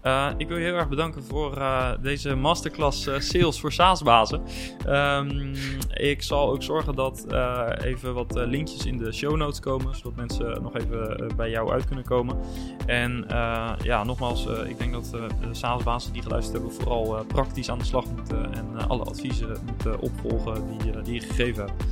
Uh, 0.06 0.28
ik 0.38 0.48
wil 0.48 0.58
je 0.58 0.64
heel 0.64 0.76
erg 0.76 0.90
bedanken 0.90 1.24
voor 1.24 1.58
uh, 1.58 1.92
deze 2.02 2.36
masterclass 2.36 3.08
uh, 3.08 3.20
sales 3.20 3.60
voor 3.60 3.72
SaaS-bazen. 3.72 4.42
Um, 4.88 5.54
ik 5.94 6.22
zal 6.22 6.50
ook 6.52 6.64
zorgen 6.64 6.96
dat 6.96 7.26
even 7.84 8.14
wat 8.14 8.34
linkjes 8.36 8.86
in 8.86 8.98
de 8.98 9.12
show 9.12 9.36
notes 9.36 9.60
komen, 9.60 9.96
zodat 9.96 10.16
mensen 10.16 10.62
nog 10.62 10.78
even 10.78 11.32
bij 11.36 11.50
jou 11.50 11.72
uit 11.72 11.86
kunnen 11.86 12.06
komen. 12.06 12.38
En 12.86 13.26
ja, 13.84 14.04
nogmaals, 14.04 14.46
ik 14.68 14.78
denk 14.78 14.94
dat 14.94 15.10
de 15.12 15.28
SaaS-bazen 15.52 16.14
die 16.14 16.22
geluisterd 16.22 16.58
hebben 16.58 16.74
vooral 16.74 17.26
praktisch 17.28 17.70
aan 17.70 17.80
de 17.80 17.86
slag 17.86 18.06
moeten 18.16 18.54
en 18.54 18.88
alle 18.88 19.04
adviezen 19.04 19.58
moeten 19.66 20.00
opvolgen 20.00 20.78
die, 20.78 21.02
die 21.02 21.14
je 21.14 21.20
gegeven 21.20 21.66
hebt. 21.66 21.84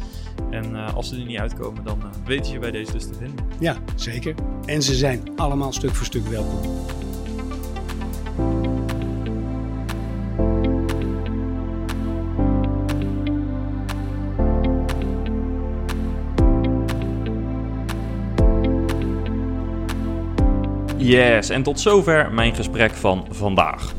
En 0.50 0.76
als 0.76 1.10
ze 1.10 1.16
er 1.16 1.26
niet 1.26 1.40
uitkomen, 1.40 1.84
dan 1.84 2.04
weten 2.26 2.52
je 2.52 2.60
bij 2.60 2.72
deze 2.72 2.92
dus 2.92 3.08
te 3.08 3.14
vinden. 3.14 3.46
Ja, 3.60 3.78
zeker. 3.96 4.36
En 4.66 4.82
ze 4.82 4.96
zijn 4.96 5.32
allemaal 5.36 5.74
stuk 5.74 5.96
voor 5.96 6.06
stuk 6.06 6.28
welkom. 6.28 6.60
Yes, 21.04 21.50
en 21.50 21.64
tot 21.64 21.80
zover 21.80 22.32
mijn 22.32 22.56
gesprek 22.56 22.92
van 22.92 23.26
vandaag. 23.30 23.94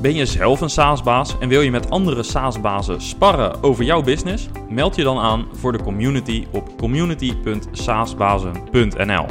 Ben 0.00 0.14
je 0.14 0.26
zelf 0.26 0.60
een 0.60 0.70
SaaS-baas 0.70 1.38
en 1.38 1.48
wil 1.48 1.60
je 1.60 1.70
met 1.70 1.90
andere 1.90 2.22
SaaS-bazen 2.22 3.00
sparren 3.00 3.62
over 3.62 3.84
jouw 3.84 4.02
business? 4.02 4.48
Meld 4.68 4.96
je 4.96 5.02
dan 5.02 5.18
aan 5.18 5.46
voor 5.52 5.72
de 5.72 5.82
community 5.82 6.46
op 6.50 6.78
community.saasbazen.nl. 6.78 9.26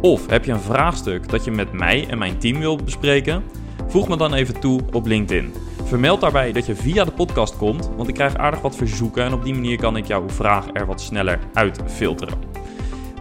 Of 0.00 0.30
heb 0.30 0.44
je 0.44 0.52
een 0.52 0.60
vraagstuk 0.60 1.28
dat 1.28 1.44
je 1.44 1.50
met 1.50 1.72
mij 1.72 2.06
en 2.08 2.18
mijn 2.18 2.38
team 2.38 2.58
wilt 2.58 2.84
bespreken? 2.84 3.44
Voeg 3.86 4.08
me 4.08 4.16
dan 4.16 4.34
even 4.34 4.60
toe 4.60 4.80
op 4.92 5.06
LinkedIn. 5.06 5.54
Vermeld 5.84 6.20
daarbij 6.20 6.52
dat 6.52 6.66
je 6.66 6.74
via 6.74 7.04
de 7.04 7.12
podcast 7.12 7.56
komt, 7.56 7.90
want 7.96 8.08
ik 8.08 8.14
krijg 8.14 8.36
aardig 8.36 8.60
wat 8.60 8.76
verzoeken 8.76 9.24
en 9.24 9.32
op 9.32 9.44
die 9.44 9.54
manier 9.54 9.76
kan 9.76 9.96
ik 9.96 10.06
jouw 10.06 10.28
vraag 10.28 10.66
er 10.72 10.86
wat 10.86 11.00
sneller 11.00 11.38
uitfilteren. 11.52 12.53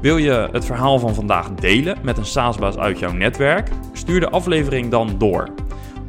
Wil 0.03 0.17
je 0.17 0.49
het 0.51 0.65
verhaal 0.65 0.99
van 0.99 1.15
vandaag 1.15 1.53
delen 1.53 1.97
met 2.01 2.17
een 2.17 2.25
SaaS-baas 2.25 2.77
uit 2.77 2.99
jouw 2.99 3.11
netwerk? 3.11 3.69
Stuur 3.93 4.19
de 4.19 4.29
aflevering 4.29 4.91
dan 4.91 5.15
door. 5.17 5.49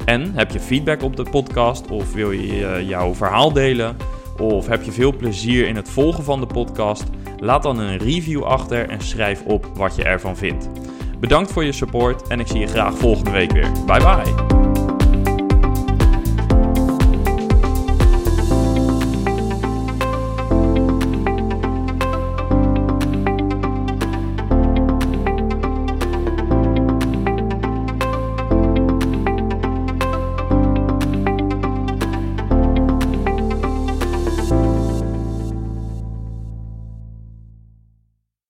En 0.05 0.31
heb 0.33 0.51
je 0.51 0.59
feedback 0.59 1.01
op 1.01 1.15
de 1.15 1.25
podcast 1.31 1.87
of 1.91 2.13
wil 2.13 2.31
je 2.31 2.65
eh, 2.65 2.87
jouw 2.87 3.13
verhaal 3.13 3.53
delen? 3.53 3.97
Of 4.37 4.67
heb 4.67 4.83
je 4.83 4.91
veel 4.91 5.15
plezier 5.15 5.67
in 5.67 5.75
het 5.75 5.89
volgen 5.89 6.23
van 6.23 6.39
de 6.39 6.45
podcast? 6.45 7.03
Laat 7.39 7.63
dan 7.63 7.79
een 7.79 7.97
review 7.97 8.43
achter 8.43 8.89
en 8.89 9.01
schrijf 9.01 9.43
op 9.43 9.65
wat 9.73 9.95
je 9.95 10.03
ervan 10.03 10.37
vindt. 10.37 10.69
Bedankt 11.19 11.51
voor 11.51 11.63
je 11.63 11.71
support 11.71 12.27
en 12.27 12.39
ik 12.39 12.47
zie 12.47 12.59
je 12.59 12.67
graag 12.67 12.97
volgende 12.97 13.31
week 13.31 13.51
weer. 13.51 13.71
Bye 13.85 13.99
bye. 13.99 14.64